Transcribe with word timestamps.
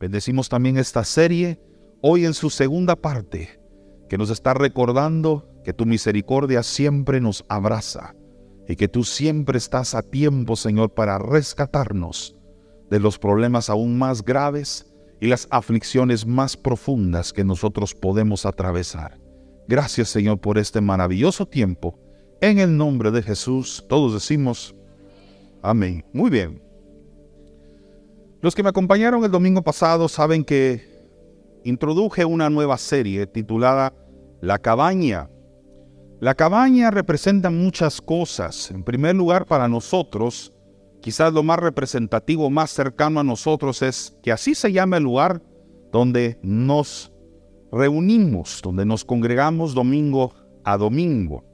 Bendecimos 0.00 0.48
también 0.48 0.78
esta 0.78 1.04
serie, 1.04 1.60
hoy 2.00 2.24
en 2.24 2.32
su 2.32 2.48
segunda 2.48 2.96
parte, 2.96 3.60
que 4.08 4.16
nos 4.16 4.30
está 4.30 4.54
recordando 4.54 5.46
que 5.62 5.74
tu 5.74 5.84
misericordia 5.84 6.62
siempre 6.62 7.20
nos 7.20 7.44
abraza 7.50 8.14
y 8.66 8.76
que 8.76 8.88
tú 8.88 9.04
siempre 9.04 9.58
estás 9.58 9.94
a 9.94 10.00
tiempo, 10.00 10.56
Señor, 10.56 10.94
para 10.94 11.18
rescatarnos 11.18 12.34
de 12.88 12.98
los 12.98 13.18
problemas 13.18 13.68
aún 13.68 13.98
más 13.98 14.24
graves 14.24 14.90
y 15.20 15.26
las 15.26 15.46
aflicciones 15.50 16.26
más 16.26 16.56
profundas 16.56 17.34
que 17.34 17.44
nosotros 17.44 17.94
podemos 17.94 18.46
atravesar. 18.46 19.20
Gracias, 19.68 20.08
Señor, 20.08 20.40
por 20.40 20.56
este 20.56 20.80
maravilloso 20.80 21.46
tiempo. 21.46 21.98
En 22.40 22.58
el 22.58 22.74
nombre 22.74 23.10
de 23.10 23.22
Jesús, 23.22 23.84
todos 23.86 24.14
decimos, 24.14 24.74
amén. 25.62 26.06
Muy 26.14 26.30
bien. 26.30 26.69
Los 28.42 28.54
que 28.54 28.62
me 28.62 28.70
acompañaron 28.70 29.22
el 29.22 29.30
domingo 29.30 29.60
pasado 29.62 30.08
saben 30.08 30.44
que 30.44 30.88
introduje 31.62 32.24
una 32.24 32.48
nueva 32.48 32.78
serie 32.78 33.26
titulada 33.26 33.92
La 34.40 34.58
cabaña. 34.58 35.28
La 36.20 36.34
cabaña 36.34 36.90
representa 36.90 37.50
muchas 37.50 38.00
cosas. 38.00 38.70
En 38.70 38.82
primer 38.82 39.14
lugar, 39.14 39.44
para 39.44 39.68
nosotros, 39.68 40.54
quizás 41.02 41.34
lo 41.34 41.42
más 41.42 41.58
representativo, 41.58 42.48
más 42.48 42.70
cercano 42.70 43.20
a 43.20 43.24
nosotros 43.24 43.82
es 43.82 44.16
que 44.22 44.32
así 44.32 44.54
se 44.54 44.72
llama 44.72 44.96
el 44.96 45.02
lugar 45.02 45.42
donde 45.92 46.38
nos 46.42 47.12
reunimos, 47.70 48.60
donde 48.62 48.86
nos 48.86 49.04
congregamos 49.04 49.74
domingo 49.74 50.32
a 50.64 50.78
domingo. 50.78 51.44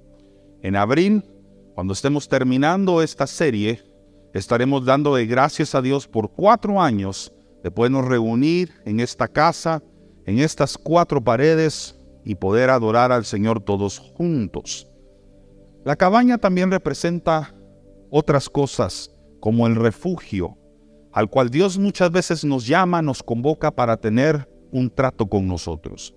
En 0.62 0.76
abril, 0.76 1.24
cuando 1.74 1.92
estemos 1.92 2.28
terminando 2.28 3.02
esta 3.02 3.26
serie, 3.26 3.82
estaremos 4.36 4.84
dando 4.84 5.14
de 5.14 5.26
gracias 5.26 5.74
a 5.74 5.82
Dios 5.82 6.06
por 6.06 6.30
cuatro 6.30 6.80
años 6.80 7.32
de 7.62 7.70
podernos 7.70 8.04
reunir 8.04 8.72
en 8.84 9.00
esta 9.00 9.28
casa, 9.28 9.82
en 10.26 10.38
estas 10.38 10.76
cuatro 10.76 11.22
paredes 11.22 11.98
y 12.24 12.34
poder 12.34 12.70
adorar 12.70 13.12
al 13.12 13.24
Señor 13.24 13.60
todos 13.60 13.98
juntos. 13.98 14.88
La 15.84 15.96
cabaña 15.96 16.38
también 16.38 16.70
representa 16.70 17.54
otras 18.10 18.48
cosas, 18.48 19.10
como 19.40 19.66
el 19.66 19.74
refugio, 19.76 20.58
al 21.12 21.30
cual 21.30 21.50
Dios 21.50 21.78
muchas 21.78 22.10
veces 22.10 22.44
nos 22.44 22.66
llama, 22.66 23.02
nos 23.02 23.22
convoca 23.22 23.70
para 23.70 23.96
tener 23.96 24.48
un 24.70 24.90
trato 24.90 25.26
con 25.26 25.46
nosotros. 25.46 26.14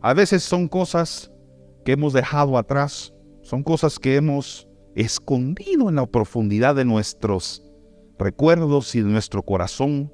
A 0.00 0.14
veces 0.14 0.42
son 0.42 0.68
cosas 0.68 1.30
que 1.84 1.92
hemos 1.92 2.12
dejado 2.12 2.58
atrás, 2.58 3.12
son 3.42 3.62
cosas 3.62 3.98
que 3.98 4.16
hemos 4.16 4.66
escondido 4.94 5.88
en 5.88 5.96
la 5.96 6.06
profundidad 6.06 6.74
de 6.74 6.84
nuestros 6.84 7.62
recuerdos 8.18 8.94
y 8.94 9.00
de 9.00 9.08
nuestro 9.08 9.42
corazón. 9.42 10.12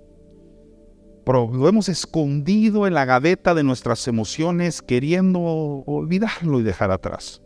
lo 1.26 1.68
hemos 1.68 1.88
escondido 1.88 2.86
en 2.86 2.94
la 2.94 3.04
gaveta 3.04 3.54
de 3.54 3.62
nuestras 3.62 4.08
emociones 4.08 4.82
queriendo 4.82 5.40
olvidarlo 5.40 6.60
y 6.60 6.62
dejar 6.62 6.90
atrás. 6.90 7.42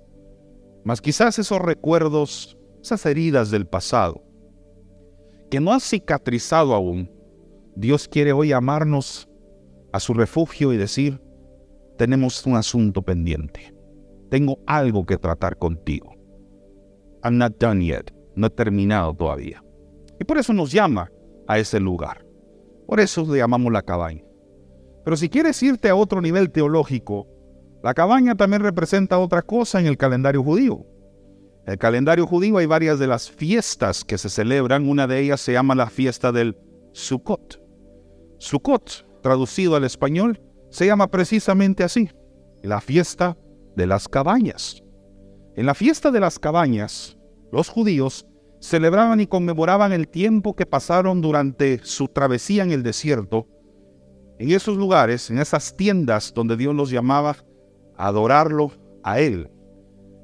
Mas 0.84 1.00
quizás 1.00 1.38
esos 1.38 1.60
recuerdos, 1.60 2.56
esas 2.82 3.04
heridas 3.06 3.50
del 3.50 3.66
pasado, 3.66 4.22
que 5.50 5.60
no 5.60 5.72
han 5.72 5.80
cicatrizado 5.80 6.74
aún, 6.74 7.10
Dios 7.76 8.08
quiere 8.08 8.32
hoy 8.32 8.52
amarnos 8.52 9.28
a 9.92 10.00
su 10.00 10.14
refugio 10.14 10.72
y 10.72 10.76
decir, 10.76 11.20
tenemos 11.98 12.44
un 12.46 12.56
asunto 12.56 13.02
pendiente, 13.02 13.74
tengo 14.30 14.58
algo 14.66 15.04
que 15.04 15.16
tratar 15.16 15.58
contigo. 15.58 16.14
I'm 17.24 17.38
not 17.38 17.58
done 17.58 17.84
yet. 17.84 18.10
No 18.36 18.46
he 18.48 18.50
terminado 18.50 19.14
todavía. 19.14 19.64
Y 20.20 20.24
por 20.24 20.38
eso 20.38 20.52
nos 20.52 20.70
llama 20.70 21.10
a 21.48 21.58
ese 21.58 21.80
lugar. 21.80 22.24
Por 22.86 23.00
eso 23.00 23.24
le 23.26 23.38
llamamos 23.38 23.72
la 23.72 23.82
cabaña. 23.82 24.22
Pero 25.04 25.16
si 25.16 25.28
quieres 25.28 25.62
irte 25.62 25.88
a 25.88 25.96
otro 25.96 26.20
nivel 26.20 26.50
teológico, 26.50 27.26
la 27.82 27.94
cabaña 27.94 28.34
también 28.34 28.62
representa 28.62 29.18
otra 29.18 29.42
cosa 29.42 29.80
en 29.80 29.86
el 29.86 29.96
calendario 29.96 30.42
judío. 30.42 30.86
En 31.66 31.72
el 31.72 31.78
calendario 31.78 32.26
judío 32.26 32.58
hay 32.58 32.66
varias 32.66 32.98
de 32.98 33.06
las 33.06 33.30
fiestas 33.30 34.04
que 34.04 34.18
se 34.18 34.28
celebran. 34.28 34.88
Una 34.88 35.06
de 35.06 35.20
ellas 35.20 35.40
se 35.40 35.52
llama 35.52 35.74
la 35.74 35.88
fiesta 35.88 36.30
del 36.30 36.56
Sukkot. 36.92 37.60
Sukkot, 38.38 39.22
traducido 39.22 39.76
al 39.76 39.84
español, 39.84 40.40
se 40.70 40.86
llama 40.86 41.10
precisamente 41.10 41.84
así, 41.84 42.10
la 42.62 42.80
fiesta 42.80 43.38
de 43.76 43.86
las 43.86 44.08
cabañas. 44.08 44.82
En 45.56 45.66
la 45.66 45.74
fiesta 45.74 46.10
de 46.10 46.20
las 46.20 46.38
cabañas, 46.38 47.16
los 47.54 47.68
judíos 47.68 48.26
celebraban 48.58 49.20
y 49.20 49.28
conmemoraban 49.28 49.92
el 49.92 50.08
tiempo 50.08 50.56
que 50.56 50.66
pasaron 50.66 51.20
durante 51.20 51.78
su 51.84 52.08
travesía 52.08 52.64
en 52.64 52.72
el 52.72 52.82
desierto, 52.82 53.46
en 54.40 54.50
esos 54.50 54.76
lugares, 54.76 55.30
en 55.30 55.38
esas 55.38 55.76
tiendas 55.76 56.34
donde 56.34 56.56
Dios 56.56 56.74
los 56.74 56.90
llamaba 56.90 57.36
a 57.96 58.08
adorarlo 58.08 58.72
a 59.04 59.20
Él, 59.20 59.52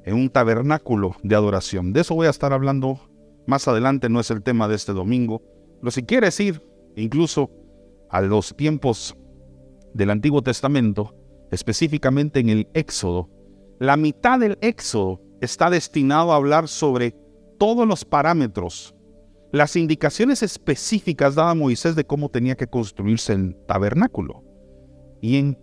en 0.05 0.17
un 0.17 0.29
tabernáculo 0.29 1.15
de 1.23 1.37
adoración. 1.37 1.93
De 1.93 2.01
eso 2.01 2.17
voy 2.17 2.27
a 2.27 2.31
estar 2.31 2.53
hablando 2.53 2.99
más 3.47 3.69
adelante, 3.69 4.09
no 4.09 4.19
es 4.19 4.33
el 4.33 4.43
tema 4.43 4.67
de 4.67 4.75
este 4.75 4.93
domingo, 4.93 5.41
pero 5.79 5.93
si 5.93 6.03
quieres 6.03 6.41
ir 6.41 6.61
incluso 6.97 7.49
a 8.09 8.21
los 8.23 8.57
tiempos 8.57 9.17
del 9.95 10.11
Antiguo 10.11 10.43
Testamento, 10.43 11.15
específicamente 11.53 12.41
en 12.41 12.49
el 12.49 12.69
Éxodo, 12.75 13.31
la 13.79 13.97
mitad 13.97 14.41
del 14.41 14.59
Éxodo 14.63 15.21
está 15.41 15.71
destinado 15.71 16.33
a 16.33 16.37
hablar 16.37 16.67
sobre 16.67 17.20
todos 17.61 17.87
los 17.87 18.07
parámetros, 18.07 18.95
las 19.53 19.77
indicaciones 19.77 20.43
específicas 20.43 21.35
dadas 21.35 21.53
a 21.53 21.55
Moisés 21.55 21.95
de 21.95 22.07
cómo 22.07 22.31
tenía 22.31 22.57
que 22.57 22.67
construirse 22.67 23.35
el 23.35 23.55
tabernáculo. 23.69 24.43
Y 25.21 25.37
en 25.37 25.59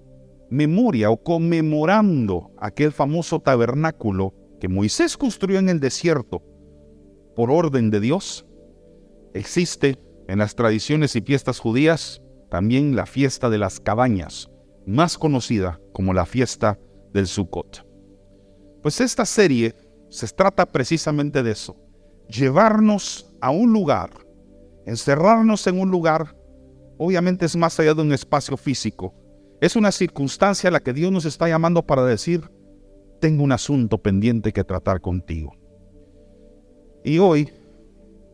memoria 0.52 1.10
o 1.10 1.18
conmemorando 1.24 2.52
aquel 2.60 2.92
famoso 2.92 3.40
tabernáculo 3.40 4.36
que 4.60 4.68
Moisés 4.68 5.18
construyó 5.18 5.58
en 5.58 5.70
el 5.70 5.80
desierto 5.80 6.44
por 7.36 7.50
orden 7.50 7.90
de 7.90 8.00
Dios, 8.00 8.46
existe 9.34 9.98
en 10.28 10.38
las 10.38 10.54
tradiciones 10.54 11.16
y 11.16 11.22
fiestas 11.22 11.58
judías 11.58 12.22
también 12.52 12.96
la 12.96 13.08
fiesta 13.08 13.50
de 13.50 13.58
las 13.58 13.80
cabañas, 13.80 14.52
más 14.86 15.18
conocida 15.18 15.82
como 15.94 16.14
la 16.14 16.28
fiesta 16.28 16.80
del 17.12 17.26
Sukkot. 17.26 17.88
Pues 18.84 19.02
esta 19.02 19.26
serie 19.26 19.74
se 20.10 20.28
trata 20.28 20.68
precisamente 20.68 21.42
de 21.42 21.52
eso, 21.52 21.76
llevarnos 22.30 23.34
a 23.42 23.52
un 23.52 23.74
lugar, 23.74 24.10
encerrarnos 24.86 25.66
en 25.68 25.80
un 25.80 25.92
lugar, 25.92 26.36
obviamente 26.98 27.46
es 27.46 27.56
más 27.56 27.80
allá 27.80 27.94
de 27.94 28.02
un 28.02 28.14
espacio 28.14 28.58
físico, 28.58 29.14
es 29.62 29.76
una 29.76 29.92
circunstancia 29.92 30.70
a 30.70 30.72
la 30.72 30.82
que 30.82 30.94
Dios 30.94 31.12
nos 31.12 31.26
está 31.26 31.48
llamando 31.48 31.86
para 31.86 32.06
decir, 32.06 32.50
tengo 33.20 33.44
un 33.44 33.52
asunto 33.52 33.98
pendiente 33.98 34.54
que 34.54 34.64
tratar 34.64 35.02
contigo. 35.02 35.54
Y 37.04 37.20
hoy 37.20 37.52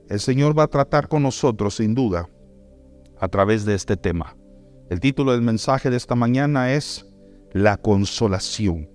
el 0.10 0.20
Señor 0.20 0.58
va 0.58 0.64
a 0.64 0.68
tratar 0.68 1.08
con 1.08 1.24
nosotros, 1.24 1.76
sin 1.76 1.94
duda, 1.94 2.30
a 3.20 3.28
través 3.30 3.64
de 3.64 3.76
este 3.76 3.96
tema. 3.96 4.36
El 4.90 5.00
título 5.00 5.32
del 5.32 5.42
mensaje 5.42 5.90
de 5.90 5.96
esta 5.96 6.16
mañana 6.16 6.74
es 6.74 7.06
La 7.54 7.78
consolación. 7.78 8.90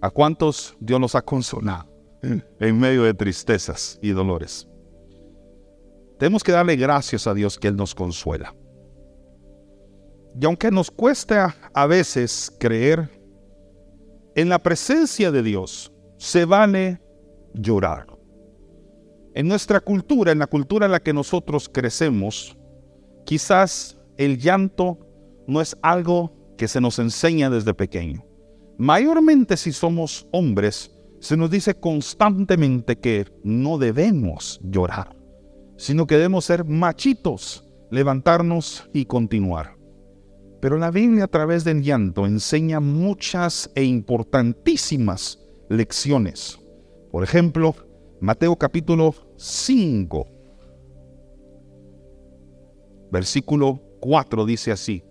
¿A 0.00 0.10
cuántos 0.10 0.76
Dios 0.80 0.98
nos 0.98 1.14
ha 1.14 1.22
consolado 1.22 1.91
en 2.60 2.78
medio 2.78 3.02
de 3.04 3.14
tristezas 3.14 3.98
y 4.02 4.10
dolores? 4.10 4.68
Tenemos 6.18 6.42
que 6.42 6.52
darle 6.52 6.76
gracias 6.76 7.26
a 7.26 7.34
Dios 7.34 7.58
que 7.58 7.68
Él 7.68 7.76
nos 7.76 7.94
consuela. 7.94 8.54
Y 10.40 10.44
aunque 10.46 10.70
nos 10.70 10.90
cueste 10.90 11.34
a 11.36 11.86
veces 11.86 12.54
creer, 12.58 13.10
en 14.34 14.48
la 14.48 14.58
presencia 14.58 15.30
de 15.30 15.42
Dios 15.42 15.92
se 16.16 16.44
vale 16.44 17.00
llorar. 17.52 18.06
En 19.34 19.48
nuestra 19.48 19.80
cultura, 19.80 20.32
en 20.32 20.38
la 20.38 20.46
cultura 20.46 20.86
en 20.86 20.92
la 20.92 21.00
que 21.00 21.12
nosotros 21.12 21.68
crecemos, 21.68 22.56
quizás 23.24 23.98
el 24.16 24.38
llanto 24.38 24.98
no 25.46 25.60
es 25.60 25.76
algo 25.82 26.32
que 26.56 26.68
se 26.68 26.80
nos 26.80 26.98
enseña 26.98 27.50
desde 27.50 27.74
pequeño. 27.74 28.24
Mayormente 28.78 29.56
si 29.56 29.72
somos 29.72 30.26
hombres, 30.32 30.90
se 31.22 31.36
nos 31.36 31.52
dice 31.52 31.76
constantemente 31.76 32.98
que 32.98 33.26
no 33.44 33.78
debemos 33.78 34.60
llorar, 34.64 35.14
sino 35.76 36.04
que 36.04 36.16
debemos 36.16 36.44
ser 36.44 36.64
machitos, 36.64 37.64
levantarnos 37.92 38.90
y 38.92 39.04
continuar. 39.04 39.76
Pero 40.60 40.78
la 40.78 40.90
Biblia 40.90 41.24
a 41.24 41.28
través 41.28 41.62
del 41.62 41.82
llanto 41.82 42.26
enseña 42.26 42.80
muchas 42.80 43.70
e 43.76 43.84
importantísimas 43.84 45.38
lecciones. 45.68 46.58
Por 47.12 47.22
ejemplo, 47.22 47.76
Mateo 48.20 48.56
capítulo 48.56 49.14
5, 49.36 50.26
versículo 53.12 53.80
4 54.00 54.44
dice 54.44 54.72
así, 54.72 55.04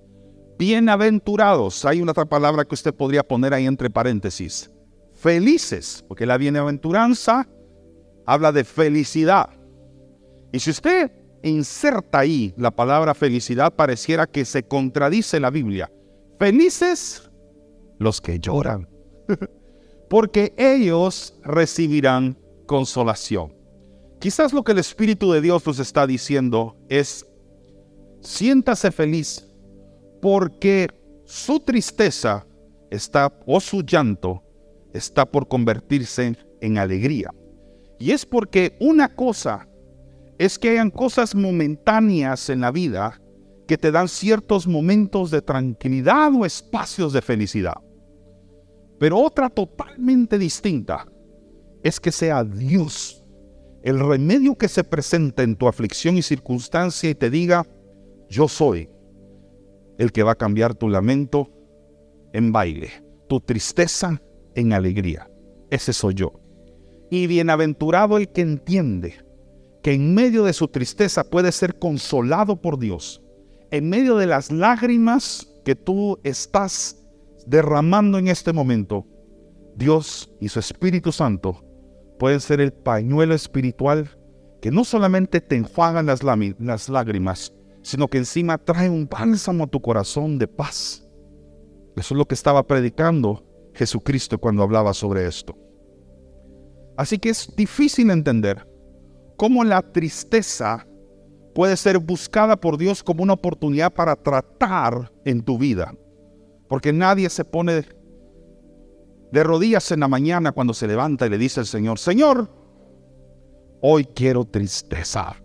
bienaventurados. 0.60 1.86
Hay 1.86 2.02
una 2.02 2.12
otra 2.12 2.26
palabra 2.26 2.66
que 2.66 2.76
usted 2.76 2.94
podría 2.94 3.24
poner 3.24 3.54
ahí 3.54 3.66
entre 3.66 3.90
paréntesis. 3.90 4.70
Felices, 5.22 6.04
porque 6.08 6.26
la 6.26 6.38
bienaventuranza 6.38 7.48
habla 8.26 8.52
de 8.52 8.64
felicidad. 8.64 9.52
Y 10.52 10.60
si 10.60 10.72
usted 10.72 11.12
inserta 11.44 12.20
ahí 12.20 12.56
la 12.58 12.72
palabra 12.72 13.14
felicidad, 13.14 13.76
pareciera 13.76 14.26
que 14.26 14.46
se 14.46 14.64
contradice 14.64 15.40
la 15.40 15.52
Biblia. 15.52 15.92
Felices 16.40 17.30
los 18.00 18.20
que 18.20 18.40
lloran, 18.40 18.90
porque 20.10 20.56
ellos 20.58 21.40
recibirán 21.44 22.36
consolación. 22.66 23.54
Quizás 24.20 24.54
lo 24.54 24.64
que 24.64 24.72
el 24.72 24.80
Espíritu 24.80 25.32
de 25.32 25.42
Dios 25.42 25.64
nos 25.68 25.78
está 25.78 26.08
diciendo 26.08 26.76
es, 26.90 27.28
siéntase 28.22 28.92
feliz 28.92 29.48
porque 30.20 30.88
su 31.26 31.60
tristeza 31.60 32.48
está, 32.90 33.32
o 33.46 33.60
su 33.60 33.84
llanto, 33.84 34.42
está 34.94 35.26
por 35.26 35.48
convertirse 35.48 36.36
en 36.62 36.78
alegría. 36.78 37.32
Y 38.00 38.12
es 38.12 38.26
porque 38.26 38.76
una 38.80 39.16
cosa 39.16 39.68
es 40.38 40.58
que 40.58 40.70
hayan 40.70 40.90
cosas 40.90 41.36
momentáneas 41.36 42.50
en 42.50 42.62
la 42.62 42.72
vida 42.72 43.22
que 43.68 43.78
te 43.78 43.92
dan 43.92 44.08
ciertos 44.08 44.68
momentos 44.68 45.30
de 45.32 45.42
tranquilidad 45.42 46.34
o 46.34 46.46
espacios 46.46 47.14
de 47.14 47.22
felicidad. 47.22 47.76
Pero 49.00 49.20
otra 49.20 49.50
totalmente 49.50 50.38
distinta 50.38 51.06
es 51.84 52.00
que 52.00 52.12
sea 52.12 52.44
Dios 52.44 53.24
el 53.84 54.00
remedio 54.00 54.56
que 54.56 54.68
se 54.68 54.84
presenta 54.84 55.44
en 55.44 55.56
tu 55.56 55.68
aflicción 55.68 56.18
y 56.18 56.22
circunstancia 56.22 57.10
y 57.10 57.16
te 57.16 57.30
diga, 57.30 57.66
yo 58.30 58.48
soy 58.48 58.90
el 59.98 60.12
que 60.12 60.24
va 60.24 60.34
a 60.34 60.38
cambiar 60.38 60.76
tu 60.76 60.90
lamento 60.90 61.50
en 62.34 62.52
baile, 62.52 62.90
tu 63.28 63.40
tristeza 63.40 64.22
en 64.56 64.74
alegría. 64.74 65.30
Ese 65.70 65.94
soy 65.94 66.16
yo. 66.16 66.34
Y 67.10 67.28
bienaventurado 67.28 68.18
el 68.18 68.30
que 68.30 68.42
entiende 68.42 69.16
que 69.82 69.94
en 69.94 70.14
medio 70.14 70.44
de 70.44 70.54
su 70.54 70.68
tristeza 70.68 71.24
puede 71.24 71.52
ser 71.52 71.80
consolado 71.80 72.62
por 72.62 72.78
Dios, 72.78 73.22
en 73.72 73.90
medio 73.90 74.18
de 74.18 74.28
las 74.28 74.52
lágrimas 74.52 75.48
que 75.66 75.76
tú 75.76 76.20
estás 76.24 77.04
derramando 77.46 78.18
en 78.18 78.28
este 78.28 78.54
momento, 78.54 79.08
Dios 79.76 80.32
y 80.40 80.50
su 80.50 80.60
Espíritu 80.60 81.12
Santo 81.12 81.66
pueden 82.20 82.40
ser 82.40 82.62
el 82.62 82.72
pañuelo 82.72 83.34
espiritual 83.34 84.18
que 84.62 84.70
no 84.70 84.84
solamente 84.84 85.42
te 85.42 85.56
enjuagan 85.56 86.06
las, 86.06 86.22
las 86.24 86.90
lágrimas, 86.90 87.54
sino 87.82 88.08
que 88.08 88.20
encima 88.20 88.60
trae 88.60 88.90
un 88.90 89.08
bálsamo 89.08 89.64
a 89.64 89.68
tu 89.68 89.82
corazón 89.82 90.38
de 90.38 90.48
paz. 90.48 91.08
Eso 91.96 92.14
es 92.14 92.18
lo 92.18 92.28
que 92.28 92.36
estaba 92.36 92.68
predicando 92.68 93.44
Jesucristo 93.74 94.38
cuando 94.38 94.64
hablaba 94.64 94.94
sobre 94.94 95.28
esto. 95.28 95.58
Así 96.98 97.18
que 97.18 97.30
es 97.30 97.54
difícil 97.56 98.12
entender 98.12 98.68
cómo 99.38 99.64
la 99.64 99.82
tristeza 99.82 100.86
puede 101.56 101.78
ser 101.78 102.00
buscada 102.00 102.56
por 102.56 102.78
Dios 102.78 103.04
como 103.04 103.24
una 103.24 103.34
oportunidad 103.34 103.94
para 103.94 104.16
tratar 104.16 105.12
en 105.26 105.42
tu 105.44 105.58
vida. 105.58 105.94
Porque 106.68 106.94
nadie 106.94 107.30
se 107.30 107.44
pone 107.44 107.86
de 109.32 109.44
rodillas 109.44 109.92
en 109.92 110.02
la 110.02 110.08
mañana 110.08 110.52
cuando 110.52 110.74
se 110.74 110.88
levanta 110.88 111.26
y 111.26 111.30
le 111.30 111.38
dice 111.38 111.60
al 111.60 111.66
Señor, 111.66 112.00
Señor, 112.00 112.50
hoy 113.82 114.06
quiero 114.06 114.46
tristeza. 114.46 115.36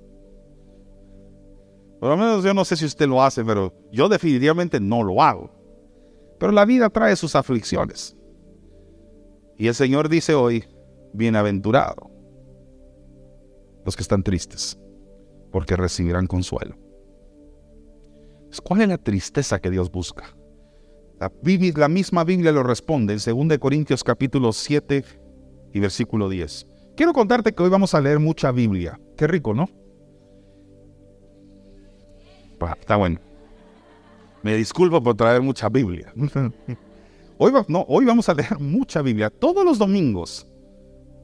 Por 2.01 2.11
lo 2.11 2.17
menos 2.17 2.45
yo 2.45 2.53
no 2.53 2.65
sé 2.65 2.77
si 2.77 2.85
usted 2.85 3.09
lo 3.09 3.23
hace, 3.23 3.45
pero 3.45 3.73
yo 3.91 4.09
definitivamente 4.09 4.79
no 4.79 5.03
lo 5.03 5.23
hago. 5.23 5.51
Pero 6.39 6.53
la 6.53 6.65
vida 6.65 6.91
trae 6.91 7.17
sus 7.17 7.35
aflicciones. 7.35 8.16
Y 9.57 9.69
el 9.69 9.75
Señor 9.75 10.09
dice 10.09 10.35
hoy, 10.35 10.65
bienaventurado 11.13 12.11
los 13.85 13.97
que 13.97 14.03
están 14.03 14.23
tristes, 14.23 14.79
porque 15.53 15.77
recibirán 15.77 16.27
consuelo. 16.27 16.77
¿Cuál 18.65 18.83
es 18.83 18.89
la 18.89 18.99
tristeza 18.99 19.61
que 19.61 19.71
Dios 19.71 19.91
busca? 19.91 20.37
La, 21.21 21.31
la 21.77 21.89
misma 21.89 22.25
Biblia 22.25 22.53
lo 22.53 22.63
responde 22.63 23.15
en 23.15 23.49
2 23.49 23.59
Corintios 23.59 24.03
capítulo 24.03 24.53
7 24.53 25.05
y 25.73 25.81
versículo 25.81 26.29
10. 26.29 26.67
Quiero 26.97 27.13
contarte 27.13 27.55
que 27.55 27.63
hoy 27.63 27.71
vamos 27.71 27.95
a 27.95 28.01
leer 28.01 28.19
mucha 28.19 28.51
Biblia. 28.51 28.99
Qué 29.17 29.27
rico, 29.27 29.55
¿no? 29.55 29.69
está 32.81 32.97
bueno. 32.97 33.21
Me 34.43 34.57
disculpo 34.57 35.03
por 35.03 35.15
traer 35.15 35.43
mucha 35.43 35.69
Biblia. 35.69 36.13
Hoy, 37.39 37.53
no, 37.69 37.85
hoy 37.89 38.05
vamos 38.05 38.29
a 38.29 38.35
leer 38.35 38.59
mucha 38.59 39.03
Biblia 39.03 39.31
todos 39.31 39.65
los 39.65 39.79
domingos. 39.79 40.47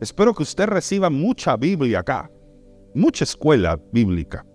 Espero 0.01 0.35
que 0.35 0.43
usted 0.43 0.67
reciba 0.67 1.09
mucha 1.09 1.57
Biblia 1.57 2.01
acá 2.01 2.31
mucha 2.95 3.25
escuela 3.25 3.81
bíblica. 3.93 4.47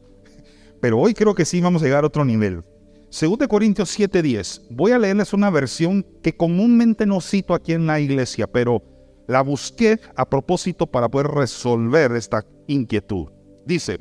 Pero 0.80 1.00
hoy 1.00 1.13
creo 1.13 1.33
que 1.33 1.45
sí 1.45 1.62
vamos 1.62 1.81
a 1.81 1.86
llegar 1.86 2.04
a 2.04 2.07
otro 2.07 2.24
nivel. 2.24 2.62
Según 3.09 3.39
de 3.39 3.48
Corintios 3.48 3.89
7:10, 3.98 4.68
voy 4.69 4.92
a 4.92 5.00
leerles 5.00 5.33
una 5.33 5.50
versión 5.50 6.06
que 6.21 6.36
comúnmente 6.36 7.06
no 7.06 7.21
cito 7.21 7.54
aquí 7.54 7.74
en 7.74 7.88
la 7.88 8.00
iglesia, 8.00 8.48
pero 8.48 8.83
la 9.27 9.42
busqué 9.42 10.00
a 10.15 10.30
propósito 10.30 10.86
para 10.88 11.09
poder 11.09 11.27
resolver 11.27 12.12
esta 12.12 12.45
inquietud. 12.68 13.27
Dice, 13.65 13.98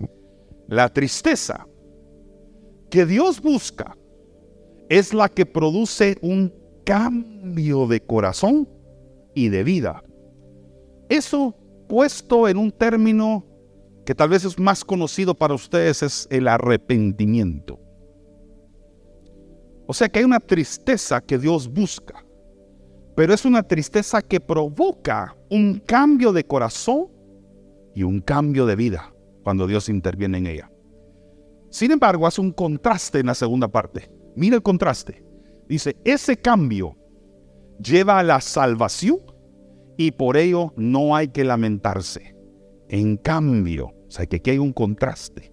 la 0.68 0.88
tristeza 0.88 1.66
que 2.90 3.06
Dios 3.06 3.40
busca 3.40 3.96
es 4.88 5.14
la 5.14 5.28
que 5.28 5.46
produce 5.46 6.18
un 6.20 6.52
cambio 6.86 7.88
de 7.88 8.00
corazón 8.00 8.68
y 9.34 9.48
de 9.48 9.64
vida. 9.64 10.02
Eso 11.08 11.54
puesto 11.88 12.48
en 12.48 12.56
un 12.56 12.70
término 12.70 13.44
que 14.06 14.14
tal 14.14 14.28
vez 14.28 14.44
es 14.44 14.58
más 14.58 14.84
conocido 14.84 15.34
para 15.34 15.54
ustedes, 15.54 16.02
es 16.04 16.28
el 16.30 16.46
arrepentimiento. 16.46 17.80
O 19.88 19.92
sea 19.92 20.08
que 20.08 20.20
hay 20.20 20.24
una 20.24 20.40
tristeza 20.40 21.20
que 21.20 21.38
Dios 21.38 21.68
busca, 21.68 22.24
pero 23.16 23.34
es 23.34 23.44
una 23.44 23.64
tristeza 23.64 24.22
que 24.22 24.40
provoca 24.40 25.36
un 25.50 25.80
cambio 25.80 26.32
de 26.32 26.44
corazón 26.44 27.08
y 27.94 28.04
un 28.04 28.20
cambio 28.20 28.64
de 28.64 28.76
vida 28.76 29.12
cuando 29.42 29.66
Dios 29.66 29.88
interviene 29.88 30.38
en 30.38 30.46
ella. 30.46 30.70
Sin 31.70 31.90
embargo, 31.90 32.26
hace 32.26 32.40
un 32.40 32.52
contraste 32.52 33.18
en 33.18 33.26
la 33.26 33.34
segunda 33.34 33.68
parte. 33.68 34.08
Mira 34.36 34.54
el 34.54 34.62
contraste. 34.62 35.25
Dice, 35.68 35.96
ese 36.04 36.36
cambio 36.36 36.96
lleva 37.82 38.18
a 38.18 38.22
la 38.22 38.40
salvación 38.40 39.20
y 39.96 40.12
por 40.12 40.36
ello 40.36 40.72
no 40.76 41.16
hay 41.16 41.28
que 41.28 41.44
lamentarse. 41.44 42.36
En 42.88 43.16
cambio, 43.16 43.86
o 43.86 44.10
sea 44.10 44.26
que 44.26 44.36
aquí 44.36 44.50
hay 44.50 44.58
un 44.58 44.72
contraste. 44.72 45.52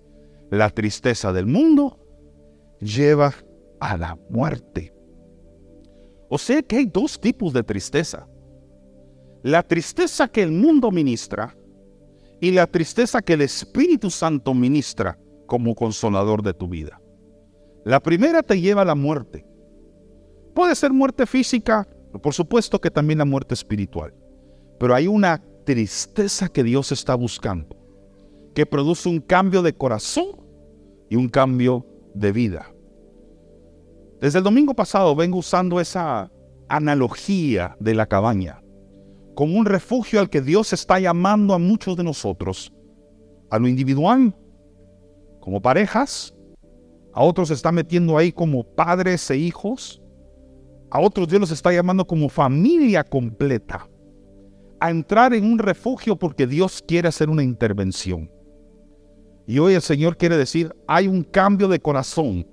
La 0.51 0.69
tristeza 0.69 1.33
del 1.33 1.47
mundo 1.47 1.99
lleva 2.79 3.33
a 3.79 3.97
la 3.97 4.17
muerte. 4.29 4.93
O 6.29 6.37
sea 6.37 6.61
que 6.61 6.77
hay 6.77 6.85
dos 6.85 7.19
tipos 7.19 7.53
de 7.53 7.63
tristeza. 7.63 8.27
La 9.41 9.63
tristeza 9.63 10.27
que 10.27 10.41
el 10.41 10.51
mundo 10.51 10.91
ministra 10.91 11.55
y 12.39 12.51
la 12.51 12.67
tristeza 12.67 13.21
que 13.21 13.33
el 13.33 13.41
Espíritu 13.41 14.09
Santo 14.09 14.53
ministra 14.53 15.17
como 15.47 15.75
consolador 15.75 16.43
de 16.43 16.53
tu 16.53 16.67
vida. 16.67 17.01
La 17.83 17.99
primera 18.01 18.43
te 18.43 18.59
lleva 18.59 18.83
a 18.83 18.85
la 18.85 18.95
muerte. 18.95 19.45
Puede 20.53 20.75
ser 20.75 20.91
muerte 20.91 21.25
física, 21.25 21.87
por 22.21 22.33
supuesto 22.33 22.79
que 22.79 22.91
también 22.91 23.19
la 23.19 23.25
muerte 23.25 23.53
espiritual. 23.53 24.13
Pero 24.79 24.93
hay 24.93 25.07
una 25.07 25.41
tristeza 25.65 26.49
que 26.49 26.63
Dios 26.63 26.91
está 26.91 27.15
buscando 27.15 27.83
que 28.53 28.65
produce 28.65 29.09
un 29.09 29.19
cambio 29.19 29.61
de 29.61 29.73
corazón 29.73 30.27
y 31.09 31.15
un 31.15 31.27
cambio 31.27 31.85
de 32.13 32.31
vida. 32.31 32.71
Desde 34.21 34.37
el 34.37 34.43
domingo 34.43 34.73
pasado 34.73 35.15
vengo 35.15 35.39
usando 35.39 35.79
esa 35.79 36.31
analogía 36.69 37.75
de 37.79 37.95
la 37.95 38.05
cabaña 38.05 38.61
como 39.35 39.57
un 39.57 39.65
refugio 39.65 40.19
al 40.19 40.29
que 40.29 40.41
Dios 40.41 40.73
está 40.73 40.99
llamando 40.99 41.55
a 41.55 41.57
muchos 41.57 41.97
de 41.97 42.03
nosotros, 42.03 42.71
a 43.49 43.57
lo 43.57 43.67
individual, 43.67 44.35
como 45.39 45.59
parejas, 45.59 46.35
a 47.13 47.23
otros 47.23 47.49
está 47.49 47.71
metiendo 47.71 48.15
ahí 48.15 48.31
como 48.31 48.63
padres 48.63 49.29
e 49.31 49.37
hijos, 49.37 50.02
a 50.93 50.99
otros 50.99 51.27
Dios 51.27 51.41
los 51.41 51.49
está 51.49 51.73
llamando 51.73 52.05
como 52.05 52.29
familia 52.29 53.03
completa, 53.03 53.89
a 54.79 54.91
entrar 54.91 55.33
en 55.33 55.43
un 55.43 55.57
refugio 55.57 56.15
porque 56.15 56.45
Dios 56.45 56.83
quiere 56.87 57.07
hacer 57.07 57.31
una 57.31 57.41
intervención. 57.41 58.29
Y 59.47 59.57
hoy 59.57 59.73
el 59.73 59.81
Señor 59.81 60.17
quiere 60.17 60.37
decir, 60.37 60.71
hay 60.87 61.07
un 61.07 61.23
cambio 61.23 61.67
de 61.67 61.79
corazón 61.79 62.47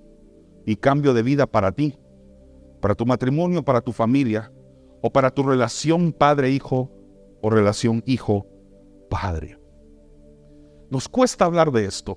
y 0.65 0.75
cambio 0.75 1.13
de 1.13 1.23
vida 1.23 1.47
para 1.47 1.71
ti, 1.71 1.99
para 2.81 2.95
tu 2.95 3.05
matrimonio, 3.05 3.63
para 3.63 3.83
tu 3.83 3.93
familia, 3.93 4.51
o 5.03 5.13
para 5.13 5.31
tu 5.31 5.43
relación 5.43 6.11
padre-hijo 6.11 6.91
o 7.43 7.51
relación 7.51 8.03
hijo-padre. 8.07 9.59
Nos 10.89 11.11
cuesta 11.11 11.45
hablar 11.45 11.71
de 11.73 11.85
esto, 11.85 12.17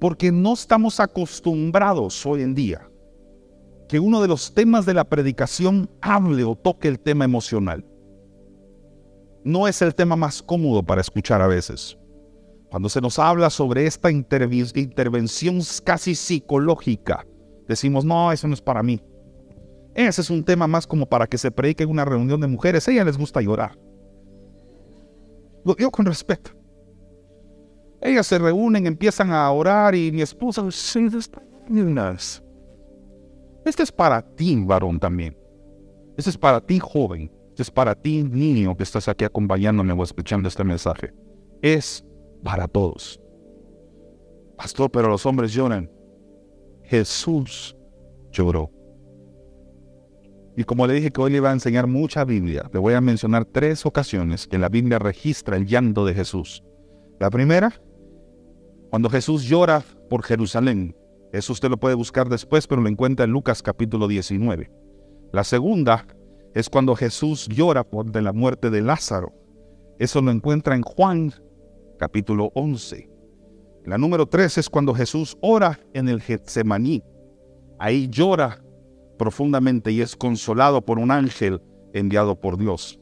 porque 0.00 0.32
no 0.32 0.54
estamos 0.54 0.98
acostumbrados 0.98 2.26
hoy 2.26 2.42
en 2.42 2.56
día 2.56 2.90
que 3.94 4.00
uno 4.00 4.20
de 4.20 4.26
los 4.26 4.52
temas 4.52 4.86
de 4.86 4.92
la 4.92 5.04
predicación 5.04 5.88
hable 6.00 6.42
o 6.42 6.56
toque 6.56 6.88
el 6.88 6.98
tema 6.98 7.24
emocional. 7.24 7.86
No 9.44 9.68
es 9.68 9.80
el 9.82 9.94
tema 9.94 10.16
más 10.16 10.42
cómodo 10.42 10.82
para 10.82 11.00
escuchar 11.00 11.40
a 11.40 11.46
veces. 11.46 11.96
cuando 12.70 12.88
se 12.88 13.00
nos 13.00 13.20
habla 13.20 13.50
sobre 13.50 13.86
esta 13.86 14.10
intervención 14.10 15.60
casi 15.84 16.16
psicológica, 16.16 17.24
decimos, 17.68 18.04
no, 18.04 18.32
eso 18.32 18.48
no 18.48 18.54
es 18.54 18.60
para 18.60 18.82
mí. 18.82 19.00
Ese 19.94 20.22
es 20.22 20.28
un 20.28 20.42
tema 20.42 20.66
más 20.66 20.88
como 20.88 21.06
para 21.06 21.28
que 21.28 21.38
se 21.38 21.52
predique 21.52 21.84
en 21.84 21.90
una 21.90 22.04
reunión 22.04 22.40
de 22.40 22.48
mujeres. 22.48 22.88
A 22.88 22.90
ellas 22.90 23.06
les 23.06 23.16
gusta 23.16 23.40
llorar. 23.40 23.78
Lo 25.64 25.76
digo 25.76 25.92
con 25.92 26.04
respeto. 26.04 26.50
Ellas 28.00 28.26
se 28.26 28.40
reúnen, 28.40 28.88
empiezan 28.88 29.30
a 29.30 29.48
orar 29.52 29.94
y 29.94 30.10
mi 30.10 30.22
esposa, 30.22 30.68
este 33.64 33.82
es 33.82 33.92
para 33.92 34.22
ti, 34.22 34.56
varón 34.64 34.98
también. 34.98 35.36
Este 36.16 36.30
es 36.30 36.38
para 36.38 36.60
ti, 36.60 36.78
joven. 36.78 37.30
Este 37.50 37.62
es 37.62 37.70
para 37.70 37.94
ti, 37.94 38.22
niño, 38.22 38.76
que 38.76 38.82
estás 38.82 39.08
aquí 39.08 39.24
acompañándome 39.24 39.92
o 39.92 40.02
escuchando 40.02 40.48
este 40.48 40.64
mensaje. 40.64 41.12
Es 41.62 42.04
para 42.42 42.68
todos. 42.68 43.20
Pastor, 44.56 44.90
pero 44.90 45.08
los 45.08 45.24
hombres 45.26 45.52
lloran. 45.52 45.90
Jesús 46.82 47.76
lloró. 48.30 48.70
Y 50.56 50.64
como 50.64 50.86
le 50.86 50.94
dije 50.94 51.10
que 51.10 51.20
hoy 51.20 51.32
le 51.32 51.38
iba 51.38 51.50
a 51.50 51.54
enseñar 51.54 51.86
mucha 51.86 52.24
Biblia, 52.24 52.70
le 52.72 52.78
voy 52.78 52.94
a 52.94 53.00
mencionar 53.00 53.44
tres 53.44 53.84
ocasiones 53.86 54.46
que 54.46 54.58
la 54.58 54.68
Biblia 54.68 54.98
registra 54.98 55.56
el 55.56 55.66
llanto 55.66 56.04
de 56.04 56.14
Jesús. 56.14 56.62
La 57.18 57.30
primera, 57.30 57.72
cuando 58.90 59.10
Jesús 59.10 59.44
llora 59.44 59.82
por 60.08 60.22
Jerusalén. 60.22 60.96
Eso 61.34 61.52
usted 61.52 61.68
lo 61.68 61.78
puede 61.78 61.96
buscar 61.96 62.28
después, 62.28 62.68
pero 62.68 62.80
lo 62.80 62.88
encuentra 62.88 63.24
en 63.24 63.32
Lucas 63.32 63.60
capítulo 63.60 64.06
19. 64.06 64.70
La 65.32 65.42
segunda 65.42 66.06
es 66.54 66.70
cuando 66.70 66.94
Jesús 66.94 67.48
llora 67.48 67.82
por 67.82 68.14
la 68.22 68.32
muerte 68.32 68.70
de 68.70 68.80
Lázaro. 68.80 69.32
Eso 69.98 70.22
lo 70.22 70.30
encuentra 70.30 70.76
en 70.76 70.82
Juan 70.82 71.34
capítulo 71.98 72.52
11. 72.54 73.10
La 73.84 73.98
número 73.98 74.26
3 74.26 74.58
es 74.58 74.70
cuando 74.70 74.94
Jesús 74.94 75.36
ora 75.40 75.80
en 75.92 76.08
el 76.08 76.22
Getsemaní. 76.22 77.02
Ahí 77.80 78.06
llora 78.08 78.62
profundamente 79.18 79.90
y 79.90 80.02
es 80.02 80.14
consolado 80.14 80.82
por 80.84 81.00
un 81.00 81.10
ángel 81.10 81.60
enviado 81.94 82.40
por 82.40 82.58
Dios. 82.58 83.00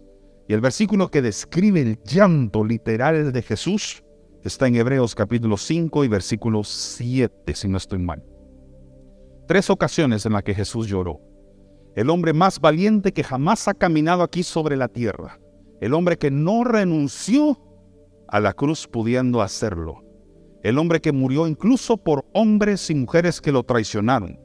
Y 0.49 0.55
el 0.55 0.63
versículo 0.63 1.11
que 1.11 1.21
describe 1.21 1.83
el 1.83 2.03
llanto 2.03 2.65
literal 2.65 3.31
de 3.31 3.43
Jesús 3.43 4.03
está 4.49 4.67
en 4.69 4.77
Hebreos 4.77 5.15
capítulo 5.15 5.57
5 5.57 6.05
y 6.05 6.09
versículo 6.09 6.65
7, 6.65 7.55
si 7.55 7.69
no 7.69 7.77
estoy 7.77 7.99
mal. 7.99 8.25
Tres 9.47 9.71
ocasiones 9.71 10.25
en 10.27 10.33
las 10.33 10.43
que 10.43 10.55
Jesús 10.55 10.89
lloró. 10.89 11.21
El 11.95 12.11
hombre 12.11 12.33
más 12.33 12.61
valiente 12.61 13.13
que 13.13 13.25
jamás 13.25 13.69
ha 13.69 13.75
caminado 13.75 14.23
aquí 14.23 14.43
sobre 14.43 14.77
la 14.77 14.89
tierra. 14.89 15.39
El 15.81 15.95
hombre 15.95 16.17
que 16.17 16.31
no 16.31 16.65
renunció 16.65 17.59
a 18.29 18.41
la 18.41 18.53
cruz 18.53 18.89
pudiendo 18.89 19.43
hacerlo. 19.43 20.03
El 20.63 20.79
hombre 20.79 21.01
que 21.01 21.13
murió 21.13 21.47
incluso 21.47 21.97
por 21.97 22.25
hombres 22.33 22.89
y 22.89 22.95
mujeres 22.95 23.41
que 23.41 23.53
lo 23.53 23.65
traicionaron 23.65 24.39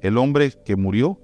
el 0.00 0.16
hombre 0.16 0.52
que 0.64 0.76
murió 0.76 1.20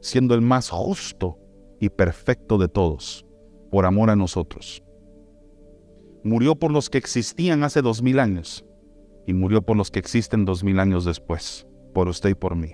siendo 0.00 0.34
el 0.34 0.40
más 0.40 0.70
justo 0.70 1.38
y 1.80 1.88
perfecto 1.88 2.58
de 2.58 2.68
todos, 2.68 3.26
por 3.70 3.84
amor 3.84 4.10
a 4.10 4.16
nosotros. 4.16 4.82
Murió 6.26 6.56
por 6.56 6.72
los 6.72 6.90
que 6.90 6.98
existían 6.98 7.62
hace 7.62 7.82
dos 7.82 8.02
mil 8.02 8.18
años 8.18 8.64
y 9.28 9.32
murió 9.32 9.62
por 9.62 9.76
los 9.76 9.92
que 9.92 10.00
existen 10.00 10.44
dos 10.44 10.64
mil 10.64 10.80
años 10.80 11.04
después, 11.04 11.68
por 11.94 12.08
usted 12.08 12.30
y 12.30 12.34
por 12.34 12.56
mí. 12.56 12.72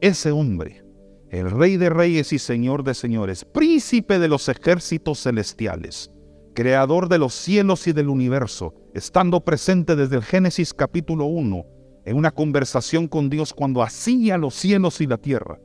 Ese 0.00 0.30
hombre, 0.30 0.82
el 1.28 1.50
rey 1.50 1.76
de 1.76 1.90
reyes 1.90 2.32
y 2.32 2.38
señor 2.38 2.82
de 2.82 2.94
señores, 2.94 3.44
príncipe 3.44 4.18
de 4.18 4.28
los 4.28 4.48
ejércitos 4.48 5.22
celestiales, 5.22 6.10
creador 6.54 7.10
de 7.10 7.18
los 7.18 7.34
cielos 7.34 7.86
y 7.86 7.92
del 7.92 8.08
universo, 8.08 8.72
estando 8.94 9.44
presente 9.44 9.94
desde 9.94 10.16
el 10.16 10.22
Génesis 10.22 10.72
capítulo 10.72 11.26
1 11.26 11.66
en 12.06 12.16
una 12.16 12.30
conversación 12.30 13.08
con 13.08 13.28
Dios 13.28 13.52
cuando 13.52 13.82
hacía 13.82 14.38
los 14.38 14.54
cielos 14.54 15.02
y 15.02 15.06
la 15.06 15.18
tierra. 15.18 15.60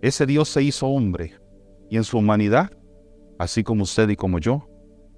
Ese 0.00 0.26
Dios 0.26 0.48
se 0.48 0.62
hizo 0.62 0.86
hombre 0.86 1.34
y 1.90 1.96
en 1.96 2.04
su 2.04 2.18
humanidad, 2.18 2.70
así 3.36 3.64
como 3.64 3.82
usted 3.82 4.08
y 4.10 4.14
como 4.14 4.38
yo, 4.38 4.68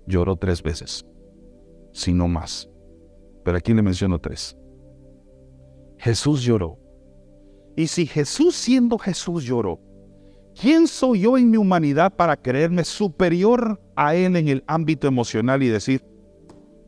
lloró 0.06 0.37
tres 0.37 0.62
veces, 0.62 1.04
si 1.92 2.12
no 2.12 2.28
más. 2.28 2.68
Pero 3.45 3.59
aquí 3.59 3.75
le 3.75 3.83
menciono 3.83 4.21
tres. 4.21 4.57
Jesús 5.99 6.42
lloró. 6.42 6.78
Y 7.76 7.87
si 7.87 8.07
Jesús 8.07 8.54
siendo 8.57 8.99
Jesús 8.99 9.45
lloró, 9.45 9.80
¿quién 10.61 10.87
soy 10.87 11.21
yo 11.21 11.38
en 11.38 11.50
mi 11.50 11.57
humanidad 11.57 12.14
para 12.14 12.37
creerme 12.37 12.85
superior 12.85 13.80
a 13.97 14.14
Él 14.14 14.37
en 14.37 14.49
el 14.49 14.64
ámbito 14.66 15.07
emocional 15.07 15.62
y 15.62 15.68
decir, 15.68 16.04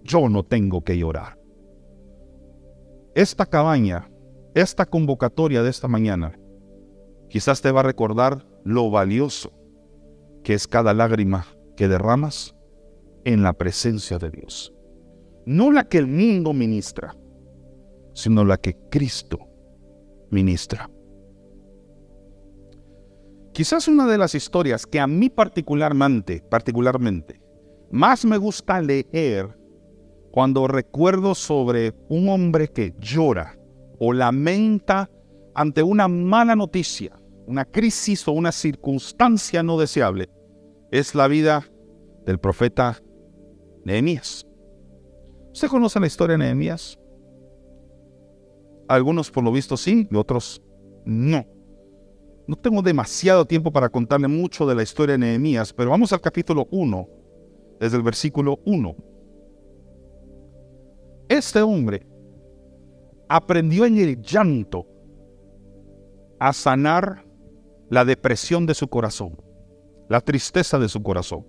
yo 0.03 0.29
no 0.29 0.45
tengo 0.45 0.83
que 0.83 0.99
llorar? 0.99 1.41
esta 3.15 3.45
cabaña, 3.45 4.09
esta 4.55 4.87
convocatoria 4.87 5.63
de 5.63 5.71
esta 5.71 5.89
mañana, 5.89 6.39
quizás 7.29 7.61
te 7.61 7.73
va 7.73 7.81
a 7.81 7.85
recordar 7.85 8.47
lo 8.65 8.91
valioso 8.91 9.53
que 10.45 10.55
es 10.55 10.67
cada 10.67 10.95
lágrima 10.95 11.47
que 11.77 11.89
derramas 11.89 12.57
en 13.25 13.43
la 13.43 13.53
presencia 13.53 14.19
de 14.19 14.31
Dios. 14.31 14.73
No 15.47 15.73
la 15.73 15.85
que 15.85 15.99
el 15.99 16.07
mundo 16.07 16.53
ministra, 16.53 17.15
sino 18.13 18.45
la 18.45 18.57
que 18.57 18.77
Cristo 18.91 19.39
ministra. 20.31 20.91
Quizás 23.53 23.89
una 23.89 24.07
de 24.07 24.19
las 24.19 24.35
historias 24.35 24.87
que 24.87 25.01
a 25.01 25.07
mí 25.07 25.29
particularmente, 25.29 26.43
particularmente, 26.49 27.41
más 27.91 28.25
me 28.25 28.37
gusta 28.37 28.81
leer 28.81 29.59
cuando 30.31 30.69
recuerdo 30.69 31.35
sobre 31.35 31.93
un 32.09 32.29
hombre 32.29 32.69
que 32.69 32.95
llora 33.01 33.59
o 33.99 34.13
lamenta 34.13 35.11
ante 35.55 35.83
una 35.83 36.07
mala 36.07 36.55
noticia, 36.55 37.21
una 37.47 37.65
crisis 37.65 38.27
o 38.29 38.33
una 38.33 38.53
circunstancia 38.53 39.63
no 39.63 39.79
deseable, 39.79 40.31
es 40.93 41.15
la 41.15 41.27
vida 41.27 41.65
del 42.25 42.39
profeta 42.39 43.03
Nehemías. 43.85 44.47
¿Usted 45.61 45.69
conoce 45.69 46.01
la 46.01 46.07
historia 46.07 46.39
de 46.39 46.45
Nehemías? 46.45 46.99
Algunos 48.89 49.31
por 49.31 49.45
lo 49.45 49.53
visto 49.53 49.77
sí 49.77 50.09
y 50.11 50.17
otros 50.17 50.63
no. 51.05 51.45
No 52.47 52.57
tengo 52.57 52.81
demasiado 52.81 53.45
tiempo 53.45 53.71
para 53.71 53.91
contarle 53.91 54.27
mucho 54.27 54.67
de 54.67 54.75
la 54.75 54.83
historia 54.83 55.17
de 55.17 55.19
Nehemías, 55.19 55.75
pero 55.75 55.91
vamos 55.91 56.15
al 56.15 56.23
capítulo 56.23 56.67
1, 56.71 57.09
desde 57.79 57.99
el 57.99 58.03
versículo 58.03 58.59
1. 58.65 58.97
Este 61.29 61.61
hombre 61.61 62.07
aprendió 63.29 63.85
en 63.85 63.99
el 63.99 64.23
llanto 64.23 64.87
a 66.39 66.55
sanar 66.55 67.27
la 67.91 68.07
depresión 68.07 68.65
de 68.65 68.73
su 68.73 68.89
corazón, 68.89 69.37
la 70.09 70.23
tristeza 70.23 70.79
de 70.79 70.89
su 70.89 71.03
corazón. 71.03 71.45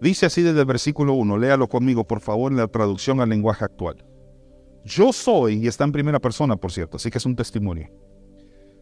Dice 0.00 0.26
así 0.26 0.42
desde 0.42 0.60
el 0.60 0.66
versículo 0.66 1.12
1, 1.14 1.38
léalo 1.38 1.68
conmigo 1.68 2.06
por 2.06 2.20
favor 2.20 2.52
en 2.52 2.58
la 2.58 2.68
traducción 2.68 3.20
al 3.20 3.28
lenguaje 3.28 3.64
actual. 3.64 4.04
Yo 4.84 5.12
soy, 5.12 5.64
y 5.64 5.66
está 5.66 5.84
en 5.84 5.92
primera 5.92 6.18
persona 6.20 6.56
por 6.56 6.72
cierto, 6.72 6.96
así 6.96 7.10
que 7.10 7.18
es 7.18 7.26
un 7.26 7.36
testimonio. 7.36 7.90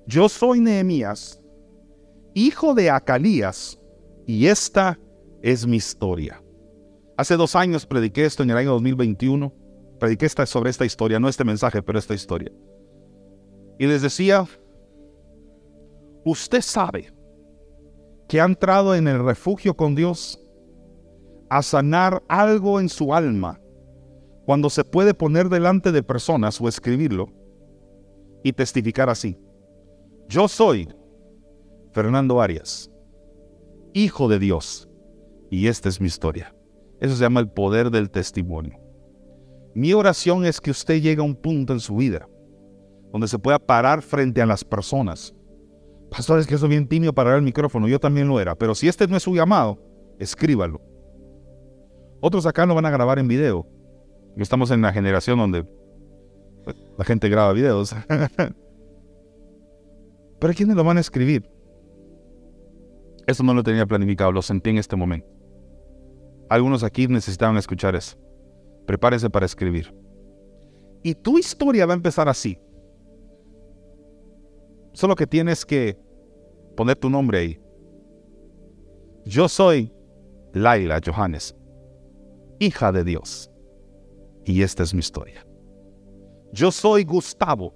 Yo 0.07 0.29
soy 0.29 0.61
Nehemías, 0.61 1.43
hijo 2.35 2.75
de 2.75 2.91
Acalías, 2.91 3.81
y 4.27 4.47
esta 4.47 4.99
es 5.43 5.67
mi 5.67 5.77
historia. 5.77 6.43
Hace 7.17 7.37
dos 7.37 7.57
años 7.57 7.85
prediqué 7.85 8.25
esto 8.25 8.45
en 8.45 8.51
el 8.51 8.57
año 8.57 8.71
2021. 8.71 9.53
Prediqué 9.99 10.29
sobre 10.47 10.71
esta 10.71 10.85
historia, 10.85 11.19
no 11.19 11.29
este 11.29 11.45
mensaje, 11.45 11.83
pero 11.83 11.99
esta 11.99 12.15
historia. 12.15 12.53
Y 13.77 13.87
les 13.87 14.03
decía, 14.03 14.47
usted 16.25 16.61
sabe 16.61 17.13
que 18.29 18.41
ha 18.41 18.45
entrado 18.45 18.95
en 18.95 19.09
el 19.09 19.25
refugio 19.25 19.75
con 19.75 19.97
Dios 19.97 20.41
a 21.51 21.63
sanar 21.63 22.23
algo 22.29 22.81
en 22.81 22.89
su 22.89 23.15
alma 23.15 23.61
cuando 24.45 24.71
se 24.71 24.85
puede 24.85 25.15
poner 25.15 25.49
delante 25.49 25.93
de 25.93 26.03
personas 26.03 26.61
o 26.61 26.69
escribirlo 26.69 27.29
y 28.43 28.53
testificar 28.53 29.11
así. 29.11 29.39
Yo 30.29 30.49
soy 30.49 30.89
Fernando 31.93 32.41
Arias, 32.41 32.91
hijo 33.93 34.29
de 34.29 34.39
Dios, 34.39 34.89
y 35.51 35.67
esta 35.67 35.89
es 35.89 36.01
mi 36.01 36.07
historia. 36.07 36.55
Eso 37.01 37.15
se 37.15 37.23
llama 37.23 37.41
el 37.41 37.51
poder 37.51 37.91
del 37.91 38.11
testimonio. 38.11 38.79
Mi 39.75 39.93
oración 39.93 40.45
es 40.45 40.61
que 40.61 40.71
usted 40.71 41.01
llegue 41.01 41.21
a 41.21 41.25
un 41.25 41.37
punto 41.37 41.73
en 41.73 41.81
su 41.81 41.97
vida 41.97 42.29
donde 43.13 43.29
se 43.29 43.39
pueda 43.39 43.59
parar 43.59 44.03
frente 44.03 44.43
a 44.43 44.47
las 44.47 44.65
personas. 44.65 45.35
Pastor, 46.11 46.39
es 46.39 46.47
que 46.47 46.55
eso 46.55 46.67
es 46.67 46.71
bien 46.71 46.89
tímido 46.89 47.13
para 47.13 47.37
el 47.37 47.43
micrófono, 47.43 47.89
yo 47.89 48.01
también 48.01 48.29
lo 48.29 48.41
era, 48.41 48.55
pero 48.55 48.75
si 48.75 48.89
este 48.89 49.07
no 49.07 49.17
es 49.17 49.23
su 49.23 49.35
llamado, 49.35 49.79
escríbalo. 50.19 50.81
Otros 52.21 52.47
acá 52.47 52.67
lo 52.67 52.75
van 52.75 52.87
a 52.87 52.91
grabar 52.91 53.19
en 53.19 53.29
video. 53.29 53.67
Estamos 54.37 54.71
en 54.71 54.83
la 54.83 54.93
generación 54.93 55.39
donde 55.39 55.65
pues, 56.65 56.77
la 56.97 57.05
gente 57.05 57.29
graba 57.29 57.53
videos. 57.53 57.95
pero 60.41 60.55
¿quiénes 60.55 60.77
lo 60.77 60.85
van 60.85 60.99
a 60.99 61.01
escribir? 61.01 61.49
Eso 63.27 63.43
no 63.43 63.53
lo 63.53 63.63
tenía 63.63 63.87
planificado, 63.87 64.33
lo 64.33 64.43
sentí 64.43 64.71
en 64.71 64.79
este 64.79 64.97
momento. 64.97 65.29
Algunos 66.49 66.83
aquí 66.83 67.07
necesitaban 67.07 67.57
escuchar 67.57 67.95
eso. 67.95 68.17
prepárese 68.87 69.29
para 69.29 69.45
escribir. 69.45 69.95
Y 71.03 71.15
tu 71.15 71.39
historia 71.39 71.87
va 71.87 71.93
a 71.93 71.97
empezar 71.97 72.29
así. 72.29 72.59
Solo 74.93 75.15
que 75.15 75.27
tienes 75.27 75.65
que 75.65 75.99
poner 76.77 76.97
tu 76.97 77.11
nombre 77.11 77.39
ahí. 77.39 77.61
Yo 79.25 79.49
soy 79.49 79.93
Laila 80.55 81.01
Johannes, 81.05 81.55
hija 82.59 82.93
de 82.93 83.05
Dios. 83.05 83.51
Y 84.45 84.63
esta 84.63 84.83
es 84.83 84.95
mi 84.95 85.01
historia. 85.01 85.47
Yo 86.53 86.73
soy 86.73 87.05
Gustavo, 87.05 87.75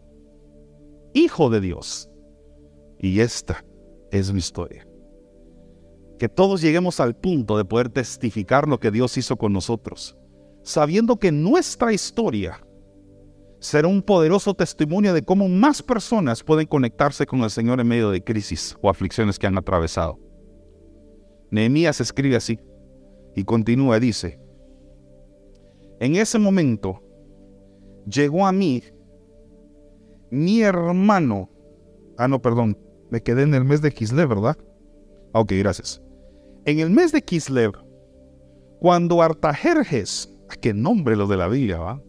hijo 1.12 1.50
de 1.50 1.60
Dios. 1.60 2.08
Y 2.98 3.20
esta 3.20 3.64
es 4.10 4.32
mi 4.32 4.38
historia. 4.38 4.86
Que 6.18 6.28
todos 6.28 6.60
lleguemos 6.60 7.00
al 7.00 7.16
punto 7.16 7.56
de 7.56 7.64
poder 7.64 7.88
testificar 7.88 8.68
lo 8.68 8.78
que 8.78 8.90
Dios 8.90 9.16
hizo 9.18 9.36
con 9.36 9.52
nosotros, 9.52 10.16
sabiendo 10.62 11.18
que 11.18 11.32
nuestra 11.32 11.92
historia 11.92 12.64
será 13.58 13.88
un 13.88 14.02
poderoso 14.02 14.54
testimonio 14.54 15.14
de 15.14 15.22
cómo 15.22 15.48
más 15.48 15.82
personas 15.82 16.42
pueden 16.42 16.66
conectarse 16.66 17.26
con 17.26 17.40
el 17.42 17.50
Señor 17.50 17.80
en 17.80 17.88
medio 17.88 18.10
de 18.10 18.22
crisis 18.22 18.76
o 18.80 18.88
aflicciones 18.90 19.38
que 19.38 19.46
han 19.46 19.58
atravesado. 19.58 20.18
Nehemías 21.50 22.00
escribe 22.00 22.36
así 22.36 22.58
y 23.36 23.44
continúa, 23.44 24.00
dice, 24.00 24.41
en 26.02 26.16
ese 26.16 26.36
momento 26.36 27.00
llegó 28.08 28.44
a 28.44 28.50
mí 28.50 28.82
mi 30.30 30.60
hermano, 30.60 31.48
ah 32.18 32.26
no, 32.26 32.42
perdón, 32.42 32.76
me 33.10 33.22
quedé 33.22 33.42
en 33.42 33.54
el 33.54 33.64
mes 33.64 33.82
de 33.82 33.92
Kislev, 33.92 34.28
¿verdad? 34.28 34.56
Ah, 35.32 35.38
ok, 35.40 35.52
gracias. 35.58 36.02
En 36.64 36.80
el 36.80 36.90
mes 36.90 37.12
de 37.12 37.22
Kislev, 37.22 37.70
cuando 38.80 39.22
Artajerjes, 39.22 40.36
ah, 40.48 40.56
qué 40.60 40.74
nombre 40.74 41.14
lo 41.14 41.28
de 41.28 41.36
la 41.36 41.46
Biblia, 41.46 41.78
¿va? 41.78 42.02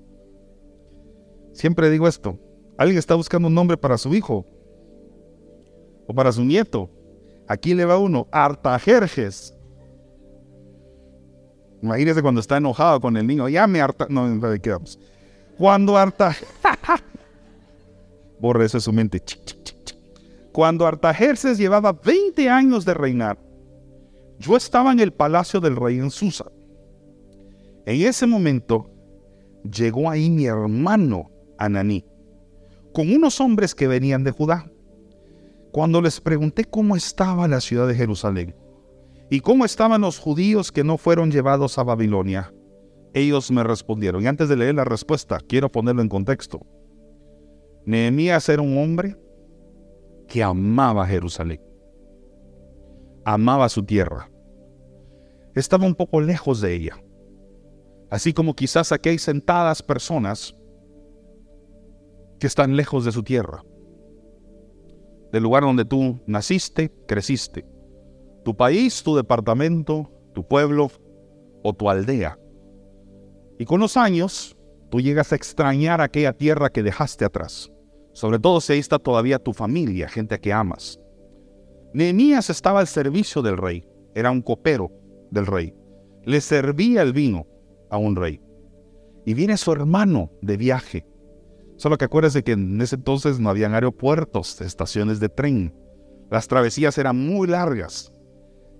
Siempre 1.51 1.91
digo 1.91 2.07
esto, 2.07 2.39
alguien 2.79 2.97
está 2.97 3.13
buscando 3.13 3.47
un 3.47 3.53
nombre 3.53 3.77
para 3.77 3.99
su 3.99 4.15
hijo 4.15 4.47
o 6.07 6.15
para 6.15 6.31
su 6.31 6.43
nieto. 6.43 6.89
Aquí 7.47 7.75
le 7.75 7.85
va 7.85 7.99
uno, 7.99 8.27
Artajerjes. 8.31 9.55
Imagínese 11.83 12.21
cuando 12.21 12.39
está 12.39 12.55
enojado 12.55 13.01
con 13.01 13.17
el 13.17 13.27
niño, 13.27 13.49
ya 13.49 13.67
me 13.67 13.81
harta. 13.81 14.07
No, 14.09 14.25
no, 14.25 14.61
quedamos. 14.61 14.97
Cuando 15.57 15.97
Artajerjes. 15.97 16.47
Borre 18.39 18.65
eso 18.65 18.77
de 18.77 18.81
su 18.81 18.93
mente. 18.93 19.21
Cuando 20.53 20.87
Artajerjes 20.87 21.57
llevaba 21.57 21.91
20 21.91 22.49
años 22.49 22.85
de 22.85 22.93
reinar, 22.93 23.37
yo 24.39 24.55
estaba 24.55 24.93
en 24.93 25.01
el 25.01 25.11
palacio 25.11 25.59
del 25.59 25.75
rey 25.75 25.99
en 25.99 26.09
Susa. 26.09 26.45
En 27.85 28.01
ese 28.01 28.25
momento 28.27 28.89
llegó 29.69 30.09
ahí 30.09 30.29
mi 30.29 30.45
hermano 30.45 31.31
Ananí, 31.57 32.05
con 32.93 33.13
unos 33.13 33.41
hombres 33.41 33.75
que 33.75 33.89
venían 33.89 34.23
de 34.23 34.31
Judá. 34.31 34.71
Cuando 35.73 36.01
les 36.01 36.21
pregunté 36.21 36.63
cómo 36.63 36.95
estaba 36.95 37.45
la 37.49 37.59
ciudad 37.59 37.89
de 37.89 37.95
Jerusalén 37.95 38.62
y 39.33 39.39
cómo 39.39 39.65
estaban 39.65 40.01
los 40.01 40.19
judíos 40.19 40.71
que 40.71 40.83
no 40.83 40.99
fueron 40.99 41.31
llevados 41.31 41.79
a 41.79 41.83
Babilonia, 41.83 42.53
ellos 43.15 43.49
me 43.49 43.63
respondieron. 43.63 44.21
Y 44.21 44.27
antes 44.27 44.47
de 44.47 44.55
leer 44.55 44.75
la 44.75 44.85
respuesta, 44.85 45.39
quiero 45.39 45.71
ponerlo 45.71 46.03
en 46.03 46.07
contexto. 46.07 46.63
Nehemías 47.83 48.47
era 48.47 48.61
un 48.61 48.77
hombre 48.77 49.17
que 50.27 50.43
amaba 50.43 51.07
Jerusalén, 51.07 51.59
amaba 53.25 53.69
su 53.69 53.83
tierra, 53.83 54.29
estaba 55.55 55.87
un 55.87 55.95
poco 55.95 56.21
lejos 56.21 56.61
de 56.61 56.75
ella, 56.75 57.03
así 58.11 58.33
como 58.33 58.53
quizás 58.53 58.91
aquí 58.91 59.09
hay 59.09 59.17
sentadas 59.17 59.81
personas 59.81 60.55
que 62.39 62.45
están 62.45 62.75
lejos 62.75 63.03
de 63.03 63.11
su 63.11 63.23
tierra, 63.23 63.63
del 65.31 65.41
lugar 65.41 65.63
donde 65.63 65.85
tú 65.85 66.21
naciste, 66.27 66.93
creciste, 67.07 67.72
tu 68.43 68.55
país, 68.55 69.03
tu 69.03 69.15
departamento, 69.15 70.11
tu 70.33 70.47
pueblo 70.47 70.91
o 71.63 71.73
tu 71.73 71.89
aldea. 71.89 72.37
Y 73.57 73.65
con 73.65 73.79
los 73.79 73.97
años, 73.97 74.57
tú 74.89 74.99
llegas 74.99 75.31
a 75.31 75.35
extrañar 75.35 76.01
aquella 76.01 76.33
tierra 76.33 76.69
que 76.69 76.83
dejaste 76.83 77.25
atrás, 77.25 77.71
sobre 78.13 78.39
todo 78.39 78.61
si 78.61 78.73
ahí 78.73 78.79
está 78.79 78.99
todavía 78.99 79.39
tu 79.39 79.53
familia, 79.53 80.09
gente 80.09 80.39
que 80.39 80.53
amas. 80.53 80.99
Nehemías 81.93 82.49
estaba 82.49 82.79
al 82.79 82.87
servicio 82.87 83.41
del 83.41 83.57
rey, 83.57 83.87
era 84.15 84.31
un 84.31 84.41
copero 84.41 84.91
del 85.31 85.45
rey, 85.45 85.73
le 86.23 86.41
servía 86.41 87.01
el 87.01 87.13
vino 87.13 87.47
a 87.89 87.97
un 87.97 88.15
rey. 88.15 88.41
Y 89.25 89.35
viene 89.35 89.55
su 89.55 89.71
hermano 89.71 90.31
de 90.41 90.57
viaje, 90.57 91.05
Solo 91.83 91.97
que 91.97 92.05
acuérdese 92.05 92.43
que 92.43 92.53
en 92.53 92.79
ese 92.81 92.95
entonces 92.95 93.41
no 93.41 93.49
habían 93.49 93.73
aeropuertos, 93.73 94.61
estaciones 94.61 95.19
de 95.19 95.27
tren. 95.27 95.75
Las 96.29 96.47
travesías 96.47 96.97
eran 96.97 97.17
muy 97.17 97.45
largas. 97.45 98.12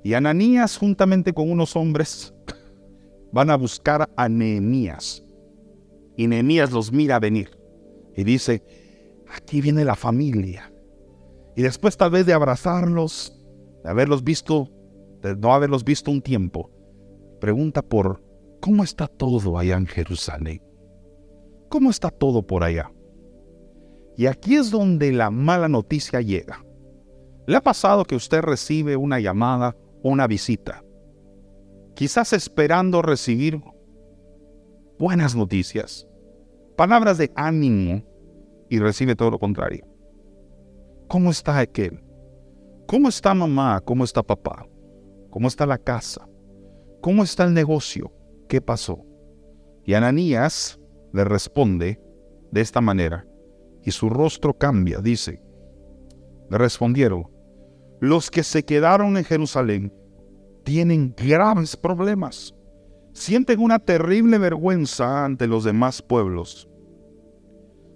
Y 0.03 0.13
Ananías, 0.15 0.77
juntamente 0.77 1.33
con 1.33 1.49
unos 1.49 1.75
hombres, 1.75 2.33
van 3.31 3.49
a 3.49 3.55
buscar 3.55 4.09
a 4.15 4.29
Nehemías. 4.29 5.23
Y 6.17 6.27
Nehemías 6.27 6.71
los 6.71 6.91
mira 6.91 7.19
venir. 7.19 7.57
Y 8.15 8.23
dice, 8.23 8.63
aquí 9.33 9.61
viene 9.61 9.85
la 9.85 9.95
familia. 9.95 10.71
Y 11.55 11.61
después 11.61 11.95
tal 11.95 12.11
vez 12.11 12.25
de 12.25 12.33
abrazarlos, 12.33 13.41
de 13.83 13.89
haberlos 13.89 14.23
visto, 14.23 14.69
de 15.21 15.35
no 15.35 15.53
haberlos 15.53 15.83
visto 15.83 16.11
un 16.11 16.21
tiempo, 16.21 16.69
pregunta 17.39 17.81
por 17.81 18.21
cómo 18.59 18.83
está 18.83 19.07
todo 19.07 19.57
allá 19.57 19.77
en 19.77 19.87
Jerusalén. 19.87 20.61
¿Cómo 21.69 21.89
está 21.89 22.09
todo 22.09 22.45
por 22.45 22.63
allá? 22.63 22.91
Y 24.15 24.27
aquí 24.27 24.55
es 24.55 24.69
donde 24.69 25.11
la 25.11 25.31
mala 25.31 25.67
noticia 25.67 26.21
llega. 26.21 26.63
¿Le 27.47 27.55
ha 27.55 27.61
pasado 27.61 28.05
que 28.05 28.15
usted 28.15 28.41
recibe 28.41 28.95
una 28.95 29.19
llamada 29.19 29.75
una 30.03 30.27
visita? 30.27 30.83
Quizás 31.95 32.33
esperando 32.33 33.01
recibir 33.01 33.61
buenas 34.99 35.35
noticias, 35.35 36.07
palabras 36.75 37.17
de 37.17 37.31
ánimo 37.35 38.03
y 38.69 38.79
recibe 38.79 39.15
todo 39.15 39.31
lo 39.31 39.39
contrario. 39.39 39.85
¿Cómo 41.07 41.31
está 41.31 41.59
aquel? 41.59 42.03
¿Cómo 42.87 43.09
está 43.09 43.33
mamá? 43.33 43.81
¿Cómo 43.81 44.03
está 44.03 44.23
papá? 44.23 44.67
¿Cómo 45.29 45.47
está 45.47 45.65
la 45.65 45.77
casa? 45.77 46.27
¿Cómo 47.01 47.23
está 47.23 47.43
el 47.43 47.53
negocio? 47.53 48.11
¿Qué 48.47 48.61
pasó? 48.61 49.05
Y 49.85 49.93
Ananías 49.93 50.79
le 51.11 51.23
responde 51.23 51.99
de 52.51 52.61
esta 52.61 52.81
manera, 52.81 53.27
y 53.83 53.91
su 53.91 54.09
rostro 54.09 54.53
cambia, 54.53 54.99
dice, 54.99 55.41
le 56.49 56.57
respondieron, 56.57 57.32
los 58.03 58.29
que 58.29 58.43
se 58.43 58.65
quedaron 58.65 59.15
en 59.15 59.23
Jerusalén 59.23 59.93
tienen 60.65 61.15
graves 61.15 61.77
problemas, 61.77 62.53
sienten 63.13 63.61
una 63.61 63.79
terrible 63.79 64.37
vergüenza 64.39 65.23
ante 65.23 65.47
los 65.47 65.63
demás 65.63 66.01
pueblos. 66.01 66.67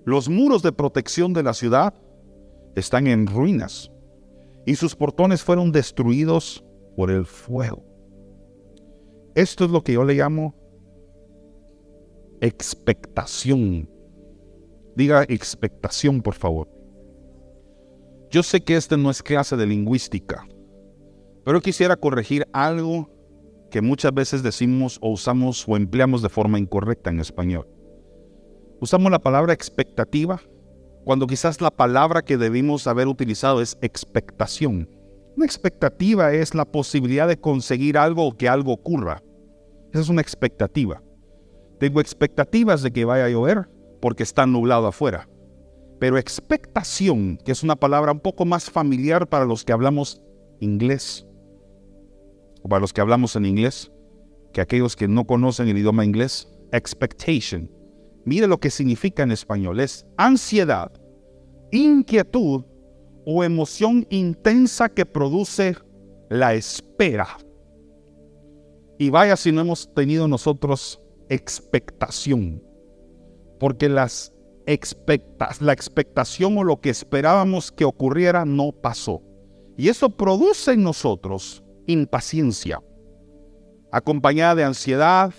Los 0.06 0.30
muros 0.30 0.64
de 0.64 0.72
protección 0.72 1.34
de 1.34 1.44
la 1.44 1.54
ciudad 1.54 1.94
están 2.78 3.08
en 3.08 3.28
ruinas 3.28 3.92
y 4.66 4.76
sus 4.76 4.96
portones 4.96 5.44
fueron 5.44 5.74
destruidos 5.74 6.64
por 6.96 7.12
el 7.12 7.26
fuego. 7.26 7.84
Esto 9.36 9.66
es 9.66 9.72
lo 9.72 9.84
que 9.84 9.92
yo 9.92 10.06
le 10.06 10.14
llamo 10.14 10.56
expectación. 12.40 13.90
Diga 14.96 15.24
expectación, 15.24 16.22
por 16.22 16.36
favor. 16.36 16.77
Yo 18.30 18.44
sé 18.44 18.62
que 18.62 18.76
este 18.76 18.98
no 18.98 19.10
es 19.10 19.24
clase 19.24 19.56
de 19.56 19.66
lingüística, 19.66 20.46
pero 21.46 21.62
quisiera 21.62 21.96
corregir 21.96 22.46
algo 22.52 23.10
que 23.72 23.82
muchas 23.82 24.14
veces 24.14 24.44
decimos 24.44 24.98
o 25.02 25.12
usamos 25.12 25.66
o 25.68 25.78
empleamos 25.78 26.22
de 26.22 26.30
forma 26.30 26.60
incorrecta 26.60 27.10
en 27.10 27.22
español. 27.22 27.68
Usamos 28.82 29.12
la 29.12 29.20
palabra 29.20 29.54
expectativa 29.54 30.42
cuando 31.06 31.26
quizás 31.26 31.62
la 31.62 31.72
palabra 31.72 32.22
que 32.22 32.38
debimos 32.38 32.86
haber 32.86 33.08
utilizado 33.08 33.62
es 33.62 33.78
expectación. 33.82 34.90
Una 35.38 35.46
expectativa 35.46 36.34
es 36.34 36.54
la 36.54 36.66
posibilidad 36.66 37.30
de 37.30 37.40
conseguir 37.40 37.98
algo 37.98 38.28
o 38.28 38.36
que 38.36 38.50
algo 38.50 38.74
ocurra. 38.74 39.24
Esa 39.94 40.02
es 40.02 40.10
una 40.10 40.22
expectativa. 40.22 41.02
Tengo 41.80 42.02
expectativas 42.02 42.82
de 42.82 42.92
que 42.92 43.06
vaya 43.06 43.26
a 43.26 43.30
llover 43.30 43.70
porque 44.02 44.24
está 44.24 44.46
nublado 44.46 44.86
afuera. 44.88 45.30
Pero 46.00 46.18
expectación, 46.18 47.38
que 47.44 47.52
es 47.52 47.64
una 47.64 47.76
palabra 47.76 48.12
un 48.12 48.20
poco 48.20 48.46
más 48.46 48.70
familiar 48.70 49.28
para 49.28 49.46
los 49.46 49.66
que 49.66 49.74
hablamos 49.74 50.22
inglés, 50.60 51.26
o 52.62 52.70
para 52.70 52.82
los 52.82 52.94
que 52.94 53.02
hablamos 53.02 53.36
en 53.36 53.46
inglés, 53.46 53.92
que 54.54 54.62
aquellos 54.62 54.96
que 54.96 55.08
no 55.08 55.26
conocen 55.26 55.68
el 55.68 55.78
idioma 55.78 56.06
inglés, 56.06 56.48
expectation. 56.72 57.72
Mire 58.26 58.48
lo 58.48 58.60
que 58.60 58.70
significa 58.70 59.24
en 59.24 59.32
español, 59.32 59.80
es 59.80 60.06
ansiedad, 60.18 60.92
inquietud 61.72 62.64
o 63.26 63.44
emoción 63.44 64.06
intensa 64.10 64.90
que 64.90 65.06
produce 65.06 65.76
la 66.30 66.54
espera. 66.54 67.28
Y 68.98 69.10
vaya 69.10 69.36
si 69.36 69.52
no 69.52 69.62
hemos 69.62 69.94
tenido 69.94 70.28
nosotros 70.28 71.02
expectación. 71.30 72.64
Porque 73.60 73.90
las 73.90 74.34
la 75.60 75.74
expectación 75.74 76.58
o 76.58 76.64
lo 76.64 76.82
que 76.82 76.90
esperábamos 76.90 77.72
que 77.72 77.86
ocurriera 77.86 78.46
no 78.46 78.72
pasó. 78.72 79.22
Y 79.78 79.90
eso 79.90 80.10
produce 80.10 80.74
en 80.74 80.84
nosotros 80.84 81.64
impaciencia, 81.86 82.82
acompañada 83.92 84.56
de 84.56 84.64
ansiedad, 84.66 85.34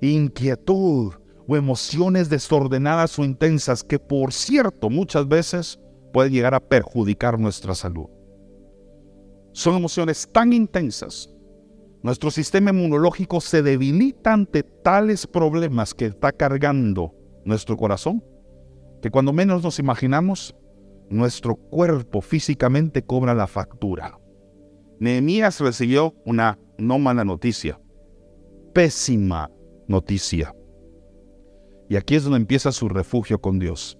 inquietud 0.00 1.12
o 1.46 1.56
emociones 1.56 2.30
desordenadas 2.30 3.18
o 3.18 3.24
intensas 3.24 3.84
que 3.84 3.98
por 3.98 4.32
cierto 4.32 4.88
muchas 4.88 5.28
veces 5.28 5.78
pueden 6.12 6.32
llegar 6.32 6.54
a 6.54 6.60
perjudicar 6.60 7.38
nuestra 7.38 7.74
salud. 7.74 8.06
Son 9.52 9.76
emociones 9.76 10.28
tan 10.32 10.52
intensas. 10.52 11.28
Nuestro 12.02 12.30
sistema 12.30 12.70
inmunológico 12.70 13.40
se 13.40 13.62
debilita 13.62 14.32
ante 14.32 14.62
tales 14.62 15.26
problemas 15.26 15.92
que 15.92 16.06
está 16.06 16.32
cargando 16.32 17.14
nuestro 17.44 17.76
corazón, 17.76 18.24
que 19.00 19.10
cuando 19.10 19.32
menos 19.32 19.62
nos 19.62 19.78
imaginamos, 19.78 20.54
nuestro 21.08 21.56
cuerpo 21.56 22.20
físicamente 22.20 23.02
cobra 23.02 23.34
la 23.34 23.46
factura. 23.46 24.18
Nehemías 24.98 25.60
recibió 25.60 26.14
una 26.24 26.58
no 26.78 26.98
mala 26.98 27.24
noticia, 27.24 27.80
pésima 28.72 29.50
noticia. 29.88 30.54
Y 31.88 31.96
aquí 31.96 32.14
es 32.14 32.22
donde 32.22 32.38
empieza 32.38 32.70
su 32.70 32.88
refugio 32.88 33.40
con 33.40 33.58
Dios. 33.58 33.98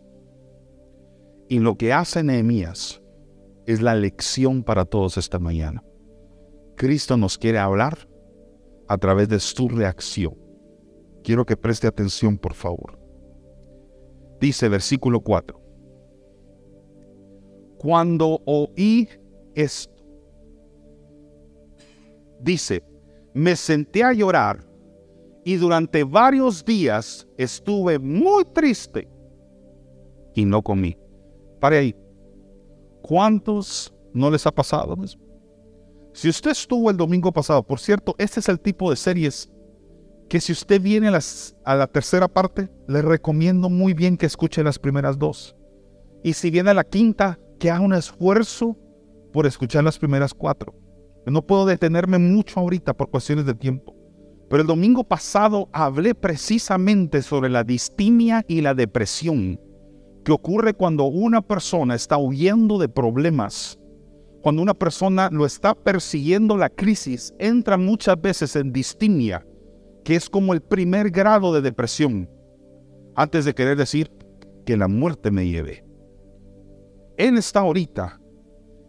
Y 1.49 1.59
lo 1.59 1.77
que 1.77 1.93
hace 1.93 2.23
Nehemías 2.23 3.03
es 3.67 3.81
la 3.81 3.95
lección 3.95 4.63
para 4.63 4.85
todos 4.85 5.17
esta 5.17 5.39
mañana. 5.39 5.83
Cristo 6.77 7.17
nos 7.17 7.39
quiere 7.39 7.59
hablar 7.59 8.09
a 8.89 8.99
través 8.99 9.29
de 9.29 9.41
su 9.41 9.69
reacción. 9.69 10.35
Quiero 11.25 11.45
que 11.45 11.57
preste 11.57 11.87
atención, 11.87 12.39
por 12.39 12.55
favor. 12.55 13.00
Dice 14.41 14.69
versículo 14.69 15.21
4. 15.21 15.61
Cuando 17.79 18.41
oí 18.47 19.09
esto, 19.55 20.03
dice, 22.41 22.83
me 23.35 23.57
senté 23.57 24.03
a 24.03 24.13
llorar 24.13 24.67
y 25.45 25.57
durante 25.57 26.05
varios 26.05 26.65
días 26.65 27.27
estuve 27.37 27.99
muy 27.99 28.45
triste 28.45 29.09
y 30.35 30.45
no 30.45 30.63
comí. 30.63 30.97
Pare 31.59 31.79
ahí. 31.79 31.97
¿Cuántos 33.03 33.95
no 34.13 34.31
les 34.31 34.47
ha 34.47 34.53
pasado? 34.53 34.97
Si 36.13 36.29
usted 36.29 36.51
estuvo 36.51 36.91
el 36.91 36.97
domingo 36.97 37.33
pasado, 37.33 37.63
por 37.63 37.79
cierto, 37.79 38.15
este 38.19 38.41
es 38.41 38.49
el 38.49 38.61
tipo 38.61 38.91
de 38.91 38.97
series 38.97 39.51
que 40.31 40.41
si 40.41 40.53
usted 40.53 40.81
viene 40.81 41.09
a, 41.09 41.75
la 41.75 41.87
tercera 41.89 42.29
parte, 42.29 42.71
le 42.87 43.03
recomiendo 43.03 43.69
muy 43.69 43.95
bien 43.95 44.17
que 44.17 44.27
escuche 44.27 44.63
las 44.63 44.79
primeras 44.79 45.19
dos. 45.19 45.57
Y 46.23 46.35
si 46.35 46.53
viene 46.53 46.71
a 46.71 46.75
la 46.75 46.85
quinta, 46.85 47.41
que 47.59 47.69
haga 47.69 47.81
un 47.81 47.95
esfuerzo 47.95 48.79
por 49.33 49.45
escuchar 49.45 49.83
las 49.83 49.99
primeras 49.99 50.33
cuatro. 50.33 50.73
No 51.27 51.43
puedo 51.43 51.67
detenerme 51.67 52.19
mucho 52.19 52.61
ahorita 52.61 52.95
por 52.95 53.11
cuestiones 53.11 53.45
de 53.45 53.55
tiempo. 53.55 53.97
Pero 54.49 54.63
el 54.63 54.69
domingo 54.69 55.03
pasado 55.03 55.69
hablé 55.73 56.15
precisamente 56.15 57.23
sobre 57.23 57.51
la 57.51 57.65
distimia 57.65 58.45
y 58.47 58.61
la 58.61 58.75
depresión 58.75 59.61
que 60.25 60.31
ocurre 60.31 60.75
cuando 60.75 61.07
una 61.07 61.43
persona 61.43 61.97
está 61.97 62.19
huyendo 62.19 62.79
de 62.79 62.89
problemas. 62.89 63.81
Cuando 64.43 64.63
una 64.63 64.75
persona 64.75 65.29
lo 65.33 65.45
está 65.45 65.75
persiguiendo 65.75 66.57
la 66.57 66.69
crisis, 66.71 67.35
entra 67.41 67.77
muchas 67.77 68.21
veces 68.21 68.55
en 68.55 68.73
distimia, 68.73 69.45
que 70.05 70.17
es 70.17 70.29
como 70.29 70.53
el 70.53 70.61
primer 70.61 71.11
grado 71.11 71.53
de 71.53 71.61
depresión, 71.61 72.29
antes 73.15 73.45
de 73.45 73.55
querer 73.55 73.77
decir 73.77 74.11
que 74.65 74.77
la 74.77 74.89
muerte 74.89 75.31
me 75.31 75.47
lleve. 75.49 75.85
Él 77.17 77.37
está 77.37 77.61
ahorita 77.61 78.21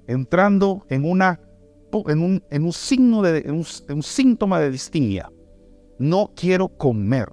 entrando 0.07 0.85
en, 0.89 1.03
un, 1.05 2.73
signo 2.73 3.21
de 3.21 3.51
un 3.51 4.03
síntoma 4.03 4.59
de 4.59 4.71
distimia. 4.71 5.31
No 5.99 6.31
quiero 6.35 6.69
comer, 6.69 7.29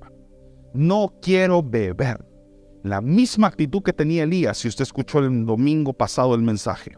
no 0.74 1.14
quiero 1.22 1.62
beber. 1.62 2.24
La 2.82 3.00
misma 3.00 3.48
actitud 3.48 3.82
que 3.82 3.92
tenía 3.92 4.22
Elías, 4.22 4.58
si 4.58 4.68
usted 4.68 4.82
escuchó 4.82 5.18
el 5.18 5.44
domingo 5.44 5.92
pasado 5.92 6.34
el 6.34 6.42
mensaje. 6.42 6.96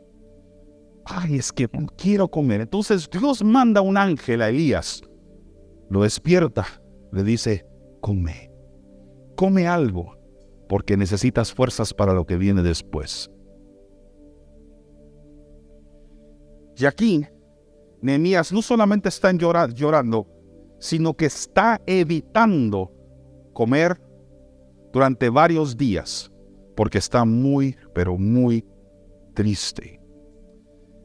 Ay, 1.04 1.36
es 1.36 1.52
que 1.52 1.68
no 1.72 1.86
quiero 1.96 2.28
comer. 2.28 2.60
Entonces 2.60 3.08
Dios 3.10 3.42
manda 3.42 3.80
un 3.80 3.96
ángel 3.96 4.42
a 4.42 4.50
Elías, 4.50 5.02
lo 5.90 6.02
despierta, 6.02 6.64
le 7.12 7.24
dice, 7.24 7.66
come, 8.00 8.50
come 9.36 9.66
algo, 9.66 10.16
porque 10.68 10.96
necesitas 10.96 11.52
fuerzas 11.52 11.92
para 11.92 12.14
lo 12.14 12.24
que 12.24 12.36
viene 12.36 12.62
después. 12.62 13.28
Y 16.76 16.86
aquí, 16.86 17.26
Nehemías 18.00 18.52
no 18.52 18.62
solamente 18.62 19.08
está 19.08 19.32
llorando, 19.32 20.26
sino 20.78 21.14
que 21.14 21.26
está 21.26 21.80
evitando 21.86 22.92
comer 23.52 24.00
durante 24.92 25.28
varios 25.28 25.76
días, 25.76 26.32
porque 26.76 26.98
está 26.98 27.24
muy, 27.24 27.76
pero 27.92 28.16
muy 28.16 28.64
triste. 29.34 30.00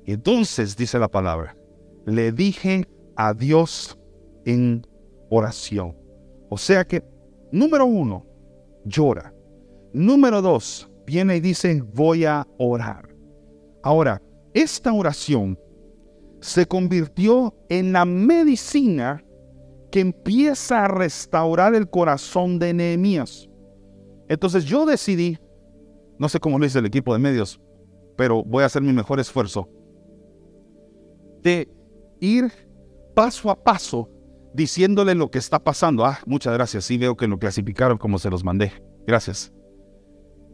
Entonces, 0.05 0.77
dice 0.77 0.99
la 0.99 1.09
palabra, 1.09 1.57
le 2.05 2.31
dije 2.31 2.87
a 3.15 3.33
Dios 3.33 3.97
en 4.45 4.85
oración. 5.29 5.95
O 6.49 6.57
sea 6.57 6.85
que, 6.85 7.03
número 7.51 7.85
uno, 7.85 8.25
llora. 8.85 9.33
Número 9.93 10.41
dos, 10.41 10.89
viene 11.05 11.37
y 11.37 11.39
dice, 11.39 11.81
voy 11.81 12.25
a 12.25 12.47
orar. 12.57 13.09
Ahora, 13.83 14.21
esta 14.53 14.93
oración 14.93 15.59
se 16.39 16.65
convirtió 16.65 17.55
en 17.69 17.91
la 17.91 18.05
medicina 18.05 19.23
que 19.91 19.99
empieza 19.99 20.85
a 20.85 20.87
restaurar 20.87 21.73
el 21.75 21.89
corazón 21.89 22.59
de 22.59 22.73
Nehemías. 22.73 23.49
Entonces 24.27 24.65
yo 24.65 24.85
decidí, 24.85 25.37
no 26.17 26.29
sé 26.29 26.39
cómo 26.39 26.59
lo 26.59 26.65
dice 26.65 26.79
el 26.79 26.85
equipo 26.85 27.13
de 27.13 27.19
medios, 27.19 27.61
pero 28.15 28.43
voy 28.43 28.63
a 28.63 28.65
hacer 28.67 28.81
mi 28.81 28.93
mejor 28.93 29.19
esfuerzo, 29.19 29.69
de 31.41 31.69
ir 32.19 32.51
paso 33.13 33.49
a 33.49 33.55
paso 33.55 34.09
diciéndole 34.55 35.15
lo 35.15 35.29
que 35.29 35.37
está 35.37 35.63
pasando. 35.63 36.05
Ah, 36.05 36.19
muchas 36.25 36.53
gracias, 36.53 36.85
sí 36.85 36.97
veo 36.97 37.15
que 37.15 37.27
lo 37.27 37.37
clasificaron 37.37 37.97
como 37.97 38.19
se 38.19 38.29
los 38.29 38.43
mandé. 38.43 38.71
Gracias. 39.05 39.53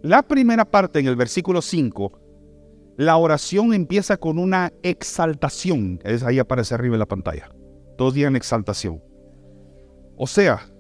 La 0.02 0.24
primera 0.24 0.66
parte 0.66 1.00
en 1.00 1.08
el 1.08 1.16
versículo 1.16 1.62
5 1.62 2.22
la 2.98 3.18
oración 3.18 3.74
empieza 3.74 4.18
con 4.18 4.38
una 4.38 4.72
exaltación. 4.84 6.00
Es 6.04 6.24
ahí 6.24 6.40
aparece 6.40 6.76
arriba 6.76 6.96
en 6.96 7.00
la 7.00 7.08
pantalla. 7.08 7.50
Todos 7.98 8.14
digan 8.14 8.36
exaltación. 8.36 9.02
O 10.18 10.28
sea, 10.28 10.72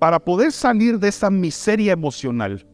para 0.00 0.18
poder 0.18 0.52
salir 0.52 0.98
de 0.98 1.08
esa 1.08 1.30
miseria 1.30 1.92
emocional, 1.92 2.66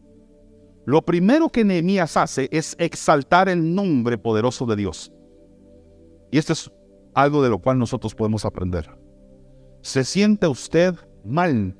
lo 0.85 1.03
primero 1.03 1.49
que 1.49 1.63
Nehemías 1.63 2.17
hace 2.17 2.49
es 2.51 2.75
exaltar 2.79 3.49
el 3.49 3.75
nombre 3.75 4.17
poderoso 4.17 4.65
de 4.65 4.75
Dios. 4.77 5.11
Y 6.31 6.37
esto 6.37 6.53
es 6.53 6.71
algo 7.13 7.43
de 7.43 7.49
lo 7.49 7.59
cual 7.59 7.77
nosotros 7.77 8.15
podemos 8.15 8.45
aprender. 8.45 8.89
¿Se 9.83 10.05
siente 10.05 10.47
usted 10.47 10.95
mal? 11.25 11.77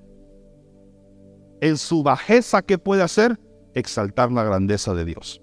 En 1.61 1.77
su 1.77 2.03
bajeza, 2.03 2.61
¿qué 2.61 2.77
puede 2.77 3.01
hacer? 3.01 3.39
Exaltar 3.73 4.29
la 4.29 4.43
grandeza 4.43 4.93
de 4.93 5.05
Dios. 5.05 5.41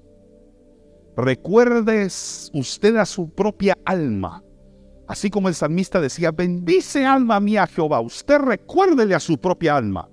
Recuerde 1.16 2.06
usted 2.52 2.96
a 2.96 3.06
su 3.06 3.30
propia 3.30 3.78
alma. 3.86 4.44
Así 5.08 5.30
como 5.30 5.48
el 5.48 5.54
salmista 5.54 6.02
decía, 6.02 6.32
bendice 6.32 7.06
alma 7.06 7.40
mía 7.40 7.66
Jehová. 7.66 8.00
Usted 8.00 8.38
recuérdele 8.38 9.14
a 9.14 9.20
su 9.20 9.38
propia 9.38 9.78
alma 9.78 10.10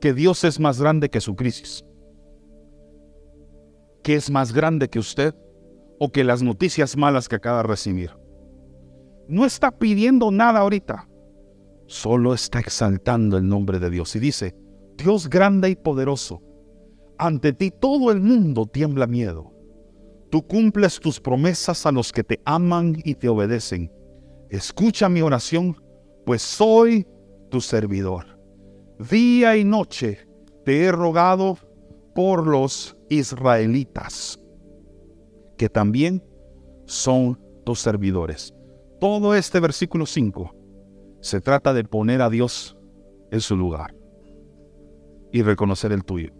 que 0.00 0.14
Dios 0.14 0.44
es 0.44 0.58
más 0.58 0.80
grande 0.80 1.10
que 1.10 1.20
su 1.20 1.36
crisis. 1.36 1.84
Que 4.02 4.14
es 4.14 4.30
más 4.30 4.54
grande 4.54 4.88
que 4.88 4.98
usted 4.98 5.34
o 6.00 6.10
que 6.10 6.24
las 6.24 6.42
noticias 6.42 6.96
malas 6.96 7.28
que 7.28 7.36
acaba 7.36 7.58
de 7.58 7.68
recibir. 7.68 8.21
No 9.28 9.44
está 9.44 9.70
pidiendo 9.70 10.30
nada 10.30 10.60
ahorita. 10.60 11.08
Solo 11.86 12.34
está 12.34 12.60
exaltando 12.60 13.36
el 13.36 13.48
nombre 13.48 13.78
de 13.78 13.90
Dios. 13.90 14.14
Y 14.16 14.18
dice, 14.18 14.54
Dios 14.96 15.28
grande 15.28 15.70
y 15.70 15.76
poderoso, 15.76 16.42
ante 17.18 17.52
ti 17.52 17.70
todo 17.70 18.10
el 18.10 18.20
mundo 18.20 18.66
tiembla 18.66 19.06
miedo. 19.06 19.52
Tú 20.30 20.46
cumples 20.46 20.98
tus 20.98 21.20
promesas 21.20 21.84
a 21.84 21.92
los 21.92 22.12
que 22.12 22.24
te 22.24 22.40
aman 22.44 22.96
y 23.04 23.14
te 23.14 23.28
obedecen. 23.28 23.92
Escucha 24.48 25.08
mi 25.08 25.22
oración, 25.22 25.76
pues 26.24 26.42
soy 26.42 27.06
tu 27.50 27.60
servidor. 27.60 28.38
Día 29.10 29.56
y 29.56 29.64
noche 29.64 30.26
te 30.64 30.84
he 30.84 30.92
rogado 30.92 31.58
por 32.14 32.46
los 32.46 32.96
israelitas, 33.08 34.38
que 35.58 35.68
también 35.68 36.22
son 36.86 37.38
tus 37.64 37.80
servidores. 37.80 38.54
Todo 39.02 39.34
este 39.34 39.58
versículo 39.58 40.06
5 40.06 40.54
se 41.20 41.40
trata 41.40 41.74
de 41.74 41.82
poner 41.82 42.22
a 42.22 42.30
Dios 42.30 42.78
en 43.32 43.40
su 43.40 43.56
lugar 43.56 43.96
y 45.32 45.42
reconocer 45.42 45.90
el 45.90 46.04
tuyo. 46.04 46.32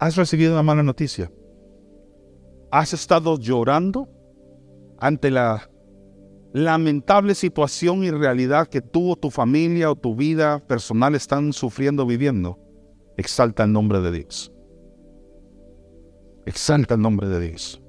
¿Has 0.00 0.16
recibido 0.16 0.54
una 0.54 0.62
mala 0.62 0.82
noticia? 0.82 1.30
¿Has 2.70 2.94
estado 2.94 3.38
llorando 3.38 4.08
ante 4.98 5.30
la 5.30 5.70
lamentable 6.54 7.34
situación 7.34 8.02
y 8.02 8.10
realidad 8.10 8.68
que 8.68 8.80
tú 8.80 9.10
o 9.10 9.16
tu 9.16 9.30
familia 9.30 9.90
o 9.90 9.96
tu 9.96 10.16
vida 10.16 10.66
personal 10.66 11.14
están 11.14 11.52
sufriendo, 11.52 12.06
viviendo? 12.06 12.58
Exalta 13.18 13.64
el 13.64 13.72
nombre 13.72 14.00
de 14.00 14.12
Dios. 14.12 14.50
Exalta 16.46 16.94
el 16.94 17.02
nombre 17.02 17.28
de 17.28 17.48
Dios. 17.48 17.81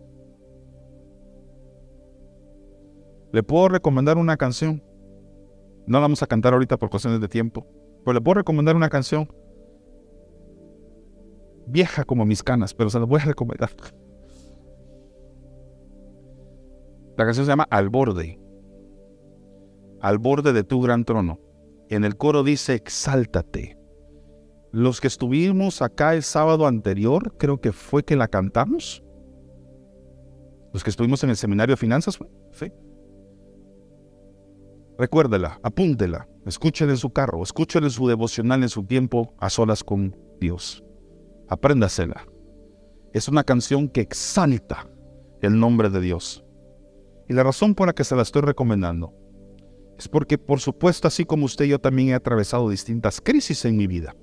Le 3.33 3.41
puedo 3.41 3.67
recomendar 3.67 4.19
una 4.19 4.37
canción. 4.37 4.83
No 5.87 5.97
la 5.97 6.01
vamos 6.01 6.21
a 6.21 6.27
cantar 6.27 6.53
ahorita 6.53 6.77
por 6.77 6.91
cuestiones 6.91 7.19
de 7.19 7.27
tiempo. 7.27 7.65
Pero 8.05 8.13
le 8.13 8.21
puedo 8.21 8.35
recomendar 8.35 8.75
una 8.75 8.89
canción. 8.89 9.27
Vieja 11.65 12.03
como 12.03 12.25
mis 12.25 12.43
canas, 12.43 12.75
pero 12.75 12.91
se 12.91 12.99
la 12.99 13.05
voy 13.05 13.21
a 13.21 13.25
recomendar. 13.25 13.71
La 17.17 17.25
canción 17.25 17.47
se 17.47 17.51
llama 17.51 17.67
Al 17.71 17.89
borde. 17.89 18.39
Al 19.99 20.19
borde 20.19 20.53
de 20.53 20.63
tu 20.63 20.79
gran 20.81 21.03
trono. 21.03 21.39
En 21.89 22.03
el 22.03 22.17
coro 22.17 22.43
dice, 22.43 22.75
exáltate. 22.75 23.79
Los 24.71 25.01
que 25.01 25.07
estuvimos 25.07 25.81
acá 25.81 26.13
el 26.13 26.21
sábado 26.21 26.67
anterior, 26.67 27.35
creo 27.39 27.59
que 27.59 27.71
fue 27.71 28.03
que 28.03 28.15
la 28.15 28.27
cantamos. 28.27 29.03
Los 30.71 30.83
que 30.83 30.91
estuvimos 30.91 31.23
en 31.23 31.31
el 31.31 31.35
seminario 31.35 31.73
de 31.73 31.77
finanzas. 31.77 32.19
¿Sí? 32.51 32.71
Recuérdela, 35.03 35.59
apúntela, 35.63 36.29
escúchela 36.45 36.93
en 36.93 36.97
su 36.97 37.09
carro, 37.09 37.43
escúchela 37.43 37.87
en 37.87 37.91
su 37.91 38.07
devocional 38.07 38.63
en 38.63 38.69
su 38.69 38.85
tiempo 38.85 39.33
a 39.37 39.49
solas 39.49 39.83
con 39.83 40.15
Dios. 40.39 40.81
Apréndasela. 41.49 42.25
Es 43.11 43.27
una 43.27 43.43
canción 43.43 43.89
que 43.89 43.99
exalta 43.99 44.89
el 45.41 45.59
nombre 45.59 45.89
de 45.89 45.99
Dios. 45.99 46.45
Y 47.27 47.33
la 47.33 47.43
razón 47.43 47.75
por 47.75 47.87
la 47.87 47.93
que 47.93 48.05
se 48.05 48.15
la 48.15 48.21
estoy 48.21 48.43
recomendando 48.43 49.13
es 49.97 50.07
porque, 50.07 50.37
por 50.37 50.61
supuesto, 50.61 51.09
así 51.09 51.25
como 51.25 51.47
usted, 51.47 51.65
yo 51.65 51.79
también 51.79 52.07
he 52.07 52.13
atravesado 52.13 52.69
distintas 52.69 53.19
crisis 53.19 53.65
en 53.65 53.75
mi 53.75 53.87
vida. 53.87 54.15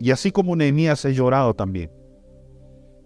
Y 0.00 0.10
así 0.10 0.32
como 0.32 0.56
Nehemías 0.56 1.04
he 1.04 1.14
llorado 1.14 1.54
también. 1.54 1.92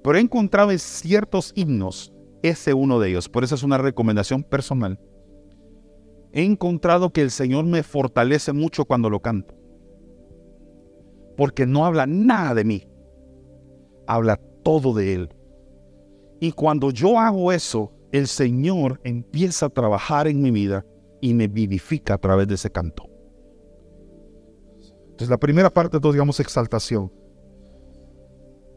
Pero 0.03 0.17
he 0.17 0.23
encontrado 0.23 0.71
en 0.71 0.79
ciertos 0.79 1.53
himnos 1.55 2.11
ese 2.43 2.73
uno 2.73 3.01
de 3.01 3.11
ellos. 3.11 3.29
Por 3.29 3.45
eso 3.45 3.55
es 3.55 3.63
una 3.63 3.77
recomendación 3.77 4.43
personal 4.43 4.99
he 6.33 6.45
encontrado 6.45 7.13
que 7.13 7.23
el 7.23 7.31
Señor 7.31 7.65
me 7.65 7.83
fortalece 7.83 8.53
mucho 8.53 8.85
cuando 8.85 9.11
lo 9.11 9.21
canto. 9.21 9.55
Porque 11.37 11.67
no 11.67 11.87
habla 11.87 12.07
nada 12.07 12.55
de 12.55 12.65
mí, 12.65 12.89
habla 14.07 14.41
todo 14.63 14.95
de 14.95 15.15
Él. 15.15 15.35
Y 16.41 16.53
cuando 16.53 16.91
yo 16.91 17.19
hago 17.19 17.53
eso, 17.53 17.93
el 18.13 18.27
Señor 18.27 19.01
empieza 19.05 19.67
a 19.67 19.71
trabajar 19.71 20.27
en 20.27 20.43
mi 20.43 20.51
vida 20.51 20.85
y 21.21 21.35
me 21.35 21.49
vivifica 21.49 22.15
a 22.15 22.19
través 22.19 22.49
de 22.49 22.55
ese 22.55 22.71
canto. 22.71 23.05
Entonces 25.03 25.29
la 25.29 25.39
primera 25.39 25.71
parte, 25.71 25.97
entonces 25.97 26.15
digamos 26.15 26.41
exaltación. 26.41 27.13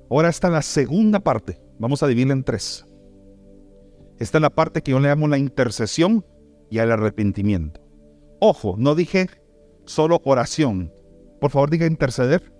Ahora 0.09 0.29
está 0.29 0.49
la 0.49 0.61
segunda 0.61 1.19
parte. 1.19 1.59
Vamos 1.79 2.03
a 2.03 2.07
dividirla 2.07 2.33
en 2.33 2.43
tres. 2.43 2.85
Esta 4.19 4.37
es 4.37 4.41
la 4.41 4.49
parte 4.49 4.81
que 4.81 4.91
yo 4.91 4.99
le 4.99 5.09
llamo 5.09 5.27
la 5.27 5.37
intercesión 5.37 6.25
y 6.73 6.79
al 6.79 6.91
arrepentimiento. 6.91 7.79
Ojo, 8.39 8.73
no 8.79 8.95
dije 8.95 9.29
solo 9.85 10.19
oración. 10.25 10.91
Por 11.39 11.51
favor, 11.51 11.69
diga 11.69 11.85
interceder. 11.85 12.51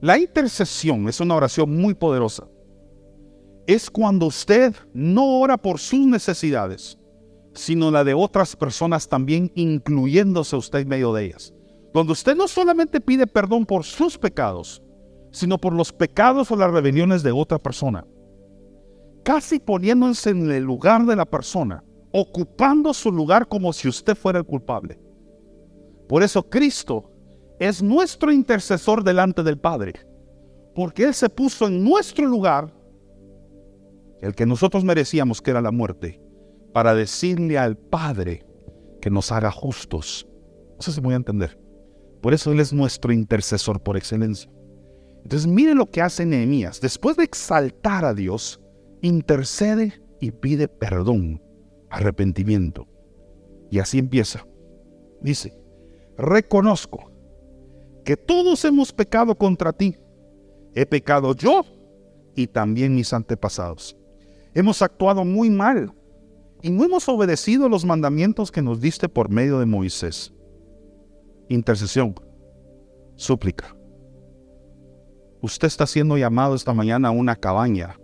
La 0.00 0.18
intercesión 0.18 1.08
es 1.08 1.20
una 1.20 1.36
oración 1.36 1.76
muy 1.76 1.94
poderosa. 1.94 2.48
Es 3.68 3.88
cuando 3.88 4.26
usted 4.26 4.74
no 4.92 5.38
ora 5.38 5.56
por 5.56 5.78
sus 5.78 6.08
necesidades, 6.08 6.98
sino 7.54 7.92
la 7.92 8.02
de 8.02 8.14
otras 8.14 8.56
personas 8.56 9.08
también, 9.08 9.52
incluyéndose 9.54 10.56
usted 10.56 10.80
en 10.80 10.88
medio 10.88 11.12
de 11.12 11.26
ellas. 11.26 11.54
Donde 11.92 12.14
usted 12.14 12.34
no 12.34 12.48
solamente 12.48 13.00
pide 13.00 13.28
perdón 13.28 13.64
por 13.64 13.84
sus 13.84 14.18
pecados, 14.18 14.82
sino 15.30 15.56
por 15.56 15.72
los 15.72 15.92
pecados 15.92 16.50
o 16.50 16.56
las 16.56 16.72
rebeliones 16.72 17.22
de 17.22 17.30
otra 17.30 17.60
persona. 17.60 18.04
Casi 19.22 19.60
poniéndose 19.60 20.30
en 20.30 20.50
el 20.50 20.64
lugar 20.64 21.06
de 21.06 21.14
la 21.14 21.26
persona 21.26 21.84
ocupando 22.16 22.94
su 22.94 23.10
lugar 23.10 23.48
como 23.48 23.72
si 23.72 23.88
usted 23.88 24.14
fuera 24.14 24.38
el 24.38 24.44
culpable. 24.44 25.00
Por 26.08 26.22
eso 26.22 26.48
Cristo 26.48 27.10
es 27.58 27.82
nuestro 27.82 28.30
intercesor 28.30 29.02
delante 29.02 29.42
del 29.42 29.58
Padre, 29.58 29.94
porque 30.76 31.02
Él 31.02 31.12
se 31.12 31.28
puso 31.28 31.66
en 31.66 31.82
nuestro 31.82 32.26
lugar, 32.26 32.72
el 34.20 34.32
que 34.36 34.46
nosotros 34.46 34.84
merecíamos, 34.84 35.42
que 35.42 35.50
era 35.50 35.60
la 35.60 35.72
muerte, 35.72 36.22
para 36.72 36.94
decirle 36.94 37.58
al 37.58 37.76
Padre 37.76 38.46
que 39.00 39.10
nos 39.10 39.32
haga 39.32 39.50
justos. 39.50 40.24
No 40.76 40.82
sé 40.82 40.92
si 40.92 41.00
voy 41.00 41.14
a 41.14 41.16
entender. 41.16 41.58
Por 42.22 42.32
eso 42.32 42.52
Él 42.52 42.60
es 42.60 42.72
nuestro 42.72 43.12
intercesor 43.12 43.82
por 43.82 43.96
excelencia. 43.96 44.48
Entonces 45.24 45.48
mire 45.48 45.74
lo 45.74 45.90
que 45.90 46.00
hace 46.00 46.24
Nehemías. 46.24 46.80
Después 46.80 47.16
de 47.16 47.24
exaltar 47.24 48.04
a 48.04 48.14
Dios, 48.14 48.60
intercede 49.02 50.00
y 50.20 50.30
pide 50.30 50.68
perdón 50.68 51.43
arrepentimiento. 51.94 52.86
Y 53.70 53.78
así 53.78 53.98
empieza. 53.98 54.46
Dice, 55.20 55.56
reconozco 56.18 57.10
que 58.04 58.16
todos 58.16 58.64
hemos 58.64 58.92
pecado 58.92 59.34
contra 59.36 59.72
ti. 59.72 59.96
He 60.74 60.86
pecado 60.86 61.34
yo 61.34 61.64
y 62.34 62.46
también 62.46 62.94
mis 62.94 63.12
antepasados. 63.12 63.96
Hemos 64.54 64.82
actuado 64.82 65.24
muy 65.24 65.50
mal 65.50 65.94
y 66.62 66.70
no 66.70 66.84
hemos 66.84 67.08
obedecido 67.08 67.68
los 67.68 67.84
mandamientos 67.84 68.50
que 68.50 68.62
nos 68.62 68.80
diste 68.80 69.08
por 69.08 69.28
medio 69.28 69.60
de 69.60 69.66
Moisés. 69.66 70.32
Intercesión, 71.48 72.14
súplica. 73.14 73.76
Usted 75.40 75.68
está 75.68 75.86
siendo 75.86 76.16
llamado 76.16 76.54
esta 76.54 76.72
mañana 76.72 77.08
a 77.08 77.12
una 77.12 77.36
cabaña, 77.36 77.98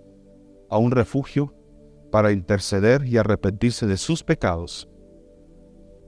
a 0.69 0.79
un 0.79 0.91
refugio 0.91 1.55
para 2.11 2.33
interceder 2.33 3.07
y 3.07 3.17
arrepentirse 3.17 3.87
de 3.87 3.97
sus 3.97 4.23
pecados, 4.23 4.89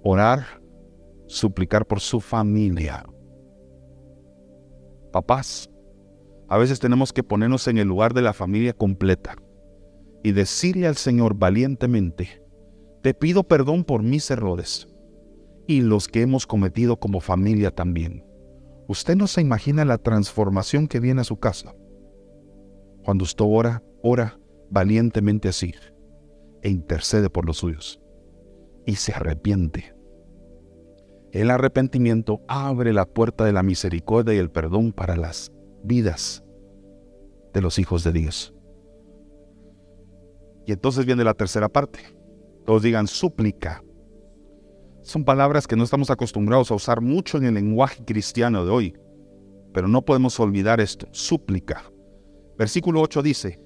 orar, 0.02 0.60
suplicar 1.26 1.86
por 1.86 2.00
su 2.00 2.20
familia. 2.20 3.04
Papás, 5.12 5.70
a 6.48 6.58
veces 6.58 6.80
tenemos 6.80 7.12
que 7.12 7.22
ponernos 7.22 7.68
en 7.68 7.78
el 7.78 7.88
lugar 7.88 8.14
de 8.14 8.22
la 8.22 8.32
familia 8.32 8.72
completa 8.72 9.36
y 10.22 10.32
decirle 10.32 10.86
al 10.86 10.96
Señor 10.96 11.34
valientemente, 11.34 12.42
te 13.02 13.14
pido 13.14 13.44
perdón 13.44 13.84
por 13.84 14.02
mis 14.02 14.30
errores 14.30 14.88
y 15.66 15.80
los 15.80 16.08
que 16.08 16.22
hemos 16.22 16.46
cometido 16.46 16.98
como 16.98 17.20
familia 17.20 17.70
también. 17.70 18.24
Usted 18.88 19.16
no 19.16 19.26
se 19.26 19.40
imagina 19.40 19.84
la 19.84 19.98
transformación 19.98 20.88
que 20.88 21.00
viene 21.00 21.20
a 21.22 21.24
su 21.24 21.38
casa. 21.38 21.74
Cuando 23.04 23.24
usted 23.24 23.44
ora, 23.46 23.82
ora 24.02 24.38
valientemente 24.70 25.48
así 25.48 25.74
e 26.62 26.70
intercede 26.70 27.28
por 27.28 27.46
los 27.46 27.58
suyos 27.58 28.00
y 28.86 28.96
se 28.96 29.12
arrepiente. 29.12 29.94
El 31.32 31.50
arrepentimiento 31.50 32.42
abre 32.46 32.92
la 32.92 33.06
puerta 33.06 33.44
de 33.44 33.52
la 33.52 33.62
misericordia 33.62 34.34
y 34.34 34.38
el 34.38 34.50
perdón 34.50 34.92
para 34.92 35.16
las 35.16 35.52
vidas 35.82 36.44
de 37.54 37.62
los 37.62 37.78
hijos 37.78 38.04
de 38.04 38.12
Dios. 38.12 38.54
Y 40.66 40.72
entonces 40.72 41.06
viene 41.06 41.24
la 41.24 41.34
tercera 41.34 41.68
parte. 41.68 42.00
Todos 42.66 42.82
digan 42.82 43.06
súplica. 43.06 43.82
Son 45.02 45.24
palabras 45.24 45.66
que 45.66 45.74
no 45.74 45.84
estamos 45.84 46.10
acostumbrados 46.10 46.70
a 46.70 46.74
usar 46.74 47.00
mucho 47.00 47.38
en 47.38 47.44
el 47.44 47.54
lenguaje 47.54 48.04
cristiano 48.04 48.64
de 48.64 48.70
hoy, 48.70 48.94
pero 49.72 49.88
no 49.88 50.02
podemos 50.02 50.38
olvidar 50.38 50.80
esto. 50.80 51.08
Súplica. 51.10 51.90
Versículo 52.56 53.00
8 53.00 53.22
dice, 53.22 53.58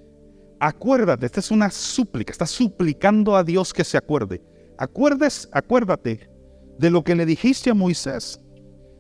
Acuérdate, 0.59 1.27
esta 1.27 1.41
es 1.41 1.51
una 1.51 1.71
súplica, 1.71 2.33
está 2.33 2.47
suplicando 2.47 3.37
a 3.37 3.45
Dios 3.45 3.73
que 3.73 3.85
se 3.85 3.99
acuerde. 3.99 4.43
Acuerdes, 4.79 5.49
acuérdate 5.53 6.31
de 6.79 6.91
lo 6.91 7.05
que 7.05 7.15
le 7.15 7.27
dijiste 7.27 7.71
a 7.71 7.75
Moisés. 7.75 8.41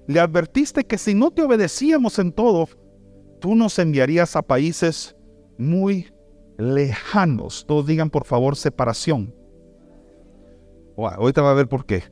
Le 0.07 0.21
advertiste 0.21 0.85
que 0.85 0.99
si 0.99 1.14
no 1.14 1.31
te 1.31 1.42
obedecíamos 1.42 2.19
en 2.19 2.33
todo, 2.33 2.69
tú 3.40 3.55
nos 3.55 3.79
enviarías 3.79 4.37
a 4.37 4.42
países 4.42 5.16
muy 5.59 6.12
lejanos. 6.59 7.64
Todos 7.66 7.87
digan 7.87 8.11
por 8.11 8.25
favor 8.25 8.57
separación. 8.57 9.35
ahorita 10.97 11.42
va 11.42 11.51
a 11.51 11.55
ver 11.55 11.69
por 11.69 11.87
qué. 11.87 12.05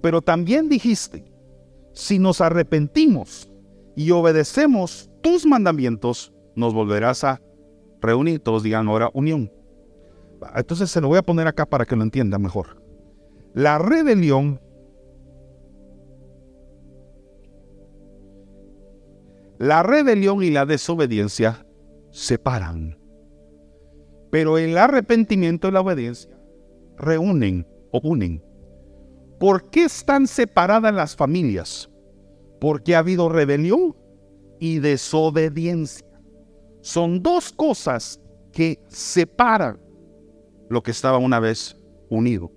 Pero 0.00 0.22
también 0.22 0.68
dijiste, 0.68 1.24
si 1.92 2.18
nos 2.18 2.40
arrepentimos 2.40 3.50
y 3.96 4.10
obedecemos 4.12 5.10
tus 5.22 5.44
mandamientos, 5.44 6.32
nos 6.54 6.72
volverás 6.72 7.24
a 7.24 7.40
reunir, 8.00 8.40
todos 8.40 8.62
digan 8.62 8.88
ahora 8.88 9.10
unión. 9.12 9.50
Entonces 10.54 10.90
se 10.90 11.00
lo 11.00 11.08
voy 11.08 11.18
a 11.18 11.22
poner 11.22 11.46
acá 11.46 11.66
para 11.66 11.84
que 11.84 11.96
lo 11.96 12.02
entiendan 12.02 12.42
mejor. 12.42 12.82
La 13.54 13.78
rebelión 13.78 14.60
La 19.58 19.82
rebelión 19.82 20.44
y 20.44 20.50
la 20.50 20.66
desobediencia 20.66 21.66
separan. 22.12 22.96
Pero 24.30 24.56
el 24.56 24.78
arrepentimiento 24.78 25.66
y 25.66 25.72
la 25.72 25.80
obediencia 25.80 26.30
reúnen 26.96 27.66
o 27.90 28.00
unen. 28.04 28.40
¿Por 29.40 29.68
qué 29.70 29.84
están 29.84 30.28
separadas 30.28 30.94
las 30.94 31.16
familias? 31.16 31.90
Porque 32.60 32.94
ha 32.94 33.00
habido 33.00 33.28
rebelión 33.28 33.96
y 34.60 34.78
desobediencia. 34.78 36.06
Son 36.80 37.22
dos 37.22 37.52
cosas 37.52 38.20
que 38.52 38.80
separan 38.88 39.80
lo 40.68 40.82
que 40.82 40.90
estaba 40.90 41.18
una 41.18 41.40
vez 41.40 41.76
unido. 42.08 42.52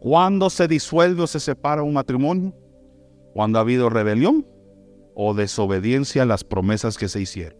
Cuando 0.00 0.50
se 0.50 0.68
disuelve 0.68 1.22
o 1.22 1.26
se 1.26 1.40
separa 1.40 1.82
un 1.82 1.94
matrimonio, 1.94 2.54
cuando 3.32 3.58
ha 3.58 3.62
habido 3.62 3.90
rebelión 3.90 4.46
o 5.14 5.34
desobediencia 5.34 6.22
a 6.22 6.26
las 6.26 6.44
promesas 6.44 6.98
que 6.98 7.08
se 7.08 7.20
hicieron. 7.20 7.58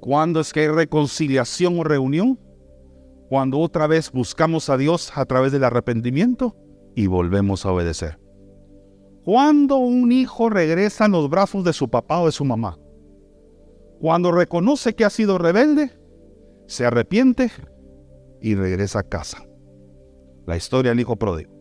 Cuando 0.00 0.40
es 0.40 0.52
que 0.52 0.60
hay 0.60 0.68
reconciliación 0.68 1.78
o 1.78 1.84
reunión, 1.84 2.38
cuando 3.28 3.58
otra 3.58 3.86
vez 3.86 4.10
buscamos 4.10 4.70
a 4.70 4.78
Dios 4.78 5.12
a 5.14 5.26
través 5.26 5.52
del 5.52 5.64
arrepentimiento 5.64 6.56
y 6.94 7.06
volvemos 7.06 7.66
a 7.66 7.72
obedecer. 7.72 8.18
Cuando 9.28 9.76
un 9.76 10.10
hijo 10.10 10.48
regresa 10.48 11.04
en 11.04 11.12
los 11.12 11.28
brazos 11.28 11.62
de 11.62 11.74
su 11.74 11.90
papá 11.90 12.18
o 12.22 12.24
de 12.24 12.32
su 12.32 12.46
mamá, 12.46 12.78
cuando 14.00 14.32
reconoce 14.32 14.94
que 14.94 15.04
ha 15.04 15.10
sido 15.10 15.36
rebelde, 15.36 15.90
se 16.66 16.86
arrepiente 16.86 17.50
y 18.40 18.54
regresa 18.54 19.00
a 19.00 19.02
casa. 19.02 19.46
La 20.46 20.56
historia 20.56 20.92
del 20.92 21.00
hijo 21.00 21.16
pródigo. 21.16 21.52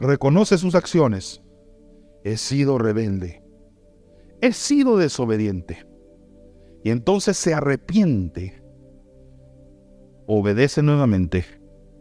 Reconoce 0.00 0.58
sus 0.58 0.74
acciones. 0.74 1.40
He 2.24 2.36
sido 2.36 2.76
rebelde. 2.76 3.44
He 4.40 4.50
sido 4.50 4.96
desobediente. 4.96 5.86
Y 6.82 6.90
entonces 6.90 7.36
se 7.36 7.54
arrepiente 7.54 8.60
obedece 10.26 10.82
nuevamente 10.82 11.44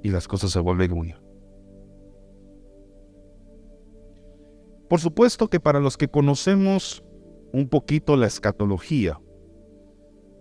y 0.02 0.10
las 0.10 0.28
cosas 0.28 0.50
se 0.50 0.60
vuelven 0.60 0.92
muy. 0.92 1.25
Por 4.90 5.00
supuesto 5.00 5.48
que 5.48 5.60
para 5.60 5.80
los 5.80 5.98
que 5.98 6.08
conocemos 6.08 7.04
un 7.52 7.70
poquito 7.70 8.16
la 8.18 8.28
escatología, 8.28 9.20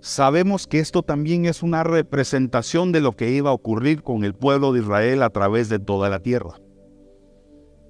sabemos 0.00 0.66
que 0.66 0.80
esto 0.80 1.02
también 1.02 1.46
es 1.46 1.62
una 1.62 1.83
representación 1.83 2.92
de 2.92 3.00
lo 3.00 3.16
que 3.16 3.30
iba 3.30 3.50
a 3.50 3.54
ocurrir 3.54 4.02
con 4.02 4.24
el 4.24 4.35
pueblo 4.35 4.72
de 4.72 4.80
Israel 4.80 5.22
a 5.22 5.30
través 5.30 5.68
de 5.68 5.78
toda 5.78 6.11
la 6.11 6.18
tierra. 6.18 6.61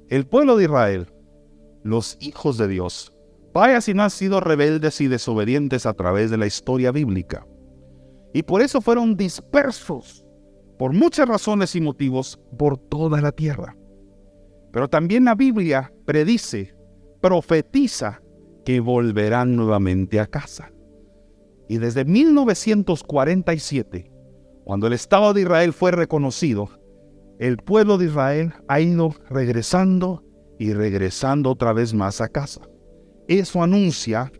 El 0.08 0.26
pueblo 0.26 0.56
de 0.56 0.64
Israel, 0.64 1.12
los 1.82 2.16
hijos 2.20 2.56
de 2.56 2.68
Dios, 2.68 3.12
vaya 3.52 3.80
si 3.80 3.94
no 3.94 4.04
han 4.04 4.10
sido 4.10 4.40
rebeldes 4.40 5.00
y 5.00 5.08
desobedientes 5.08 5.86
a 5.86 5.94
través 5.94 6.30
de 6.30 6.36
la 6.36 6.46
historia 6.46 6.92
bíblica. 6.92 7.46
Y 8.32 8.42
por 8.42 8.62
eso 8.62 8.80
fueron 8.80 9.16
dispersos, 9.16 10.24
por 10.78 10.92
muchas 10.92 11.28
razones 11.28 11.74
y 11.74 11.80
motivos, 11.80 12.38
por 12.58 12.78
toda 12.78 13.20
la 13.20 13.32
tierra. 13.32 13.76
Pero 14.74 14.88
también 14.88 15.24
la 15.24 15.34
Biblia 15.34 15.90
predice, 16.04 16.74
profetiza 17.22 18.20
que 18.66 18.80
volverán 18.80 19.56
nuevamente 19.56 20.20
a 20.20 20.26
casa. 20.26 20.70
Y 21.68 21.78
desde 21.78 22.04
1947, 22.04 24.12
cuando 24.64 24.86
el 24.86 24.92
Estado 24.92 25.32
de 25.32 25.40
Israel 25.42 25.72
fue 25.72 25.92
reconocido, 25.92 26.68
el 27.38 27.56
pueblo 27.56 27.96
de 27.96 28.04
Israel 28.06 28.52
ha 28.68 28.80
ido 28.80 29.14
regresando 29.30 30.22
y 30.58 30.74
regresando 30.74 31.50
otra 31.50 31.72
vez 31.72 31.94
más 31.94 32.20
a 32.20 32.28
casa. 32.28 32.60
Eso 33.28 33.62
anuncia 33.62 34.30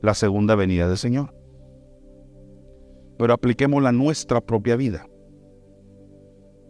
la 0.00 0.14
segunda 0.14 0.54
venida 0.54 0.88
del 0.88 0.96
Señor 0.96 1.34
pero 3.22 3.34
apliquémosla 3.34 3.90
a 3.90 3.92
nuestra 3.92 4.40
propia 4.40 4.74
vida. 4.74 5.06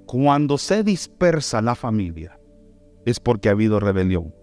Cuando 0.04 0.58
se 0.58 0.84
dispersa 0.84 1.62
la 1.62 1.74
familia, 1.74 2.38
es 3.04 3.20
porque 3.20 3.48
ha 3.48 3.52
habido 3.52 3.80
rebelión. 3.80 4.34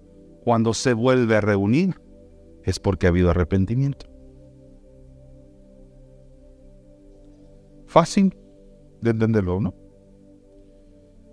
Cuando 0.43 0.73
se 0.73 0.93
vuelve 0.93 1.35
a 1.35 1.41
reunir, 1.41 2.01
es 2.63 2.79
porque 2.79 3.07
ha 3.07 3.09
habido 3.09 3.29
arrepentimiento. 3.29 4.05
Fácil 7.87 8.35
de 9.01 9.11
entenderlo, 9.11 9.59
¿no? 9.59 9.73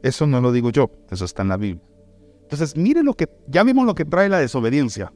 Eso 0.03 0.27
no 0.27 0.41
lo 0.41 0.53
digo 0.53 0.71
yo, 0.71 0.91
eso 1.11 1.25
está 1.25 1.43
en 1.43 1.49
la 1.49 1.57
Biblia. 1.57 1.83
Entonces, 2.43 2.77
mire 2.77 3.03
lo 3.03 3.15
que, 3.15 3.29
ya 3.49 3.65
vimos 3.65 3.87
lo 3.87 3.95
que 3.95 4.05
trae 4.05 4.29
la 4.29 4.39
desobediencia. 4.39 5.13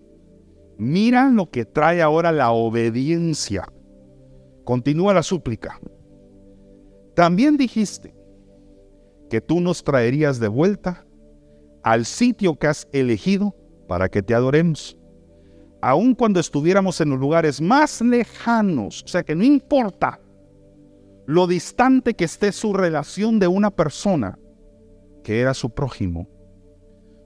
Mira 0.79 1.29
lo 1.29 1.51
que 1.51 1.65
trae 1.65 2.03
ahora 2.03 2.33
la 2.33 2.51
obediencia. 2.51 3.67
Continúa 4.65 5.15
la 5.15 5.23
súplica. 5.23 5.79
También 7.15 7.57
dijiste 7.57 8.15
que 9.29 9.41
tú 9.41 9.61
nos 9.61 9.85
traerías 9.85 10.41
de 10.41 10.49
vuelta 10.49 11.07
al 11.83 12.05
sitio 12.05 12.59
que 12.59 12.67
has 12.67 12.89
elegido 12.93 13.55
para 13.89 14.09
que 14.09 14.23
te 14.23 14.35
adoremos. 14.35 14.97
Aun 15.83 16.15
cuando 16.15 16.41
estuviéramos 16.41 17.01
en 17.01 17.11
los 17.11 17.19
lugares 17.19 17.61
más 17.61 18.01
lejanos, 18.01 19.03
o 19.05 19.09
sea 19.09 19.23
que 19.23 19.35
no 19.35 19.45
importa 19.45 20.21
lo 21.27 21.47
distante 21.47 22.15
que 22.15 22.25
esté 22.25 22.53
su 22.53 22.73
relación 22.73 23.39
de 23.39 23.47
una 23.47 23.71
persona 23.71 24.39
que 25.25 25.41
era 25.41 25.55
su 25.55 25.71
prójimo, 25.71 26.29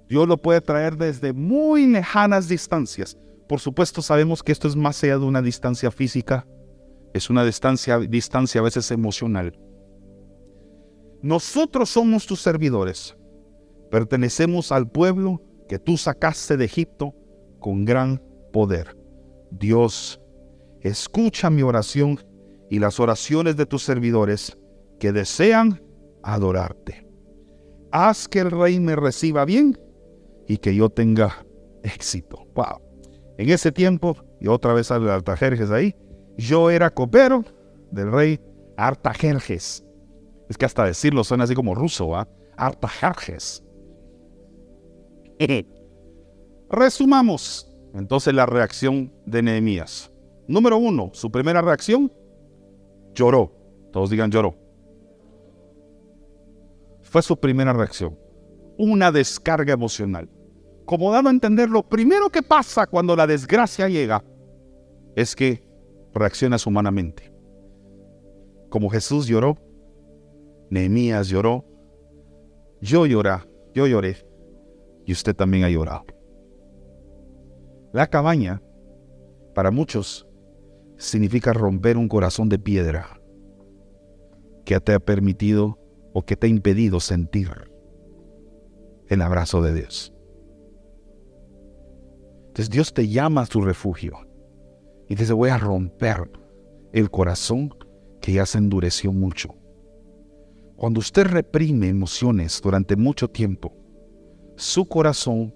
Dios 0.08 0.28
lo 0.28 0.36
puede 0.36 0.60
traer 0.60 0.96
desde 0.96 1.32
muy 1.32 1.86
lejanas 1.86 2.48
distancias. 2.48 3.16
Por 3.48 3.60
supuesto 3.60 4.02
sabemos 4.02 4.42
que 4.42 4.52
esto 4.52 4.68
es 4.68 4.76
más 4.76 5.02
allá 5.02 5.18
de 5.18 5.24
una 5.24 5.42
distancia 5.42 5.90
física, 5.90 6.46
es 7.12 7.30
una 7.30 7.44
distancia, 7.44 7.98
distancia 7.98 8.60
a 8.60 8.64
veces 8.64 8.90
emocional. 8.90 9.58
Nosotros 11.22 11.88
somos 11.90 12.26
tus 12.26 12.40
servidores. 12.40 13.16
Pertenecemos 13.94 14.72
al 14.72 14.90
pueblo 14.90 15.40
que 15.68 15.78
tú 15.78 15.96
sacaste 15.96 16.56
de 16.56 16.64
Egipto 16.64 17.14
con 17.60 17.84
gran 17.84 18.20
poder. 18.52 18.96
Dios, 19.52 20.20
escucha 20.80 21.48
mi 21.48 21.62
oración 21.62 22.18
y 22.68 22.80
las 22.80 22.98
oraciones 22.98 23.56
de 23.56 23.66
tus 23.66 23.84
servidores 23.84 24.58
que 24.98 25.12
desean 25.12 25.80
adorarte. 26.24 27.06
Haz 27.92 28.26
que 28.26 28.40
el 28.40 28.50
rey 28.50 28.80
me 28.80 28.96
reciba 28.96 29.44
bien 29.44 29.78
y 30.48 30.56
que 30.56 30.74
yo 30.74 30.90
tenga 30.90 31.46
éxito. 31.84 32.48
Wow. 32.56 32.82
En 33.38 33.48
ese 33.48 33.70
tiempo, 33.70 34.16
y 34.40 34.48
otra 34.48 34.72
vez 34.72 34.88
sale 34.88 35.08
Altajerjes 35.08 35.70
ahí, 35.70 35.94
yo 36.36 36.68
era 36.68 36.90
copero 36.90 37.44
del 37.92 38.10
rey 38.10 38.40
Artajerjes. 38.76 39.84
Es 40.48 40.58
que 40.58 40.64
hasta 40.64 40.84
decirlo 40.84 41.22
suena 41.22 41.44
así 41.44 41.54
como 41.54 41.76
ruso, 41.76 42.16
¿ah? 42.16 42.26
Artajerjes. 42.56 43.63
Resumamos 46.70 47.70
entonces 47.94 48.34
la 48.34 48.46
reacción 48.46 49.12
de 49.24 49.42
Nehemías. 49.42 50.10
Número 50.48 50.76
uno, 50.76 51.10
su 51.12 51.30
primera 51.30 51.62
reacción, 51.62 52.12
lloró. 53.14 53.52
Todos 53.92 54.10
digan 54.10 54.30
lloró. 54.30 54.56
Fue 57.02 57.22
su 57.22 57.38
primera 57.38 57.72
reacción. 57.72 58.18
Una 58.76 59.12
descarga 59.12 59.72
emocional. 59.72 60.28
Como 60.84 61.12
dando 61.12 61.30
a 61.30 61.32
entender, 61.32 61.70
lo 61.70 61.82
primero 61.88 62.28
que 62.28 62.42
pasa 62.42 62.86
cuando 62.86 63.14
la 63.14 63.26
desgracia 63.26 63.88
llega 63.88 64.24
es 65.14 65.36
que 65.36 65.62
reaccionas 66.12 66.66
humanamente. 66.66 67.32
Como 68.68 68.90
Jesús 68.90 69.26
lloró, 69.26 69.56
Nehemías 70.70 71.28
lloró, 71.28 71.64
yo 72.80 73.06
lloré, 73.06 73.36
yo 73.72 73.86
lloré 73.86 74.23
y 75.04 75.12
usted 75.12 75.34
también 75.34 75.64
ha 75.64 75.70
llorado. 75.70 76.04
La 77.92 78.08
cabaña, 78.08 78.62
para 79.54 79.70
muchos, 79.70 80.26
significa 80.96 81.52
romper 81.52 81.96
un 81.96 82.08
corazón 82.08 82.48
de 82.48 82.58
piedra 82.58 83.20
que 84.64 84.78
te 84.80 84.94
ha 84.94 85.00
permitido 85.00 85.78
o 86.12 86.22
que 86.22 86.36
te 86.36 86.46
ha 86.46 86.50
impedido 86.50 87.00
sentir 87.00 87.50
el 89.08 89.22
abrazo 89.22 89.62
de 89.62 89.74
Dios. 89.74 90.14
Entonces 92.48 92.70
Dios 92.70 92.94
te 92.94 93.08
llama 93.08 93.42
a 93.42 93.46
su 93.46 93.60
refugio 93.60 94.16
y 95.08 95.16
dice, 95.16 95.32
voy 95.32 95.50
a 95.50 95.58
romper 95.58 96.30
el 96.92 97.10
corazón 97.10 97.74
que 98.20 98.32
ya 98.32 98.46
se 98.46 98.58
endureció 98.58 99.12
mucho. 99.12 99.54
Cuando 100.76 101.00
usted 101.00 101.26
reprime 101.26 101.88
emociones 101.88 102.60
durante 102.62 102.96
mucho 102.96 103.28
tiempo, 103.28 103.83
su 104.56 104.86
corazón 104.86 105.54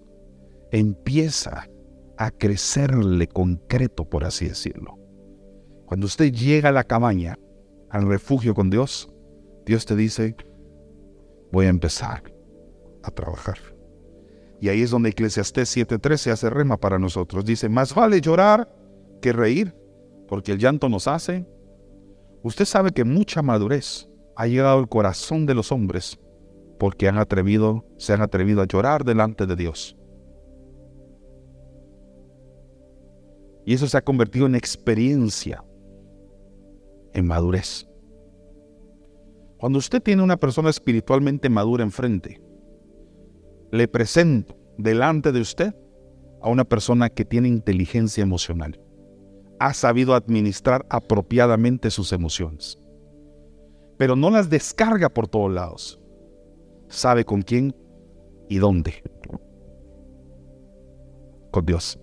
empieza 0.70 1.68
a 2.16 2.30
crecerle 2.30 3.28
concreto, 3.28 4.08
por 4.08 4.24
así 4.24 4.48
decirlo. 4.48 4.98
Cuando 5.86 6.06
usted 6.06 6.32
llega 6.32 6.68
a 6.68 6.72
la 6.72 6.84
cabaña, 6.84 7.38
al 7.90 8.06
refugio 8.06 8.54
con 8.54 8.70
Dios, 8.70 9.12
Dios 9.64 9.86
te 9.86 9.96
dice, 9.96 10.36
voy 11.52 11.66
a 11.66 11.70
empezar 11.70 12.22
a 13.02 13.10
trabajar. 13.10 13.58
Y 14.60 14.68
ahí 14.68 14.82
es 14.82 14.90
donde 14.90 15.10
Eclesiastés 15.10 15.76
7:13 15.76 16.32
hace 16.32 16.50
rema 16.50 16.76
para 16.76 16.98
nosotros. 16.98 17.44
Dice, 17.44 17.68
más 17.68 17.94
vale 17.94 18.20
llorar 18.20 18.68
que 19.22 19.32
reír, 19.32 19.74
porque 20.26 20.52
el 20.52 20.58
llanto 20.58 20.88
nos 20.88 21.06
hace. 21.06 21.46
Usted 22.42 22.64
sabe 22.64 22.90
que 22.90 23.04
mucha 23.04 23.42
madurez 23.42 24.08
ha 24.36 24.46
llegado 24.46 24.78
al 24.78 24.88
corazón 24.88 25.46
de 25.46 25.54
los 25.54 25.72
hombres 25.72 26.18
porque 26.78 27.08
han 27.08 27.18
atrevido, 27.18 27.84
se 27.96 28.12
han 28.12 28.22
atrevido 28.22 28.62
a 28.62 28.66
llorar 28.66 29.04
delante 29.04 29.46
de 29.46 29.56
Dios. 29.56 29.96
Y 33.66 33.74
eso 33.74 33.86
se 33.86 33.98
ha 33.98 34.02
convertido 34.02 34.46
en 34.46 34.54
experiencia, 34.54 35.62
en 37.12 37.26
madurez. 37.26 37.86
Cuando 39.58 39.78
usted 39.78 40.00
tiene 40.00 40.22
una 40.22 40.36
persona 40.36 40.70
espiritualmente 40.70 41.50
madura 41.50 41.82
enfrente, 41.82 42.40
le 43.70 43.88
presento 43.88 44.56
delante 44.78 45.32
de 45.32 45.40
usted 45.40 45.74
a 46.40 46.48
una 46.48 46.64
persona 46.64 47.10
que 47.10 47.24
tiene 47.24 47.48
inteligencia 47.48 48.22
emocional. 48.22 48.80
Ha 49.58 49.74
sabido 49.74 50.14
administrar 50.14 50.86
apropiadamente 50.88 51.90
sus 51.90 52.12
emociones. 52.12 52.78
Pero 53.98 54.14
no 54.14 54.30
las 54.30 54.48
descarga 54.48 55.08
por 55.08 55.26
todos 55.26 55.52
lados. 55.52 55.97
Sabe 56.88 57.24
con 57.24 57.42
quién 57.42 57.74
y 58.48 58.58
dónde. 58.58 59.02
Con 61.50 61.66
Dios. 61.66 61.98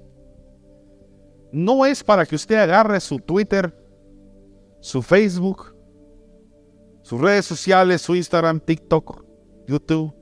No 1.52 1.86
es 1.86 2.04
para 2.04 2.26
que 2.26 2.36
usted 2.36 2.58
agarre 2.58 3.00
su 3.00 3.20
Twitter, 3.20 3.74
su 4.82 5.02
Facebook, 5.02 5.76
sus 7.02 7.22
redes 7.22 7.46
sociales, 7.46 8.02
su 8.02 8.16
Instagram, 8.16 8.60
TikTok, 8.60 9.26
YouTube, 9.68 10.14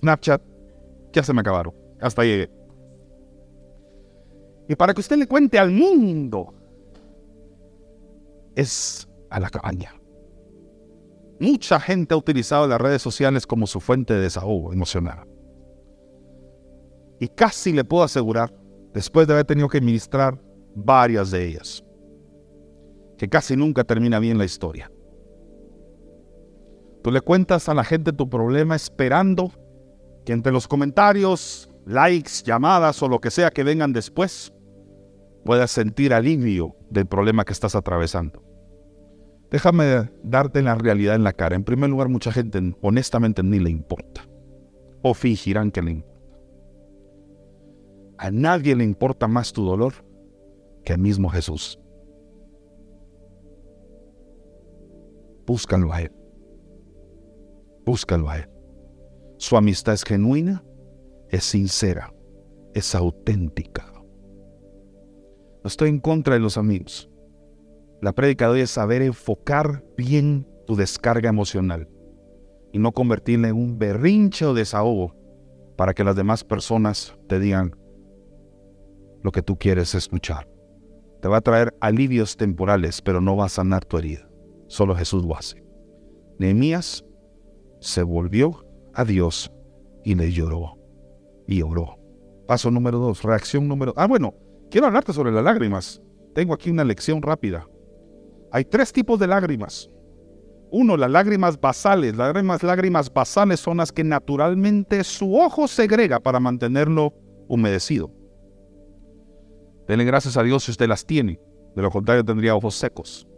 Snapchat, 0.00 0.42
ya 1.12 1.22
se 1.22 1.32
me 1.32 1.40
acabaron. 1.40 1.74
Hasta 2.00 2.22
llegué. 2.24 2.50
Y 4.68 4.76
para 4.76 4.94
que 4.94 5.00
usted 5.00 5.16
le 5.16 5.26
cuente 5.26 5.58
al 5.58 5.70
mundo, 5.70 6.54
es 8.54 9.08
a 9.30 9.40
la 9.40 9.50
cabaña. 9.50 9.95
Mucha 11.38 11.78
gente 11.78 12.14
ha 12.14 12.16
utilizado 12.16 12.66
las 12.66 12.80
redes 12.80 13.02
sociales 13.02 13.46
como 13.46 13.66
su 13.66 13.80
fuente 13.80 14.14
de 14.14 14.20
desahogo 14.20 14.72
emocional. 14.72 15.26
Y 17.20 17.28
casi 17.28 17.72
le 17.72 17.84
puedo 17.84 18.02
asegurar, 18.02 18.54
después 18.94 19.26
de 19.26 19.34
haber 19.34 19.44
tenido 19.44 19.68
que 19.68 19.78
administrar 19.78 20.40
varias 20.74 21.30
de 21.30 21.46
ellas, 21.46 21.84
que 23.18 23.28
casi 23.28 23.56
nunca 23.56 23.84
termina 23.84 24.18
bien 24.18 24.38
la 24.38 24.44
historia. 24.44 24.90
Tú 27.02 27.10
le 27.10 27.20
cuentas 27.20 27.68
a 27.68 27.74
la 27.74 27.84
gente 27.84 28.12
tu 28.12 28.28
problema 28.28 28.74
esperando 28.74 29.52
que 30.24 30.32
entre 30.32 30.52
los 30.52 30.66
comentarios, 30.66 31.70
likes, 31.84 32.42
llamadas 32.44 33.02
o 33.02 33.08
lo 33.08 33.20
que 33.20 33.30
sea 33.30 33.50
que 33.50 33.62
vengan 33.62 33.92
después, 33.92 34.52
puedas 35.44 35.70
sentir 35.70 36.12
alivio 36.12 36.74
del 36.90 37.06
problema 37.06 37.44
que 37.44 37.52
estás 37.52 37.74
atravesando. 37.76 38.42
Déjame 39.50 40.10
darte 40.22 40.62
la 40.62 40.74
realidad 40.74 41.14
en 41.14 41.24
la 41.24 41.32
cara. 41.32 41.56
En 41.56 41.64
primer 41.64 41.90
lugar, 41.90 42.08
mucha 42.08 42.32
gente 42.32 42.60
honestamente 42.80 43.42
ni 43.42 43.58
le 43.58 43.70
importa. 43.70 44.28
O 45.02 45.14
fingirán 45.14 45.70
que 45.70 45.82
le 45.82 45.90
importa. 45.92 46.16
A 48.18 48.30
nadie 48.30 48.74
le 48.74 48.84
importa 48.84 49.28
más 49.28 49.52
tu 49.52 49.64
dolor 49.64 49.92
que 50.84 50.94
al 50.94 50.98
mismo 50.98 51.28
Jesús. 51.28 51.78
Búscalo 55.46 55.92
a 55.92 56.02
Él. 56.02 56.12
Búscalo 57.84 58.28
a 58.28 58.38
Él. 58.38 58.50
Su 59.38 59.56
amistad 59.56 59.94
es 59.94 60.02
genuina, 60.02 60.64
es 61.28 61.44
sincera, 61.44 62.12
es 62.74 62.94
auténtica. 62.94 63.92
No 63.92 65.68
estoy 65.68 65.90
en 65.90 66.00
contra 66.00 66.34
de 66.34 66.40
los 66.40 66.56
amigos. 66.56 67.10
La 68.02 68.12
prédica 68.12 68.46
de 68.46 68.52
hoy 68.52 68.60
es 68.60 68.70
saber 68.70 69.02
enfocar 69.02 69.82
bien 69.96 70.46
tu 70.66 70.76
descarga 70.76 71.30
emocional 71.30 71.88
y 72.72 72.78
no 72.78 72.92
convertirla 72.92 73.48
en 73.48 73.56
un 73.56 73.78
berrinche 73.78 74.44
o 74.44 74.52
desahogo 74.52 75.14
para 75.76 75.94
que 75.94 76.04
las 76.04 76.14
demás 76.14 76.44
personas 76.44 77.16
te 77.26 77.38
digan 77.38 77.74
lo 79.22 79.32
que 79.32 79.42
tú 79.42 79.56
quieres 79.58 79.94
escuchar. 79.94 80.48
Te 81.22 81.28
va 81.28 81.38
a 81.38 81.40
traer 81.40 81.74
alivios 81.80 82.36
temporales, 82.36 83.00
pero 83.00 83.20
no 83.20 83.36
va 83.36 83.46
a 83.46 83.48
sanar 83.48 83.84
tu 83.84 83.96
herida. 83.96 84.28
Solo 84.68 84.94
Jesús 84.94 85.24
lo 85.24 85.36
hace. 85.36 85.64
Nehemías 86.38 87.04
se 87.80 88.02
volvió 88.02 88.66
a 88.92 89.04
Dios 89.04 89.50
y 90.04 90.14
le 90.14 90.32
lloró. 90.32 90.78
Y 91.46 91.62
oró. 91.62 91.98
Paso 92.46 92.70
número 92.70 92.98
dos, 92.98 93.22
reacción 93.22 93.66
número... 93.66 93.94
Ah, 93.96 94.06
bueno, 94.06 94.34
quiero 94.70 94.86
hablarte 94.86 95.12
sobre 95.12 95.32
las 95.32 95.42
lágrimas. 95.42 96.02
Tengo 96.34 96.52
aquí 96.52 96.70
una 96.70 96.84
lección 96.84 97.22
rápida. 97.22 97.66
Hay 98.56 98.64
tres 98.64 98.90
tipos 98.90 99.20
de 99.20 99.26
lágrimas. 99.26 99.90
Uno, 100.70 100.96
las 100.96 101.10
lágrimas 101.10 101.60
basales. 101.60 102.16
Las 102.16 102.28
lágrimas, 102.28 102.62
lágrimas 102.62 103.12
basales 103.12 103.60
son 103.60 103.76
las 103.76 103.92
que 103.92 104.02
naturalmente 104.02 105.04
su 105.04 105.36
ojo 105.36 105.68
segrega 105.68 106.20
para 106.20 106.40
mantenerlo 106.40 107.12
humedecido. 107.48 108.10
Denle 109.86 110.06
gracias 110.06 110.38
a 110.38 110.42
Dios 110.42 110.64
si 110.64 110.70
usted 110.70 110.88
las 110.88 111.04
tiene. 111.04 111.38
De 111.74 111.82
lo 111.82 111.90
contrario 111.90 112.24
tendría 112.24 112.56
ojos 112.56 112.76
secos. 112.76 113.28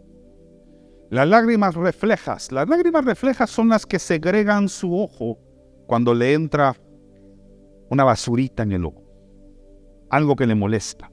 Las 1.09 1.27
lágrimas 1.27 1.75
reflejas. 1.75 2.53
Las 2.53 2.69
lágrimas 2.69 3.03
reflejas 3.03 3.49
son 3.49 3.67
las 3.67 3.85
que 3.85 3.99
segregan 3.99 4.69
su 4.69 4.97
ojo 4.97 5.37
cuando 5.85 6.13
le 6.13 6.31
entra 6.31 6.77
una 7.89 8.05
basurita 8.05 8.63
en 8.63 8.71
el 8.71 8.85
ojo. 8.85 9.03
Algo 10.09 10.37
que 10.37 10.47
le 10.47 10.55
molesta. 10.55 11.11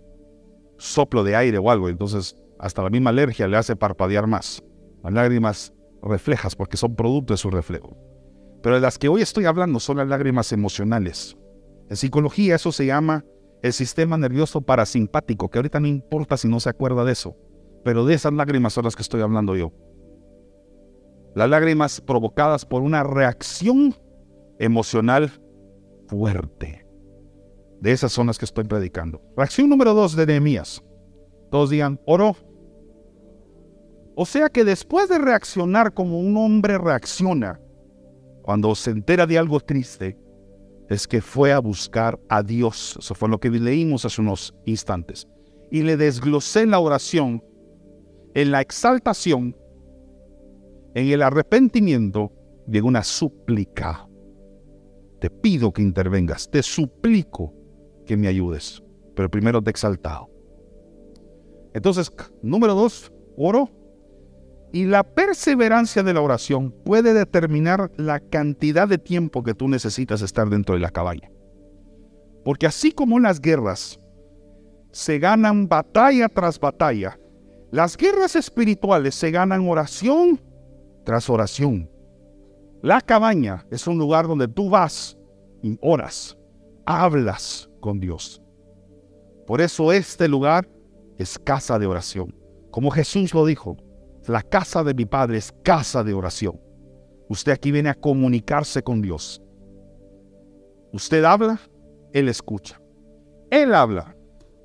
Soplo 0.78 1.24
de 1.24 1.34
aire 1.34 1.58
o 1.58 1.72
algo. 1.72 1.88
Entonces 1.88 2.36
hasta 2.58 2.82
la 2.82 2.90
misma 2.90 3.10
alergia 3.10 3.48
le 3.48 3.56
hace 3.56 3.76
parpadear 3.76 4.26
más. 4.26 4.62
Las 5.02 5.12
lágrimas 5.12 5.74
reflejas 6.02 6.56
porque 6.56 6.76
son 6.76 6.94
producto 6.94 7.34
de 7.34 7.38
su 7.38 7.50
reflejo. 7.50 7.96
Pero 8.62 8.76
de 8.76 8.80
las 8.80 8.98
que 8.98 9.08
hoy 9.08 9.22
estoy 9.22 9.44
hablando 9.44 9.80
son 9.80 9.98
las 9.98 10.08
lágrimas 10.08 10.52
emocionales. 10.52 11.36
En 11.88 11.96
psicología 11.96 12.56
eso 12.56 12.72
se 12.72 12.86
llama 12.86 13.24
el 13.62 13.72
sistema 13.72 14.18
nervioso 14.18 14.60
parasimpático, 14.60 15.50
que 15.50 15.58
ahorita 15.58 15.80
no 15.80 15.86
importa 15.86 16.36
si 16.36 16.48
no 16.48 16.60
se 16.60 16.70
acuerda 16.70 17.04
de 17.04 17.12
eso. 17.12 17.36
Pero 17.84 18.04
de 18.04 18.14
esas 18.14 18.32
lágrimas 18.32 18.72
son 18.72 18.84
las 18.84 18.96
que 18.96 19.02
estoy 19.02 19.20
hablando 19.20 19.54
yo 19.54 19.72
las 21.36 21.50
lágrimas 21.50 22.00
provocadas 22.00 22.64
por 22.64 22.80
una 22.80 23.04
reacción 23.04 23.94
emocional 24.58 25.30
fuerte. 26.08 26.86
De 27.78 27.92
esas 27.92 28.10
son 28.10 28.28
las 28.28 28.38
que 28.38 28.46
estoy 28.46 28.64
predicando. 28.64 29.20
Reacción 29.36 29.68
número 29.68 29.92
dos 29.92 30.16
de 30.16 30.24
Nehemías. 30.24 30.82
Todos 31.50 31.70
digan, 31.70 32.00
oro. 32.06 32.36
O 34.14 34.24
sea 34.24 34.48
que 34.48 34.64
después 34.64 35.08
de 35.08 35.18
reaccionar 35.18 35.92
como 35.92 36.18
un 36.18 36.36
hombre 36.36 36.78
reacciona, 36.78 37.60
cuando 38.42 38.74
se 38.74 38.90
entera 38.90 39.26
de 39.26 39.38
algo 39.38 39.60
triste, 39.60 40.18
es 40.88 41.06
que 41.06 41.20
fue 41.20 41.52
a 41.52 41.58
buscar 41.58 42.18
a 42.28 42.42
Dios. 42.42 42.96
Eso 42.98 43.14
fue 43.14 43.28
lo 43.28 43.38
que 43.38 43.50
leímos 43.50 44.04
hace 44.04 44.20
unos 44.20 44.54
instantes. 44.64 45.26
Y 45.70 45.82
le 45.82 45.96
desglosé 45.96 46.64
la 46.64 46.78
oración 46.78 47.42
en 48.34 48.50
la 48.52 48.60
exaltación 48.60 49.56
en 50.96 51.08
el 51.08 51.20
arrepentimiento 51.20 52.32
llega 52.66 52.86
una 52.86 53.02
súplica. 53.02 54.08
Te 55.20 55.28
pido 55.28 55.70
que 55.70 55.82
intervengas, 55.82 56.50
te 56.50 56.62
suplico 56.62 57.52
que 58.06 58.16
me 58.16 58.28
ayudes, 58.28 58.82
pero 59.14 59.30
primero 59.30 59.60
te 59.60 59.68
he 59.68 59.72
exaltado. 59.72 60.30
Entonces, 61.76 62.10
número 62.42 62.74
dos, 62.74 63.12
oro. 63.36 63.68
Y 64.72 64.86
la 64.86 65.02
perseverancia 65.04 66.02
de 66.02 66.14
la 66.14 66.22
oración 66.22 66.74
puede 66.86 67.12
determinar 67.12 67.92
la 67.96 68.18
cantidad 68.18 68.88
de 68.88 68.96
tiempo 68.96 69.42
que 69.42 69.52
tú 69.52 69.68
necesitas 69.68 70.22
estar 70.22 70.48
dentro 70.48 70.74
de 70.74 70.80
la 70.80 70.90
cabaña. 70.90 71.30
Porque 72.46 72.66
así 72.66 72.92
como 72.92 73.20
las 73.20 73.42
guerras 73.42 74.00
se 74.90 75.18
ganan 75.18 75.68
batalla 75.68 76.30
tras 76.30 76.58
batalla, 76.58 77.20
las 77.70 77.98
guerras 77.98 78.36
espirituales 78.36 79.14
se 79.14 79.30
ganan 79.30 79.68
oración 79.68 80.40
tras 81.04 81.28
oración. 81.28 81.90
La 82.80 83.02
cabaña 83.02 83.66
es 83.70 83.86
un 83.86 83.98
lugar 83.98 84.26
donde 84.26 84.48
tú 84.48 84.70
vas 84.70 85.18
y 85.62 85.78
oras, 85.82 86.38
hablas 86.86 87.68
con 87.80 88.00
Dios. 88.00 88.42
Por 89.46 89.60
eso 89.60 89.92
este 89.92 90.26
lugar 90.26 90.66
es 91.18 91.38
casa 91.38 91.78
de 91.78 91.86
oración. 91.86 92.34
Como 92.70 92.90
Jesús 92.90 93.32
lo 93.32 93.46
dijo, 93.46 93.76
la 94.26 94.42
casa 94.42 94.82
de 94.82 94.94
mi 94.94 95.06
Padre 95.06 95.38
es 95.38 95.52
casa 95.62 96.02
de 96.02 96.14
oración. 96.14 96.60
Usted 97.28 97.52
aquí 97.52 97.72
viene 97.72 97.88
a 97.88 97.94
comunicarse 97.94 98.82
con 98.82 99.00
Dios. 99.00 99.42
Usted 100.92 101.24
habla, 101.24 101.60
Él 102.12 102.28
escucha. 102.28 102.80
Él 103.50 103.74
habla 103.74 104.16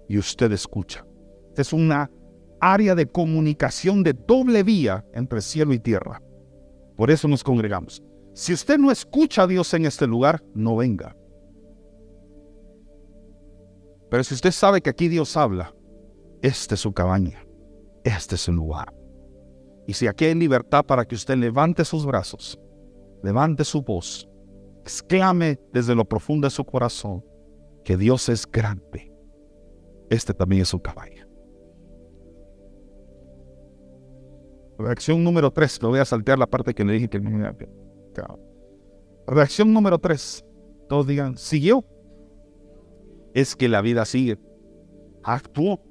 y 0.07 0.17
usted 0.17 0.51
escucha. 0.51 1.05
Es 1.55 1.73
una 1.73 2.09
área 2.59 2.95
de 2.95 3.07
comunicación 3.07 4.03
de 4.03 4.13
doble 4.13 4.63
vía 4.63 5.05
entre 5.13 5.41
cielo 5.41 5.73
y 5.73 5.79
tierra. 5.79 6.21
Por 6.95 7.09
eso 7.09 7.27
nos 7.27 7.43
congregamos. 7.43 8.03
Si 8.33 8.53
usted 8.53 8.77
no 8.77 8.91
escucha 8.91 9.43
a 9.43 9.47
Dios 9.47 9.73
en 9.73 9.85
este 9.85 10.07
lugar, 10.07 10.43
no 10.53 10.75
venga. 10.75 11.15
Pero 14.09 14.23
si 14.23 14.33
usted 14.33 14.51
sabe 14.51 14.81
que 14.81 14.89
aquí 14.89 15.07
Dios 15.07 15.35
habla, 15.35 15.73
esta 16.41 16.75
es 16.75 16.81
su 16.81 16.93
cabaña, 16.93 17.45
este 18.03 18.35
es 18.35 18.41
su 18.41 18.51
lugar. 18.51 18.93
Y 19.87 19.93
si 19.93 20.07
aquí 20.07 20.25
hay 20.25 20.35
libertad 20.35 20.85
para 20.85 21.05
que 21.05 21.15
usted 21.15 21.35
levante 21.37 21.85
sus 21.85 22.05
brazos, 22.05 22.59
levante 23.23 23.63
su 23.63 23.81
voz, 23.81 24.27
exclame 24.81 25.59
desde 25.71 25.95
lo 25.95 26.05
profundo 26.05 26.47
de 26.47 26.51
su 26.51 26.63
corazón 26.65 27.23
que 27.83 27.97
Dios 27.97 28.29
es 28.29 28.49
grande, 28.49 29.11
este 30.09 30.33
también 30.33 30.63
es 30.63 30.69
su 30.69 30.81
cabaña. 30.81 31.27
Reacción 34.77 35.23
número 35.23 35.51
3, 35.51 35.81
lo 35.83 35.89
voy 35.89 35.99
a 35.99 36.05
saltear 36.05 36.39
la 36.39 36.47
parte 36.47 36.73
que 36.73 36.83
le 36.83 36.93
dije 36.93 37.09
que 37.09 37.19
no 37.19 37.29
me 37.29 37.53
Reacción 39.27 39.71
número 39.71 39.99
3, 39.99 40.43
todos 40.89 41.05
digan, 41.07 41.37
¿siguió? 41.37 41.85
Es 43.33 43.55
que 43.55 43.69
la 43.69 43.81
vida 43.81 44.05
sigue. 44.05 44.37
Actuó. 45.23 45.90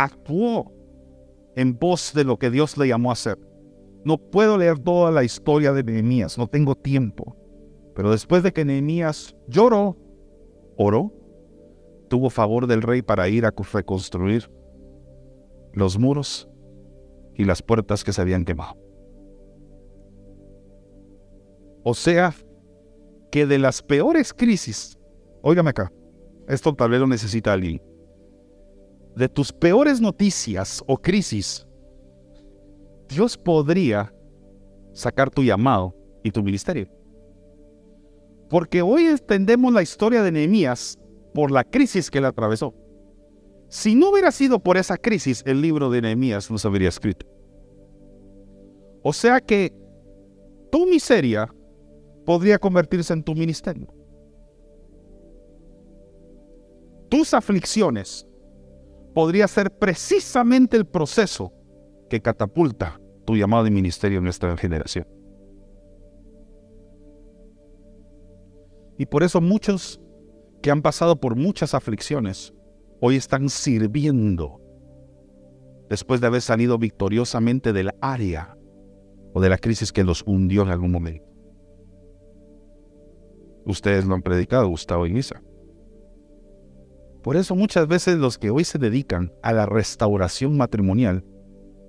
Actuó 0.00 0.72
en 1.56 1.76
pos 1.76 2.12
de 2.14 2.22
lo 2.22 2.38
que 2.38 2.50
Dios 2.50 2.78
le 2.78 2.86
llamó 2.86 3.10
a 3.10 3.14
hacer. 3.14 3.36
No 4.04 4.16
puedo 4.16 4.56
leer 4.56 4.78
toda 4.78 5.10
la 5.10 5.24
historia 5.24 5.72
de 5.72 5.82
Nehemías, 5.82 6.38
no 6.38 6.46
tengo 6.46 6.76
tiempo. 6.76 7.36
Pero 7.96 8.12
después 8.12 8.44
de 8.44 8.52
que 8.52 8.64
Nehemías 8.64 9.34
lloró, 9.48 9.96
oró, 10.76 11.12
tuvo 12.08 12.30
favor 12.30 12.68
del 12.68 12.82
rey 12.82 13.02
para 13.02 13.28
ir 13.28 13.44
a 13.44 13.52
reconstruir 13.72 14.48
los 15.72 15.98
muros 15.98 16.48
y 17.34 17.44
las 17.44 17.60
puertas 17.60 18.04
que 18.04 18.12
se 18.12 18.20
habían 18.20 18.44
quemado. 18.44 18.76
O 21.82 21.92
sea, 21.94 22.32
que 23.32 23.46
de 23.46 23.58
las 23.58 23.82
peores 23.82 24.32
crisis, 24.32 24.96
óigame 25.42 25.70
acá, 25.70 25.92
esto 26.46 26.72
tal 26.72 26.90
vez 26.90 27.00
lo 27.00 27.08
necesita 27.08 27.52
alguien, 27.52 27.82
de 29.18 29.28
tus 29.28 29.52
peores 29.52 30.00
noticias 30.00 30.82
o 30.86 30.96
crisis, 30.96 31.66
Dios 33.08 33.36
podría 33.36 34.14
sacar 34.92 35.28
tu 35.28 35.42
llamado 35.42 35.94
y 36.22 36.30
tu 36.30 36.42
ministerio. 36.42 36.88
Porque 38.48 38.80
hoy 38.80 39.06
entendemos 39.06 39.72
la 39.72 39.82
historia 39.82 40.22
de 40.22 40.30
Nehemías 40.30 40.98
por 41.34 41.50
la 41.50 41.64
crisis 41.64 42.10
que 42.10 42.18
él 42.18 42.26
atravesó. 42.26 42.74
Si 43.68 43.94
no 43.96 44.10
hubiera 44.10 44.30
sido 44.30 44.60
por 44.60 44.76
esa 44.76 44.96
crisis, 44.96 45.42
el 45.44 45.60
libro 45.60 45.90
de 45.90 46.00
Nehemías 46.00 46.48
no 46.50 46.56
se 46.56 46.68
habría 46.68 46.88
escrito. 46.88 47.26
O 49.02 49.12
sea 49.12 49.40
que 49.40 49.74
tu 50.70 50.86
miseria 50.86 51.52
podría 52.24 52.58
convertirse 52.58 53.12
en 53.12 53.24
tu 53.24 53.34
ministerio. 53.34 53.92
Tus 57.08 57.34
aflicciones 57.34 58.27
podría 59.18 59.48
ser 59.48 59.76
precisamente 59.76 60.76
el 60.76 60.86
proceso 60.86 61.52
que 62.08 62.22
catapulta 62.22 63.00
tu 63.26 63.34
llamado 63.34 63.64
de 63.64 63.72
ministerio 63.72 64.18
en 64.18 64.22
nuestra 64.22 64.56
generación. 64.56 65.08
Y 68.96 69.06
por 69.06 69.24
eso 69.24 69.40
muchos 69.40 70.00
que 70.62 70.70
han 70.70 70.82
pasado 70.82 71.18
por 71.18 71.34
muchas 71.34 71.74
aflicciones 71.74 72.54
hoy 73.00 73.16
están 73.16 73.48
sirviendo 73.48 74.60
después 75.90 76.20
de 76.20 76.28
haber 76.28 76.40
salido 76.40 76.78
victoriosamente 76.78 77.72
del 77.72 77.90
área 78.00 78.56
o 79.34 79.40
de 79.40 79.48
la 79.48 79.58
crisis 79.58 79.90
que 79.90 80.04
los 80.04 80.22
hundió 80.28 80.62
en 80.62 80.68
algún 80.68 80.92
momento. 80.92 81.26
Ustedes 83.64 84.04
lo 84.04 84.14
han 84.14 84.22
predicado, 84.22 84.68
Gustavo 84.68 85.08
y 85.08 85.18
Isa. 85.18 85.42
Por 87.28 87.36
eso 87.36 87.54
muchas 87.54 87.86
veces 87.86 88.16
los 88.16 88.38
que 88.38 88.48
hoy 88.48 88.64
se 88.64 88.78
dedican 88.78 89.30
a 89.42 89.52
la 89.52 89.66
restauración 89.66 90.56
matrimonial 90.56 91.26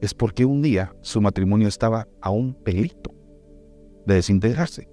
es 0.01 0.13
porque 0.13 0.43
un 0.43 0.61
día 0.61 0.93
su 0.99 1.21
matrimonio 1.21 1.69
estaba 1.69 2.09
a 2.19 2.29
un 2.29 2.53
pelito 2.53 3.15
de 4.05 4.15
desintegrarse. 4.15 4.89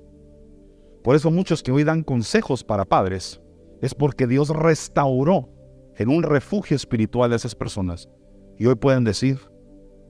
Por 1.03 1.17
eso 1.17 1.33
muchos 1.33 1.65
que 1.65 1.73
hoy 1.73 1.83
dan 1.83 2.05
consejos 2.05 2.63
para 2.63 2.85
padres 2.85 3.43
es 3.83 3.93
porque 3.93 4.29
Dios 4.29 4.51
restauró 4.51 5.49
en 5.97 6.11
un 6.11 6.23
refugio 6.23 6.77
espiritual 6.77 7.33
a 7.33 7.37
esas 7.37 7.57
personas. 7.57 8.09
Y 8.57 8.67
hoy 8.67 8.77
pueden 8.77 9.03
decir, 9.03 9.41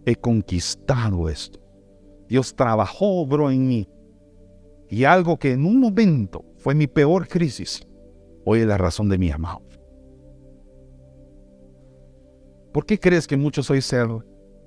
he 0.04 0.16
conquistado 0.16 1.30
esto. 1.30 1.58
Dios 2.28 2.54
trabajó, 2.54 3.22
obró 3.22 3.50
en 3.50 3.66
mí. 3.66 3.88
Y 4.90 5.04
algo 5.04 5.38
que 5.38 5.52
en 5.52 5.64
un 5.64 5.80
momento 5.80 6.44
fue 6.58 6.74
mi 6.74 6.88
peor 6.88 7.26
crisis, 7.26 7.88
hoy 8.44 8.60
es 8.60 8.66
la 8.66 8.76
razón 8.76 9.08
de 9.08 9.16
mi 9.16 9.30
amado. 9.30 9.62
¿Por 12.76 12.84
qué 12.84 13.00
crees 13.00 13.26
que 13.26 13.38
muchos 13.38 13.70
hoy 13.70 13.80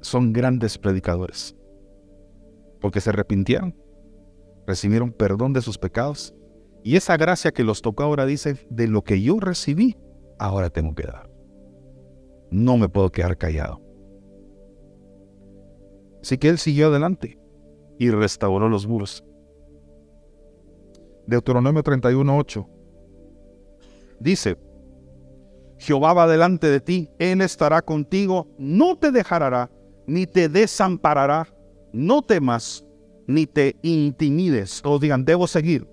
son 0.02 0.34
grandes 0.34 0.80
predicadores? 0.80 1.56
Porque 2.82 3.02
se 3.02 3.12
arrepintieron, 3.12 3.76
recibieron 4.66 5.12
perdón 5.12 5.54
de 5.54 5.62
sus 5.62 5.78
pecados 5.78 6.34
y 6.84 6.96
esa 6.96 7.18
gracia 7.18 7.52
que 7.52 7.64
los 7.64 7.84
tocó 7.84 8.02
ahora 8.02 8.26
dice, 8.26 8.66
de 8.72 8.88
lo 8.88 9.04
que 9.04 9.22
yo 9.22 9.40
recibí, 9.40 9.96
ahora 10.40 10.72
tengo 10.72 10.96
que 10.96 11.04
dar. 11.04 11.30
No 12.50 12.78
me 12.78 12.90
puedo 12.90 13.12
quedar 13.12 13.38
callado. 13.38 13.80
Así 16.24 16.40
que 16.40 16.50
él 16.50 16.58
siguió 16.58 16.88
adelante 16.88 17.38
y 18.00 18.10
restauró 18.10 18.70
los 18.70 18.88
muros. 18.88 19.24
Deuteronomio 21.28 21.84
31.8 21.84 22.68
dice, 24.20 24.58
Jehová 25.80 26.14
va 26.14 26.28
delante 26.28 26.68
de 26.68 26.82
ti, 26.82 27.10
Él 27.20 27.42
estará 27.42 27.82
contigo, 27.82 28.48
no 28.58 28.98
te 28.98 29.12
dejará, 29.12 29.72
ni 30.06 30.28
te 30.28 30.50
desamparará, 30.50 31.48
no 31.94 32.22
temas, 32.22 32.86
ni 33.28 33.48
te 33.48 33.78
intimides. 33.82 34.82
O 34.84 35.00
digan, 35.00 35.24
debo 35.24 35.48
seguir. 35.48 35.88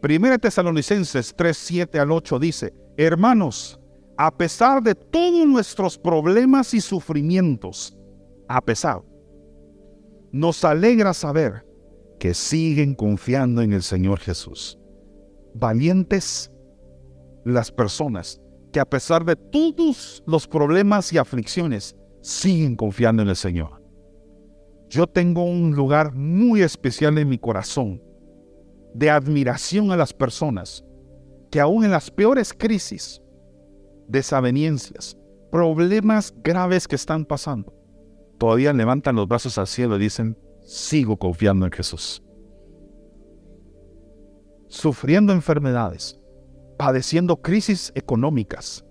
Primera 0.00 0.38
Tesalonicenses 0.38 1.34
3, 1.36 1.56
7 1.56 1.98
al 1.98 2.12
8 2.12 2.38
dice, 2.38 2.72
hermanos, 2.96 3.80
a 4.16 4.30
pesar 4.30 4.80
de 4.80 4.94
todos 4.94 5.46
nuestros 5.46 5.98
problemas 5.98 6.72
y 6.72 6.80
sufrimientos, 6.80 7.96
a 8.46 8.60
pesar, 8.60 9.02
nos 10.30 10.64
alegra 10.64 11.12
saber 11.14 11.66
que 12.20 12.32
siguen 12.32 12.94
confiando 12.94 13.60
en 13.60 13.72
el 13.72 13.82
Señor 13.82 14.20
Jesús. 14.20 14.78
Valientes 15.54 16.52
las 17.44 17.72
personas 17.72 18.40
que 18.72 18.80
a 18.80 18.84
pesar 18.84 19.24
de 19.24 19.36
todos 19.36 20.22
los 20.26 20.46
problemas 20.46 21.12
y 21.12 21.18
aflicciones, 21.18 21.96
siguen 22.20 22.76
confiando 22.76 23.22
en 23.22 23.28
el 23.28 23.36
Señor. 23.36 23.82
Yo 24.88 25.06
tengo 25.06 25.44
un 25.44 25.74
lugar 25.74 26.14
muy 26.14 26.62
especial 26.62 27.16
en 27.18 27.28
mi 27.28 27.38
corazón 27.38 28.02
de 28.94 29.10
admiración 29.10 29.92
a 29.92 29.96
las 29.96 30.12
personas 30.12 30.84
que 31.50 31.60
aún 31.60 31.84
en 31.84 31.90
las 31.90 32.10
peores 32.10 32.52
crisis, 32.52 33.22
desavenencias, 34.06 35.16
problemas 35.50 36.34
graves 36.42 36.86
que 36.86 36.96
están 36.96 37.24
pasando, 37.24 37.72
todavía 38.38 38.72
levantan 38.72 39.16
los 39.16 39.28
brazos 39.28 39.56
al 39.58 39.66
cielo 39.66 39.96
y 39.96 40.00
dicen, 40.00 40.36
sigo 40.62 41.16
confiando 41.16 41.66
en 41.66 41.72
Jesús. 41.72 42.22
Sufriendo 44.68 45.32
enfermedades, 45.32 46.18
padeciendo 46.78 47.42
crisis 47.42 47.92
económicas, 47.94 48.84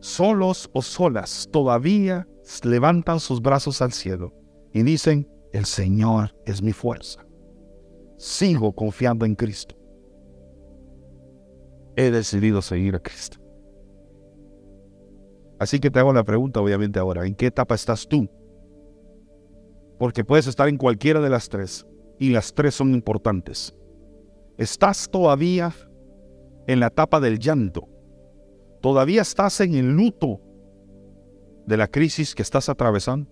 solos 0.00 0.68
o 0.72 0.82
solas, 0.82 1.48
todavía 1.52 2.26
levantan 2.64 3.20
sus 3.20 3.40
brazos 3.40 3.80
al 3.82 3.92
cielo 3.92 4.32
y 4.72 4.82
dicen, 4.82 5.28
el 5.52 5.66
Señor 5.66 6.34
es 6.46 6.62
mi 6.62 6.72
fuerza. 6.72 7.24
Sigo 8.16 8.72
confiando 8.74 9.26
en 9.26 9.34
Cristo. 9.34 9.76
He 11.96 12.10
decidido 12.10 12.62
seguir 12.62 12.94
a 12.94 13.00
Cristo. 13.00 13.38
Así 15.58 15.78
que 15.78 15.90
te 15.90 15.98
hago 15.98 16.12
la 16.12 16.24
pregunta, 16.24 16.60
obviamente, 16.60 16.98
ahora, 16.98 17.26
¿en 17.26 17.34
qué 17.34 17.46
etapa 17.46 17.74
estás 17.74 18.08
tú? 18.08 18.28
Porque 19.98 20.24
puedes 20.24 20.46
estar 20.46 20.68
en 20.68 20.78
cualquiera 20.78 21.20
de 21.20 21.28
las 21.28 21.50
tres, 21.50 21.86
y 22.18 22.30
las 22.30 22.54
tres 22.54 22.74
son 22.74 22.94
importantes. 22.94 23.76
¿Estás 24.56 25.10
todavía 25.10 25.74
en 26.66 26.80
la 26.80 26.88
etapa 26.88 27.20
del 27.20 27.38
llanto? 27.38 27.88
¿Todavía 28.80 29.22
estás 29.22 29.60
en 29.60 29.74
el 29.74 29.90
luto 29.90 30.40
de 31.66 31.76
la 31.76 31.86
crisis 31.86 32.34
que 32.34 32.42
estás 32.42 32.68
atravesando? 32.68 33.30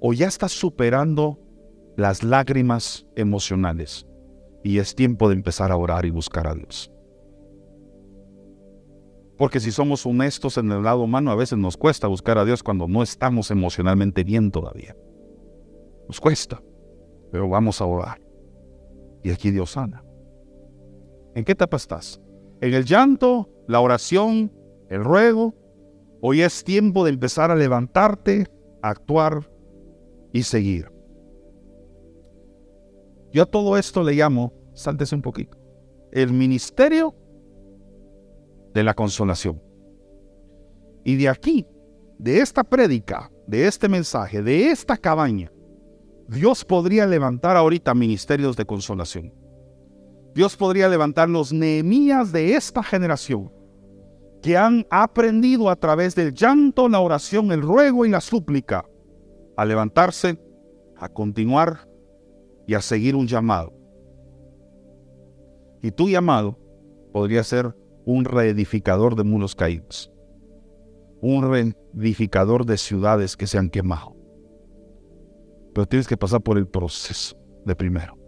¿O 0.00 0.12
ya 0.12 0.26
estás 0.26 0.52
superando 0.52 1.38
las 1.96 2.22
lágrimas 2.22 3.06
emocionales 3.14 4.06
y 4.64 4.78
es 4.78 4.94
tiempo 4.94 5.28
de 5.28 5.34
empezar 5.34 5.70
a 5.70 5.76
orar 5.76 6.06
y 6.06 6.10
buscar 6.10 6.46
a 6.46 6.54
Dios? 6.54 6.90
Porque 9.36 9.60
si 9.60 9.72
somos 9.72 10.06
honestos 10.06 10.56
en 10.58 10.70
el 10.70 10.82
lado 10.82 11.00
humano, 11.00 11.30
a 11.30 11.36
veces 11.36 11.58
nos 11.58 11.76
cuesta 11.76 12.06
buscar 12.06 12.38
a 12.38 12.44
Dios 12.44 12.62
cuando 12.62 12.86
no 12.86 13.02
estamos 13.02 13.50
emocionalmente 13.50 14.24
bien 14.24 14.50
todavía. 14.50 14.96
Nos 16.06 16.20
cuesta, 16.20 16.62
pero 17.30 17.48
vamos 17.48 17.80
a 17.80 17.86
orar. 17.86 18.20
Y 19.22 19.30
aquí 19.30 19.50
Dios 19.50 19.72
sana. 19.72 20.04
¿En 21.34 21.44
qué 21.44 21.52
etapa 21.52 21.76
estás? 21.76 22.20
en 22.62 22.74
el 22.74 22.84
llanto, 22.84 23.50
la 23.66 23.80
oración, 23.80 24.52
el 24.88 25.02
ruego. 25.04 25.54
Hoy 26.20 26.42
es 26.42 26.62
tiempo 26.62 27.04
de 27.04 27.10
empezar 27.10 27.50
a 27.50 27.56
levantarte, 27.56 28.46
actuar 28.80 29.50
y 30.32 30.44
seguir. 30.44 30.90
Yo 33.32 33.42
a 33.42 33.46
todo 33.46 33.76
esto 33.76 34.04
le 34.04 34.12
llamo, 34.12 34.52
sáltese 34.74 35.16
un 35.16 35.22
poquito, 35.22 35.58
el 36.12 36.32
ministerio 36.32 37.16
de 38.72 38.84
la 38.84 38.94
consolación. 38.94 39.60
Y 41.04 41.16
de 41.16 41.28
aquí, 41.28 41.66
de 42.18 42.38
esta 42.38 42.62
prédica, 42.62 43.28
de 43.48 43.66
este 43.66 43.88
mensaje, 43.88 44.40
de 44.40 44.70
esta 44.70 44.96
cabaña, 44.96 45.50
Dios 46.28 46.64
podría 46.64 47.08
levantar 47.08 47.56
ahorita 47.56 47.92
ministerios 47.92 48.56
de 48.56 48.64
consolación. 48.64 49.41
Dios 50.34 50.56
podría 50.56 50.88
levantar 50.88 51.28
los 51.28 51.52
Nehemías 51.52 52.32
de 52.32 52.54
esta 52.54 52.82
generación 52.82 53.52
que 54.42 54.56
han 54.56 54.86
aprendido 54.90 55.70
a 55.70 55.76
través 55.76 56.14
del 56.14 56.34
llanto, 56.34 56.88
la 56.88 57.00
oración, 57.00 57.52
el 57.52 57.62
ruego 57.62 58.04
y 58.04 58.10
la 58.10 58.20
súplica 58.20 58.84
a 59.56 59.64
levantarse, 59.64 60.38
a 60.96 61.08
continuar 61.08 61.88
y 62.66 62.74
a 62.74 62.80
seguir 62.80 63.14
un 63.14 63.26
llamado. 63.26 63.72
Y 65.82 65.90
tu 65.90 66.08
llamado 66.08 66.58
podría 67.12 67.44
ser 67.44 67.76
un 68.04 68.24
reedificador 68.24 69.14
de 69.14 69.24
muros 69.24 69.54
caídos, 69.54 70.12
un 71.20 71.48
reedificador 71.48 72.64
de 72.66 72.78
ciudades 72.78 73.36
que 73.36 73.46
se 73.46 73.58
han 73.58 73.70
quemado. 73.70 74.16
Pero 75.74 75.86
tienes 75.86 76.08
que 76.08 76.16
pasar 76.16 76.40
por 76.40 76.58
el 76.58 76.66
proceso 76.66 77.36
de 77.64 77.76
primero. 77.76 78.21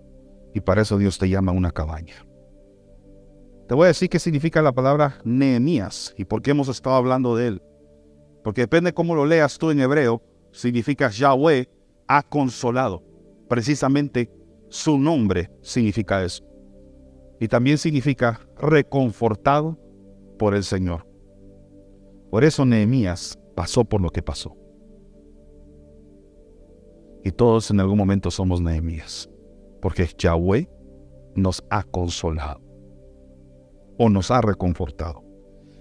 Y 0.55 0.61
para 0.61 0.83
eso 0.83 0.97
Dios 0.97 1.19
te 1.19 1.29
llama 1.29 1.53
una 1.53 1.73
cabaña. 1.73 2.15
Te 3.69 3.75
voy 3.75 3.85
a 3.85 3.89
decir 3.89 4.09
qué 4.09 4.19
significa 4.19 4.63
la 4.63 4.73
palabra 4.73 5.19
Nehemías 5.25 6.15
y 6.17 6.25
por 6.25 6.43
qué 6.43 6.53
hemos 6.53 6.69
estado 6.69 6.97
hablando 6.97 7.35
de 7.35 7.49
él. 7.49 7.63
Porque 8.45 8.61
depende 8.61 8.95
cómo 8.95 9.15
lo 9.15 9.27
leas 9.27 9.59
tú 9.59 9.71
en 9.71 9.81
hebreo, 9.81 10.23
significa 10.53 11.09
Yahweh 11.11 11.69
ha 12.07 12.23
consolado. 12.23 13.03
Precisamente 13.49 14.31
su 14.69 14.99
nombre 14.99 15.51
significa 15.63 16.23
eso. 16.23 16.45
Y 17.41 17.49
también 17.49 17.79
significa 17.79 18.41
reconfortado 18.59 19.79
por 20.39 20.55
el 20.55 20.63
Señor. 20.63 21.07
Por 22.31 22.45
eso 22.45 22.65
Nehemías 22.65 23.39
pasó 23.57 23.85
por 23.85 24.01
lo 24.01 24.11
que 24.11 24.23
pasó. 24.23 24.57
Y 27.25 27.31
todos 27.33 27.71
en 27.71 27.81
algún 27.81 27.97
momento 27.97 28.31
somos 28.31 28.61
Nehemías. 28.61 29.31
Porque 29.85 30.09
Yahweh 30.17 30.67
nos 31.37 31.63
ha 31.69 31.83
consolado. 31.83 32.59
O 33.99 34.09
nos 34.09 34.31
ha 34.31 34.41
reconfortado. 34.41 35.23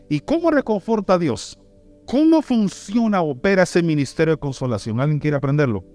¿Y 0.09 0.19
cómo 0.19 0.51
reconforta 0.51 1.13
a 1.13 1.17
Dios? 1.17 1.57
¿Cómo 2.05 2.41
funciona, 2.41 3.21
opera 3.21 3.63
ese 3.63 3.81
ministerio 3.81 4.33
de 4.33 4.39
consolación? 4.41 4.99
¿Alguien 4.99 5.19
quiere 5.19 5.37
aprenderlo? 5.37 5.85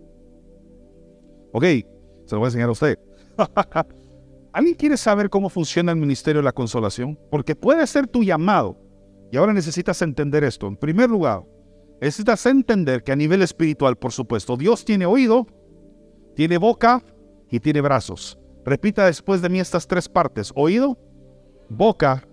Ok, 1.52 1.64
se 1.64 1.84
lo 2.30 2.38
voy 2.38 2.46
a 2.46 2.48
enseñar 2.48 2.70
a 2.70 2.72
usted. 2.72 2.98
¿Alguien 4.54 4.74
quiere 4.74 4.96
saber 4.96 5.28
cómo 5.28 5.50
funciona 5.50 5.92
el 5.92 5.98
ministerio 5.98 6.40
de 6.40 6.46
la 6.46 6.52
consolación? 6.52 7.18
Porque 7.30 7.54
puede 7.54 7.86
ser 7.86 8.06
tu 8.06 8.24
llamado. 8.24 8.80
Y 9.30 9.36
ahora 9.36 9.52
necesitas 9.52 10.00
entender 10.00 10.44
esto. 10.44 10.66
En 10.66 10.78
primer 10.78 11.10
lugar, 11.10 11.42
necesitas 12.00 12.46
entender 12.46 13.04
que 13.04 13.12
a 13.12 13.16
nivel 13.16 13.42
espiritual, 13.42 13.96
por 13.96 14.12
supuesto, 14.12 14.56
Dios 14.56 14.86
tiene 14.86 15.04
oído, 15.04 15.46
tiene 16.34 16.56
boca 16.56 17.04
y 17.50 17.60
tiene 17.60 17.80
brazos. 17.80 18.38
Repita 18.64 19.06
después 19.06 19.40
de 19.40 19.48
mí 19.48 19.60
estas 19.60 19.86
tres 19.86 20.08
partes. 20.08 20.52
Oído, 20.54 20.98
boca 21.68 22.26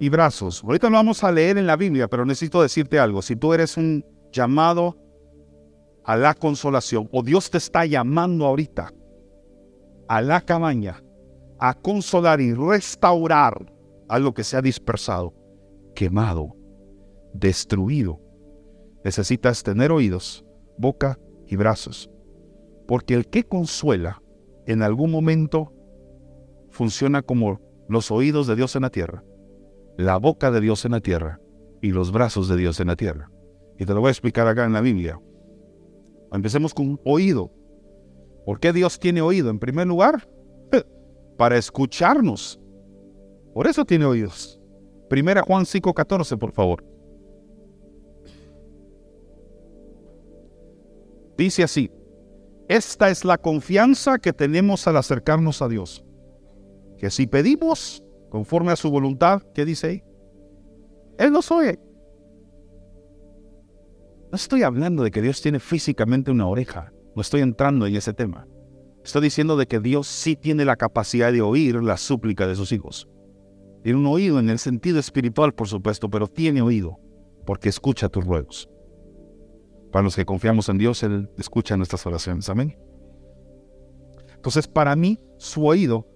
y 0.00 0.08
brazos. 0.08 0.62
Ahorita 0.64 0.88
lo 0.88 0.96
vamos 0.96 1.22
a 1.24 1.32
leer 1.32 1.58
en 1.58 1.66
la 1.66 1.76
Biblia, 1.76 2.08
pero 2.08 2.24
necesito 2.24 2.62
decirte 2.62 2.98
algo. 2.98 3.22
Si 3.22 3.36
tú 3.36 3.52
eres 3.52 3.76
un 3.76 4.04
llamado 4.32 4.96
a 6.04 6.16
la 6.16 6.34
consolación, 6.34 7.08
o 7.12 7.22
Dios 7.22 7.50
te 7.50 7.58
está 7.58 7.84
llamando 7.84 8.46
ahorita 8.46 8.92
a 10.08 10.22
la 10.22 10.40
cabaña, 10.40 11.02
a 11.58 11.74
consolar 11.74 12.40
y 12.40 12.54
restaurar 12.54 13.72
algo 14.08 14.32
que 14.32 14.44
se 14.44 14.56
ha 14.56 14.62
dispersado, 14.62 15.34
quemado, 15.94 16.56
destruido, 17.34 18.20
necesitas 19.04 19.62
tener 19.62 19.92
oídos, 19.92 20.44
boca 20.78 21.18
y 21.46 21.56
brazos. 21.56 22.10
Porque 22.86 23.14
el 23.14 23.28
que 23.28 23.44
consuela 23.44 24.22
en 24.70 24.82
algún 24.82 25.10
momento 25.10 25.72
funciona 26.70 27.22
como 27.22 27.60
los 27.88 28.10
oídos 28.10 28.46
de 28.46 28.56
Dios 28.56 28.76
en 28.76 28.82
la 28.82 28.90
tierra 28.90 29.24
la 29.98 30.16
boca 30.16 30.52
de 30.52 30.60
Dios 30.60 30.84
en 30.84 30.92
la 30.92 31.00
tierra 31.00 31.40
y 31.82 31.90
los 31.90 32.12
brazos 32.12 32.48
de 32.48 32.56
Dios 32.56 32.78
en 32.78 32.86
la 32.86 32.94
tierra. 32.94 33.30
Y 33.78 33.84
te 33.84 33.92
lo 33.92 34.00
voy 34.00 34.08
a 34.08 34.12
explicar 34.12 34.46
acá 34.46 34.64
en 34.64 34.72
la 34.72 34.80
Biblia. 34.80 35.20
Empecemos 36.32 36.72
con 36.72 37.00
oído. 37.04 37.50
¿Por 38.46 38.60
qué 38.60 38.72
Dios 38.72 39.00
tiene 39.00 39.20
oído? 39.20 39.50
En 39.50 39.58
primer 39.58 39.88
lugar, 39.88 40.28
para 41.36 41.56
escucharnos. 41.56 42.60
Por 43.52 43.66
eso 43.66 43.84
tiene 43.84 44.04
oídos. 44.04 44.60
Primera 45.08 45.42
Juan 45.42 45.64
5:14, 45.64 46.38
por 46.38 46.52
favor. 46.52 46.84
Dice 51.36 51.64
así, 51.64 51.90
esta 52.68 53.08
es 53.08 53.24
la 53.24 53.38
confianza 53.38 54.18
que 54.18 54.32
tenemos 54.32 54.86
al 54.86 54.98
acercarnos 54.98 55.62
a 55.62 55.68
Dios, 55.68 56.04
que 56.98 57.10
si 57.10 57.26
pedimos 57.26 58.04
conforme 58.28 58.72
a 58.72 58.76
su 58.76 58.90
voluntad, 58.90 59.42
¿qué 59.54 59.64
dice 59.64 59.86
ahí? 59.86 60.02
Él 61.18 61.32
nos 61.32 61.50
oye. 61.50 61.78
No 64.30 64.36
estoy 64.36 64.62
hablando 64.62 65.02
de 65.02 65.10
que 65.10 65.22
Dios 65.22 65.40
tiene 65.40 65.58
físicamente 65.58 66.30
una 66.30 66.46
oreja, 66.46 66.92
no 67.16 67.22
estoy 67.22 67.40
entrando 67.40 67.86
en 67.86 67.96
ese 67.96 68.12
tema. 68.12 68.46
Estoy 69.02 69.22
diciendo 69.22 69.56
de 69.56 69.66
que 69.66 69.80
Dios 69.80 70.06
sí 70.06 70.36
tiene 70.36 70.66
la 70.66 70.76
capacidad 70.76 71.32
de 71.32 71.40
oír 71.40 71.82
la 71.82 71.96
súplica 71.96 72.46
de 72.46 72.54
sus 72.54 72.72
hijos. 72.72 73.08
Tiene 73.82 73.98
un 73.98 74.06
oído 74.06 74.38
en 74.38 74.50
el 74.50 74.58
sentido 74.58 74.98
espiritual, 74.98 75.54
por 75.54 75.68
supuesto, 75.68 76.10
pero 76.10 76.26
tiene 76.26 76.60
oído 76.60 76.98
porque 77.46 77.70
escucha 77.70 78.10
tus 78.10 78.26
ruegos. 78.26 78.68
Para 79.92 80.02
los 80.02 80.16
que 80.16 80.24
confiamos 80.24 80.68
en 80.68 80.78
Dios, 80.78 81.02
Él 81.02 81.30
escucha 81.38 81.76
nuestras 81.76 82.04
oraciones. 82.06 82.48
Amén. 82.48 82.78
Entonces, 84.34 84.68
para 84.68 84.94
mí, 84.94 85.18
su 85.38 85.66
oído 85.66 86.06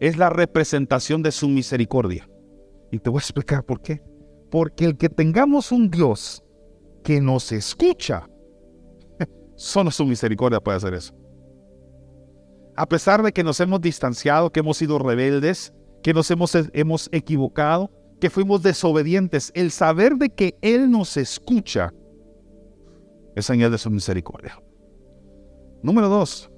es 0.00 0.16
la 0.16 0.30
representación 0.30 1.22
de 1.22 1.32
su 1.32 1.48
misericordia. 1.48 2.28
Y 2.90 2.98
te 2.98 3.10
voy 3.10 3.18
a 3.18 3.20
explicar 3.20 3.64
por 3.64 3.80
qué. 3.80 4.02
Porque 4.50 4.84
el 4.84 4.96
que 4.96 5.08
tengamos 5.08 5.72
un 5.72 5.90
Dios 5.90 6.42
que 7.02 7.20
nos 7.20 7.52
escucha, 7.52 8.28
solo 9.56 9.90
su 9.90 10.04
misericordia 10.04 10.60
puede 10.60 10.78
hacer 10.78 10.94
eso. 10.94 11.14
A 12.76 12.86
pesar 12.86 13.22
de 13.22 13.32
que 13.32 13.42
nos 13.42 13.58
hemos 13.60 13.80
distanciado, 13.80 14.50
que 14.50 14.60
hemos 14.60 14.76
sido 14.76 14.98
rebeldes, 14.98 15.72
que 16.02 16.12
nos 16.12 16.30
hemos, 16.30 16.52
hemos 16.74 17.08
equivocado, 17.10 17.90
que 18.20 18.30
fuimos 18.30 18.62
desobedientes, 18.62 19.50
el 19.54 19.70
saber 19.70 20.16
de 20.16 20.30
que 20.30 20.56
Él 20.60 20.90
nos 20.90 21.16
escucha 21.16 21.92
es 23.36 23.46
señal 23.46 23.70
de 23.70 23.78
su 23.78 23.90
misericordia. 23.90 24.60
Número 25.82 26.08
dos, 26.08 26.50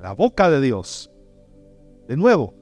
la 0.00 0.12
boca 0.12 0.48
de 0.48 0.62
Dios 0.62 1.12
de 2.08 2.16
nuevo, 2.16 2.54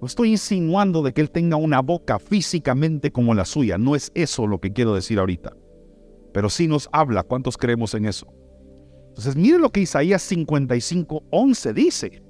no 0.00 0.06
estoy 0.06 0.30
insinuando 0.30 1.02
de 1.02 1.12
que 1.12 1.20
él 1.20 1.30
tenga 1.30 1.56
una 1.56 1.80
boca 1.80 2.18
físicamente 2.18 3.12
como 3.12 3.34
la 3.34 3.44
suya, 3.44 3.78
no 3.78 3.94
es 3.94 4.10
eso 4.14 4.46
lo 4.46 4.60
que 4.60 4.72
quiero 4.72 4.94
decir 4.94 5.18
ahorita. 5.18 5.56
Pero 6.32 6.50
sí 6.50 6.68
nos 6.68 6.88
habla, 6.92 7.22
¿cuántos 7.22 7.56
creemos 7.56 7.94
en 7.94 8.06
eso? 8.06 8.26
Entonces, 9.08 9.36
mire 9.36 9.58
lo 9.58 9.70
que 9.70 9.80
Isaías 9.80 10.20
55, 10.22 11.22
11 11.30 11.72
dice. 11.72 12.22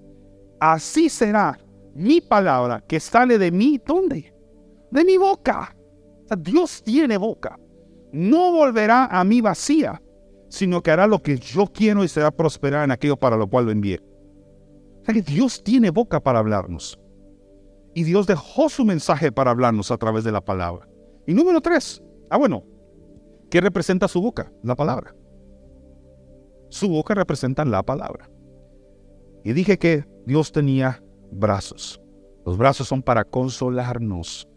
Así 0.61 1.09
será 1.09 1.59
mi 1.95 2.21
palabra 2.21 2.85
que 2.87 3.01
sale 3.01 3.39
de 3.39 3.51
mí, 3.51 3.81
¿dónde? 3.85 4.33
De 4.93 5.05
mi 5.05 5.17
boca. 5.17 5.77
Dios 6.39 6.83
tiene 6.85 7.17
boca. 7.17 7.59
No 8.13 8.53
volverá 8.53 9.07
a 9.07 9.25
mí 9.25 9.41
vacía, 9.41 10.01
sino 10.49 10.83
que 10.83 10.91
hará 10.91 11.07
lo 11.07 11.23
que 11.23 11.39
yo 11.39 11.67
quiero 11.67 12.05
y 12.05 12.09
será 12.09 12.31
prosperar 12.31 12.85
en 12.85 12.91
aquello 12.91 13.17
para 13.17 13.37
lo 13.37 13.49
cual 13.49 13.67
lo 13.67 13.71
envié 13.71 14.01
que 15.13 15.23
Dios 15.23 15.63
tiene 15.63 15.91
boca 15.91 16.21
para 16.21 16.39
hablarnos. 16.39 16.99
Y 17.95 18.05
Dios 18.05 18.27
dejó 18.27 18.69
su 18.69 18.85
mensaje 18.85 19.33
para 19.33 19.51
hablarnos 19.51 19.91
a 19.91 19.97
través 19.97 20.25
de 20.25 20.33
la 20.33 20.45
palabra. 20.45 20.89
Y 21.27 21.35
número 21.35 21.61
tres, 21.61 22.03
ah 22.31 22.37
bueno, 22.37 22.65
¿qué 23.51 23.61
representa 23.61 24.09
su 24.09 24.21
boca? 24.21 24.53
La 24.63 24.77
palabra. 24.77 25.15
Su 26.69 26.89
boca 26.89 27.15
representa 27.15 27.65
la 27.65 27.83
palabra. 27.83 28.29
Y 29.45 29.53
dije 29.53 29.79
que 29.79 30.05
Dios 30.27 30.53
tenía 30.53 31.03
brazos. 31.31 32.01
Los 32.45 32.59
brazos 32.59 32.89
son 32.89 33.03
para 33.03 33.25
consolarnos. 33.25 34.49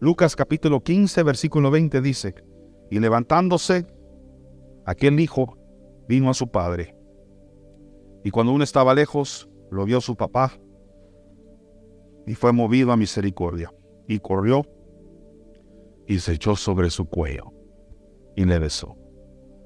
Lucas 0.00 0.34
capítulo 0.34 0.82
15, 0.82 1.22
versículo 1.22 1.70
20 1.70 2.00
dice, 2.00 2.34
y 2.90 2.98
levantándose, 2.98 3.86
aquel 4.84 5.20
hijo 5.20 5.56
vino 6.08 6.30
a 6.30 6.34
su 6.34 6.50
padre 6.50 6.94
y 8.24 8.30
cuando 8.30 8.52
uno 8.52 8.64
estaba 8.64 8.94
lejos, 8.94 9.48
lo 9.70 9.84
vio 9.84 10.00
su 10.00 10.16
papá. 10.16 10.52
y 12.24 12.34
fue 12.36 12.52
movido 12.52 12.92
a 12.92 12.96
misericordia. 12.96 13.74
Y 14.06 14.20
corrió 14.20 14.64
y 16.06 16.20
se 16.20 16.34
echó 16.34 16.54
sobre 16.54 16.88
su 16.90 17.06
cuello 17.06 17.52
y 18.36 18.44
le 18.44 18.60
besó. 18.60 18.96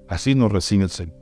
Así 0.08 0.34
nos 0.34 0.50
recibe 0.50 0.84
el 0.84 0.90
Señor. 0.90 1.18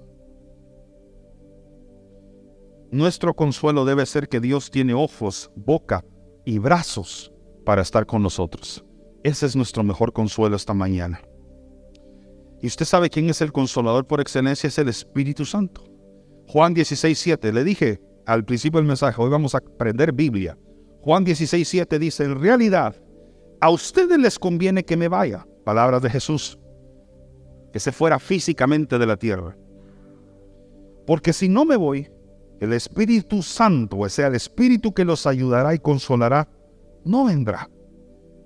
Nuestro 2.92 3.34
consuelo 3.34 3.84
debe 3.84 4.06
ser 4.06 4.28
que 4.28 4.38
Dios 4.40 4.70
tiene 4.70 4.94
ojos, 4.94 5.50
boca 5.56 6.04
y 6.44 6.58
brazos 6.58 7.32
para 7.64 7.82
estar 7.82 8.06
con 8.06 8.22
nosotros. 8.22 8.84
Ese 9.24 9.46
es 9.46 9.56
nuestro 9.56 9.82
mejor 9.82 10.12
consuelo 10.12 10.54
esta 10.54 10.74
mañana. 10.74 11.20
Y 12.64 12.66
usted 12.66 12.86
sabe 12.86 13.10
quién 13.10 13.28
es 13.28 13.42
el 13.42 13.52
consolador 13.52 14.06
por 14.06 14.22
excelencia, 14.22 14.68
es 14.68 14.78
el 14.78 14.88
Espíritu 14.88 15.44
Santo. 15.44 15.84
Juan 16.48 16.72
16, 16.72 17.18
7, 17.18 17.52
le 17.52 17.62
dije 17.62 18.00
al 18.24 18.42
principio 18.42 18.78
del 18.78 18.86
mensaje, 18.86 19.20
hoy 19.20 19.28
vamos 19.28 19.54
a 19.54 19.58
aprender 19.58 20.12
Biblia. 20.12 20.56
Juan 21.02 21.24
16, 21.24 21.68
7 21.68 21.98
dice, 21.98 22.24
en 22.24 22.40
realidad, 22.40 22.96
a 23.60 23.68
ustedes 23.68 24.16
les 24.16 24.38
conviene 24.38 24.82
que 24.82 24.96
me 24.96 25.08
vaya, 25.08 25.46
palabras 25.62 26.00
de 26.00 26.08
Jesús, 26.08 26.58
que 27.70 27.80
se 27.80 27.92
fuera 27.92 28.18
físicamente 28.18 28.98
de 28.98 29.06
la 29.08 29.18
tierra. 29.18 29.54
Porque 31.06 31.34
si 31.34 31.50
no 31.50 31.66
me 31.66 31.76
voy, 31.76 32.10
el 32.60 32.72
Espíritu 32.72 33.42
Santo, 33.42 33.98
o 33.98 34.08
sea, 34.08 34.28
el 34.28 34.36
Espíritu 34.36 34.94
que 34.94 35.04
los 35.04 35.26
ayudará 35.26 35.74
y 35.74 35.80
consolará, 35.80 36.48
no 37.04 37.26
vendrá. 37.26 37.68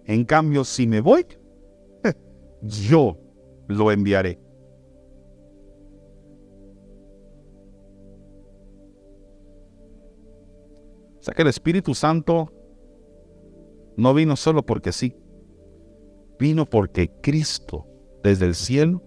En 0.07 0.25
cambio, 0.25 0.64
si 0.64 0.89
me 0.89 1.01
voy, 1.01 1.25
yo 2.62 3.16
lo 3.69 3.93
enviaré. 3.93 4.41
O 11.19 11.23
sea 11.23 11.35
que 11.35 11.43
el 11.43 11.49
Espíritu 11.49 11.95
Santo 11.95 12.53
no 13.97 14.14
vino 14.14 14.37
solo 14.37 14.64
porque 14.64 14.93
sí, 14.93 15.14
vino 16.39 16.64
porque 16.64 17.11
Cristo 17.21 17.87
desde 18.23 18.47
el 18.47 18.55
cielo 18.55 19.03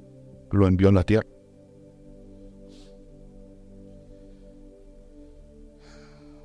lo 0.52 0.68
envió 0.68 0.90
a 0.90 0.92
la 0.92 1.04
tierra. 1.04 1.28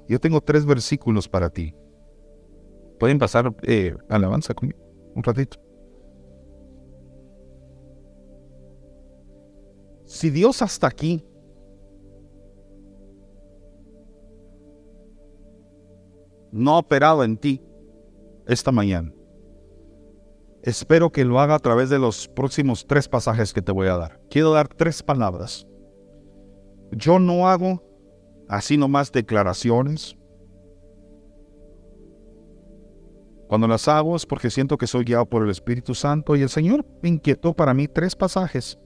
Yo 0.08 0.20
tengo 0.20 0.40
tres 0.40 0.64
versículos 0.64 1.28
para 1.28 1.50
ti. 1.50 1.74
Pueden 3.00 3.18
pasar 3.18 3.54
eh, 3.62 3.94
alabanza 4.08 4.54
conmigo 4.54 4.78
un 5.14 5.22
ratito. 5.22 5.65
Si 10.06 10.30
Dios 10.30 10.62
hasta 10.62 10.86
aquí 10.86 11.24
no 16.52 16.70
ha 16.70 16.78
operado 16.78 17.24
en 17.24 17.36
ti 17.36 17.60
esta 18.46 18.70
mañana, 18.70 19.12
espero 20.62 21.10
que 21.10 21.24
lo 21.24 21.40
haga 21.40 21.56
a 21.56 21.58
través 21.58 21.90
de 21.90 21.98
los 21.98 22.28
próximos 22.28 22.86
tres 22.86 23.08
pasajes 23.08 23.52
que 23.52 23.62
te 23.62 23.72
voy 23.72 23.88
a 23.88 23.96
dar. 23.96 24.20
Quiero 24.30 24.52
dar 24.52 24.68
tres 24.68 25.02
palabras. 25.02 25.66
Yo 26.92 27.18
no 27.18 27.48
hago 27.48 27.82
así 28.48 28.76
nomás 28.76 29.10
declaraciones. 29.10 30.16
Cuando 33.48 33.66
las 33.66 33.88
hago 33.88 34.14
es 34.14 34.24
porque 34.24 34.50
siento 34.50 34.78
que 34.78 34.86
soy 34.86 35.04
guiado 35.04 35.26
por 35.26 35.42
el 35.42 35.50
Espíritu 35.50 35.94
Santo 35.94 36.36
y 36.36 36.42
el 36.42 36.48
Señor 36.48 36.86
inquietó 37.02 37.54
para 37.54 37.74
mí 37.74 37.88
tres 37.88 38.14
pasajes. 38.14 38.78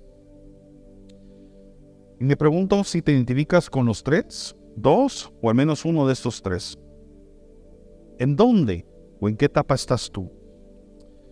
Y 2.21 2.25
me 2.27 2.37
pregunto 2.37 2.85
si 2.85 3.01
te 3.01 3.13
identificas 3.13 3.71
con 3.71 3.87
los 3.87 4.05
tres, 4.05 4.55
dos 4.77 5.33
o 5.41 5.49
al 5.49 5.57
menos 5.57 5.87
uno 5.87 6.07
de 6.07 6.13
estos 6.13 6.43
tres. 6.43 6.79
¿En 8.19 8.37
dónde 8.37 8.87
o 9.19 9.29
en 9.31 9.39
qué 9.39 9.47
etapa 9.47 9.75
estás 9.75 10.11
tú? 10.11 10.31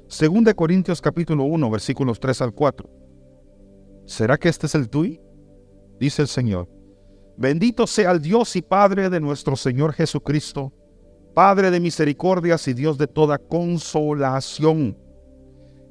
Según 0.06 0.44
de 0.44 0.54
Corintios 0.54 1.02
capítulo 1.02 1.44
1, 1.44 1.70
versículos 1.70 2.18
3 2.18 2.40
al 2.40 2.54
4. 2.54 2.88
¿Será 4.06 4.38
que 4.38 4.48
este 4.48 4.64
es 4.64 4.74
el 4.74 4.88
tuyo? 4.88 5.20
Dice 6.00 6.22
el 6.22 6.28
Señor. 6.28 6.70
Bendito 7.36 7.86
sea 7.86 8.12
el 8.12 8.22
Dios 8.22 8.56
y 8.56 8.62
Padre 8.62 9.10
de 9.10 9.20
nuestro 9.20 9.56
Señor 9.56 9.92
Jesucristo, 9.92 10.72
Padre 11.34 11.70
de 11.70 11.80
misericordias 11.80 12.66
y 12.66 12.72
Dios 12.72 12.96
de 12.96 13.06
toda 13.06 13.36
consolación, 13.36 14.96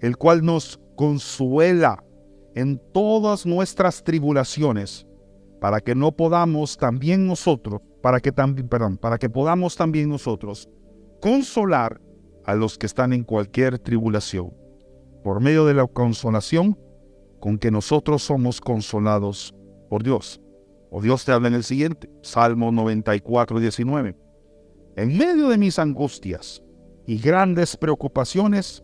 el 0.01 0.17
cual 0.17 0.43
nos 0.43 0.79
consuela 0.95 2.03
en 2.57 2.81
todas 2.91 3.45
nuestras 3.45 4.03
tribulaciones, 4.03 5.05
para 5.61 5.79
que 5.79 5.93
no 5.93 6.11
podamos 6.11 6.75
también 6.75 7.27
nosotros, 7.27 7.81
para 8.01 8.19
que 8.19 8.31
también, 8.31 8.67
perdón, 8.67 8.97
para 8.97 9.19
que 9.19 9.29
podamos 9.29 9.75
también 9.75 10.09
nosotros 10.09 10.67
consolar 11.21 12.01
a 12.45 12.55
los 12.55 12.79
que 12.79 12.87
están 12.87 13.13
en 13.13 13.23
cualquier 13.23 13.77
tribulación, 13.77 14.51
por 15.23 15.39
medio 15.39 15.65
de 15.65 15.75
la 15.75 15.85
consolación 15.85 16.79
con 17.39 17.59
que 17.59 17.69
nosotros 17.69 18.23
somos 18.23 18.59
consolados 18.59 19.53
por 19.87 20.01
Dios. 20.01 20.41
O 20.89 20.99
Dios 20.99 21.25
te 21.25 21.33
habla 21.33 21.49
en 21.49 21.53
el 21.53 21.63
siguiente, 21.63 22.09
Salmo 22.23 22.71
94, 22.71 23.59
19. 23.59 24.15
En 24.95 25.15
medio 25.15 25.49
de 25.49 25.59
mis 25.59 25.77
angustias 25.77 26.63
y 27.05 27.19
grandes 27.19 27.77
preocupaciones, 27.77 28.83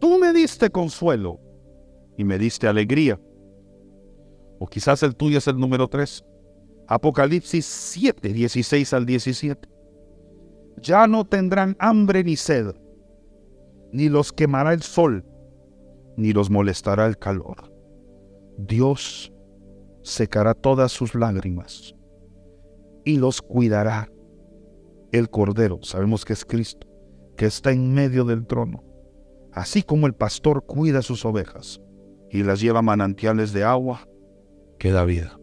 tú 0.00 0.18
me 0.18 0.32
diste 0.32 0.68
consuelo 0.70 1.38
y 2.16 2.24
me 2.24 2.38
diste 2.38 2.68
alegría. 2.68 3.20
O 4.58 4.66
quizás 4.66 5.02
el 5.02 5.16
tuyo 5.16 5.38
es 5.38 5.48
el 5.48 5.58
número 5.58 5.88
3. 5.88 6.24
Apocalipsis 6.86 7.64
7, 7.64 8.32
16 8.32 8.92
al 8.92 9.06
17. 9.06 9.68
Ya 10.80 11.06
no 11.06 11.24
tendrán 11.24 11.76
hambre 11.78 12.24
ni 12.24 12.36
sed, 12.36 12.74
ni 13.92 14.08
los 14.08 14.32
quemará 14.32 14.72
el 14.72 14.82
sol, 14.82 15.24
ni 16.16 16.32
los 16.32 16.50
molestará 16.50 17.06
el 17.06 17.16
calor. 17.16 17.72
Dios 18.58 19.32
secará 20.02 20.54
todas 20.54 20.92
sus 20.92 21.14
lágrimas 21.14 21.94
y 23.04 23.16
los 23.18 23.40
cuidará. 23.40 24.10
El 25.10 25.30
Cordero, 25.30 25.78
sabemos 25.82 26.24
que 26.24 26.32
es 26.32 26.44
Cristo, 26.44 26.88
que 27.36 27.46
está 27.46 27.70
en 27.70 27.94
medio 27.94 28.24
del 28.24 28.46
trono, 28.46 28.82
así 29.52 29.82
como 29.82 30.08
el 30.08 30.14
pastor 30.14 30.66
cuida 30.66 31.02
sus 31.02 31.24
ovejas 31.24 31.80
y 32.34 32.42
las 32.42 32.60
lleva 32.60 32.80
a 32.80 32.82
manantiales 32.82 33.52
de 33.52 33.62
agua 33.62 34.08
que 34.76 34.90
da 34.90 35.04
vida. 35.04 35.38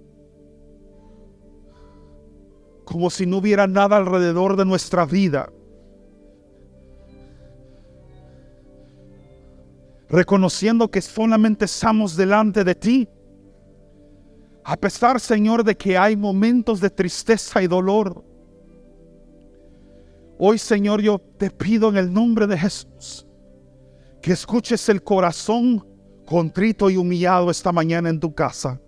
Como 2.84 3.10
si 3.10 3.26
no 3.26 3.38
hubiera 3.38 3.66
nada 3.66 3.96
alrededor 3.96 4.58
de 4.58 4.66
nuestra 4.66 5.06
vida. 5.06 5.50
Reconociendo 10.10 10.92
que 10.92 11.02
solamente 11.02 11.64
estamos 11.64 12.18
delante 12.18 12.66
de 12.66 12.76
ti 12.76 13.08
a 14.66 14.76
pesar, 14.76 15.22
Señor, 15.22 15.64
de 15.64 15.78
que 15.78 15.98
hay 15.98 16.18
momentos 16.18 16.82
de 16.82 16.90
tristeza 16.90 17.64
y 17.64 17.68
dolor. 17.68 18.22
Hoy, 20.38 20.58
Señor, 20.58 21.02
yo 21.02 21.20
te 21.20 21.50
pido 21.50 21.88
en 21.88 21.96
el 21.96 22.12
nombre 22.12 22.48
de 22.48 22.58
Jesús 22.58 23.26
que 24.22 24.34
escuches 24.34 24.90
el 24.90 25.02
corazón 25.02 25.91
contrito 26.32 26.90
y 26.90 26.96
humillado 26.96 27.52
esta 27.52 27.74
mañana 27.74 28.08
en 28.08 28.18
tu 28.18 28.34
casa. 28.34 28.80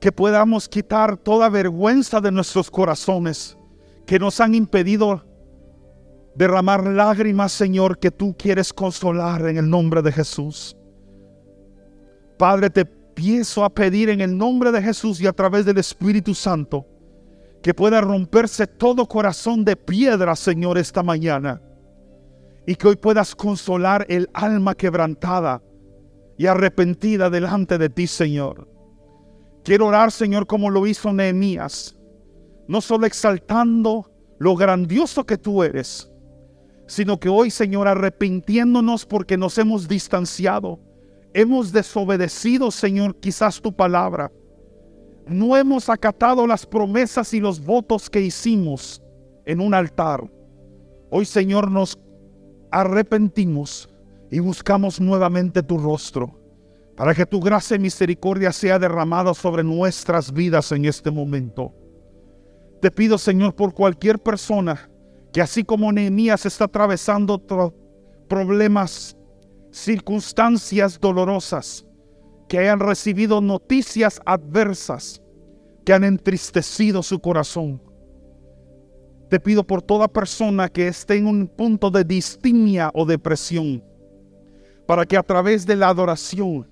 Que 0.00 0.10
podamos 0.10 0.68
quitar 0.68 1.16
toda 1.16 1.48
vergüenza 1.48 2.20
de 2.20 2.32
nuestros 2.32 2.68
corazones 2.68 3.56
que 4.06 4.18
nos 4.18 4.40
han 4.40 4.56
impedido 4.56 5.24
derramar 6.34 6.84
lágrimas, 6.84 7.52
Señor, 7.52 8.00
que 8.00 8.10
tú 8.10 8.34
quieres 8.36 8.72
consolar 8.72 9.46
en 9.46 9.58
el 9.58 9.70
nombre 9.70 10.02
de 10.02 10.10
Jesús. 10.10 10.76
Padre, 12.36 12.68
te 12.68 12.80
empiezo 12.80 13.64
a 13.64 13.70
pedir 13.70 14.08
en 14.08 14.20
el 14.20 14.36
nombre 14.36 14.72
de 14.72 14.82
Jesús 14.82 15.20
y 15.20 15.28
a 15.28 15.32
través 15.32 15.64
del 15.64 15.78
Espíritu 15.78 16.34
Santo 16.34 16.84
que 17.62 17.72
pueda 17.72 18.00
romperse 18.00 18.66
todo 18.66 19.06
corazón 19.06 19.64
de 19.64 19.76
piedra, 19.76 20.34
Señor, 20.34 20.76
esta 20.76 21.04
mañana. 21.04 21.62
Y 22.70 22.76
que 22.76 22.86
hoy 22.86 22.94
puedas 22.94 23.34
consolar 23.34 24.06
el 24.08 24.30
alma 24.32 24.76
quebrantada 24.76 25.60
y 26.38 26.46
arrepentida 26.46 27.28
delante 27.28 27.78
de 27.78 27.90
ti, 27.90 28.06
Señor. 28.06 28.68
Quiero 29.64 29.88
orar, 29.88 30.12
Señor, 30.12 30.46
como 30.46 30.70
lo 30.70 30.86
hizo 30.86 31.12
Nehemías, 31.12 31.98
no 32.68 32.80
solo 32.80 33.06
exaltando 33.06 34.08
lo 34.38 34.54
grandioso 34.54 35.26
que 35.26 35.36
tú 35.36 35.64
eres, 35.64 36.08
sino 36.86 37.18
que 37.18 37.28
hoy, 37.28 37.50
Señor, 37.50 37.88
arrepintiéndonos 37.88 39.04
porque 39.04 39.36
nos 39.36 39.58
hemos 39.58 39.88
distanciado 39.88 40.78
Hemos 41.32 41.72
desobedecido, 41.72 42.70
Señor, 42.70 43.16
quizás 43.16 43.60
tu 43.60 43.72
palabra. 43.72 44.32
No 45.26 45.56
hemos 45.56 45.88
acatado 45.88 46.46
las 46.46 46.66
promesas 46.66 47.34
y 47.34 47.40
los 47.40 47.64
votos 47.64 48.08
que 48.08 48.20
hicimos 48.20 49.02
en 49.44 49.60
un 49.60 49.74
altar. 49.74 50.28
Hoy, 51.10 51.24
Señor, 51.24 51.68
nos 51.68 51.96
arrepentimos 52.70 53.88
y 54.30 54.38
buscamos 54.38 55.00
nuevamente 55.00 55.62
tu 55.62 55.78
rostro 55.78 56.38
para 56.96 57.14
que 57.14 57.24
tu 57.24 57.40
gracia 57.40 57.76
y 57.76 57.80
misericordia 57.80 58.52
sea 58.52 58.78
derramada 58.78 59.32
sobre 59.34 59.64
nuestras 59.64 60.32
vidas 60.32 60.70
en 60.72 60.84
este 60.84 61.10
momento. 61.10 61.72
Te 62.80 62.90
pido, 62.90 63.16
Señor, 63.18 63.54
por 63.54 63.74
cualquier 63.74 64.18
persona 64.18 64.90
que 65.32 65.40
así 65.40 65.64
como 65.64 65.92
Nehemías 65.92 66.44
está 66.44 66.64
atravesando 66.64 67.40
problemas, 68.28 69.16
circunstancias 69.70 70.98
dolorosas, 71.00 71.86
que 72.48 72.58
hayan 72.58 72.80
recibido 72.80 73.40
noticias 73.40 74.20
adversas, 74.26 75.22
que 75.84 75.92
han 75.92 76.04
entristecido 76.04 77.02
su 77.02 77.20
corazón. 77.20 77.80
Te 79.30 79.38
pido 79.38 79.64
por 79.64 79.80
toda 79.80 80.08
persona 80.08 80.68
que 80.68 80.88
esté 80.88 81.16
en 81.16 81.28
un 81.28 81.46
punto 81.46 81.88
de 81.92 82.02
distimia 82.02 82.90
o 82.94 83.06
depresión, 83.06 83.80
para 84.88 85.06
que 85.06 85.16
a 85.16 85.22
través 85.22 85.64
de 85.64 85.76
la 85.76 85.88
adoración 85.88 86.68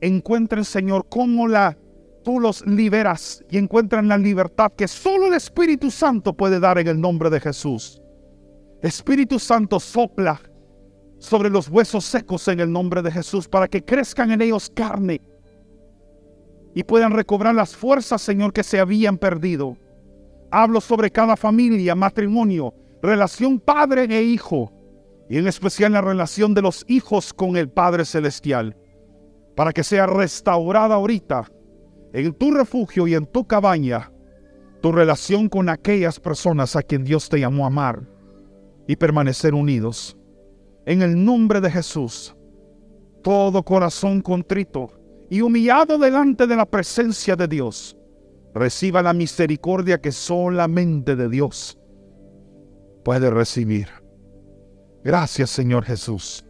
encuentren, 0.00 0.64
Señor, 0.64 1.06
cómo 1.10 1.46
la, 1.46 1.76
tú 2.24 2.40
los 2.40 2.66
liberas 2.66 3.44
y 3.50 3.58
encuentren 3.58 4.08
la 4.08 4.16
libertad 4.16 4.72
que 4.74 4.88
solo 4.88 5.26
el 5.26 5.34
Espíritu 5.34 5.90
Santo 5.90 6.32
puede 6.32 6.58
dar 6.58 6.78
en 6.78 6.88
el 6.88 6.98
nombre 6.98 7.28
de 7.28 7.40
Jesús. 7.40 8.00
Espíritu 8.80 9.38
Santo 9.38 9.78
sopla 9.78 10.40
sobre 11.18 11.50
los 11.50 11.68
huesos 11.68 12.06
secos 12.06 12.48
en 12.48 12.60
el 12.60 12.72
nombre 12.72 13.02
de 13.02 13.12
Jesús 13.12 13.46
para 13.46 13.68
que 13.68 13.84
crezcan 13.84 14.30
en 14.30 14.40
ellos 14.40 14.70
carne 14.74 15.20
y 16.74 16.84
puedan 16.84 17.12
recobrar 17.12 17.54
las 17.54 17.76
fuerzas, 17.76 18.22
Señor, 18.22 18.54
que 18.54 18.62
se 18.62 18.80
habían 18.80 19.18
perdido. 19.18 19.76
Hablo 20.50 20.80
sobre 20.80 21.10
cada 21.10 21.36
familia, 21.36 21.94
matrimonio, 21.94 22.74
relación 23.02 23.60
padre 23.60 24.04
e 24.04 24.22
hijo, 24.22 24.72
y 25.28 25.36
en 25.36 25.46
especial 25.46 25.92
la 25.92 26.00
relación 26.00 26.54
de 26.54 26.62
los 26.62 26.84
hijos 26.88 27.34
con 27.34 27.56
el 27.56 27.68
Padre 27.68 28.04
Celestial, 28.04 28.76
para 29.54 29.72
que 29.72 29.84
sea 29.84 30.06
restaurada 30.06 30.94
ahorita 30.94 31.50
en 32.12 32.32
tu 32.32 32.50
refugio 32.50 33.06
y 33.06 33.14
en 33.14 33.26
tu 33.26 33.46
cabaña, 33.46 34.10
tu 34.80 34.92
relación 34.92 35.48
con 35.48 35.68
aquellas 35.68 36.18
personas 36.18 36.76
a 36.76 36.82
quien 36.82 37.04
Dios 37.04 37.28
te 37.28 37.40
llamó 37.40 37.64
a 37.64 37.66
amar 37.66 38.08
y 38.86 38.96
permanecer 38.96 39.52
unidos. 39.54 40.16
En 40.86 41.02
el 41.02 41.22
nombre 41.22 41.60
de 41.60 41.70
Jesús, 41.70 42.34
todo 43.22 43.62
corazón 43.62 44.22
contrito 44.22 44.88
y 45.28 45.42
humillado 45.42 45.98
delante 45.98 46.46
de 46.46 46.56
la 46.56 46.64
presencia 46.64 47.36
de 47.36 47.46
Dios, 47.46 47.97
reciba 48.54 49.02
la 49.02 49.12
misericordia 49.12 50.00
que 50.00 50.12
solamente 50.12 51.16
de 51.16 51.28
Dios 51.28 51.78
puede 53.04 53.30
recibir. 53.30 53.88
Gracias 55.04 55.50
Señor 55.50 55.84
Jesús. 55.84 56.44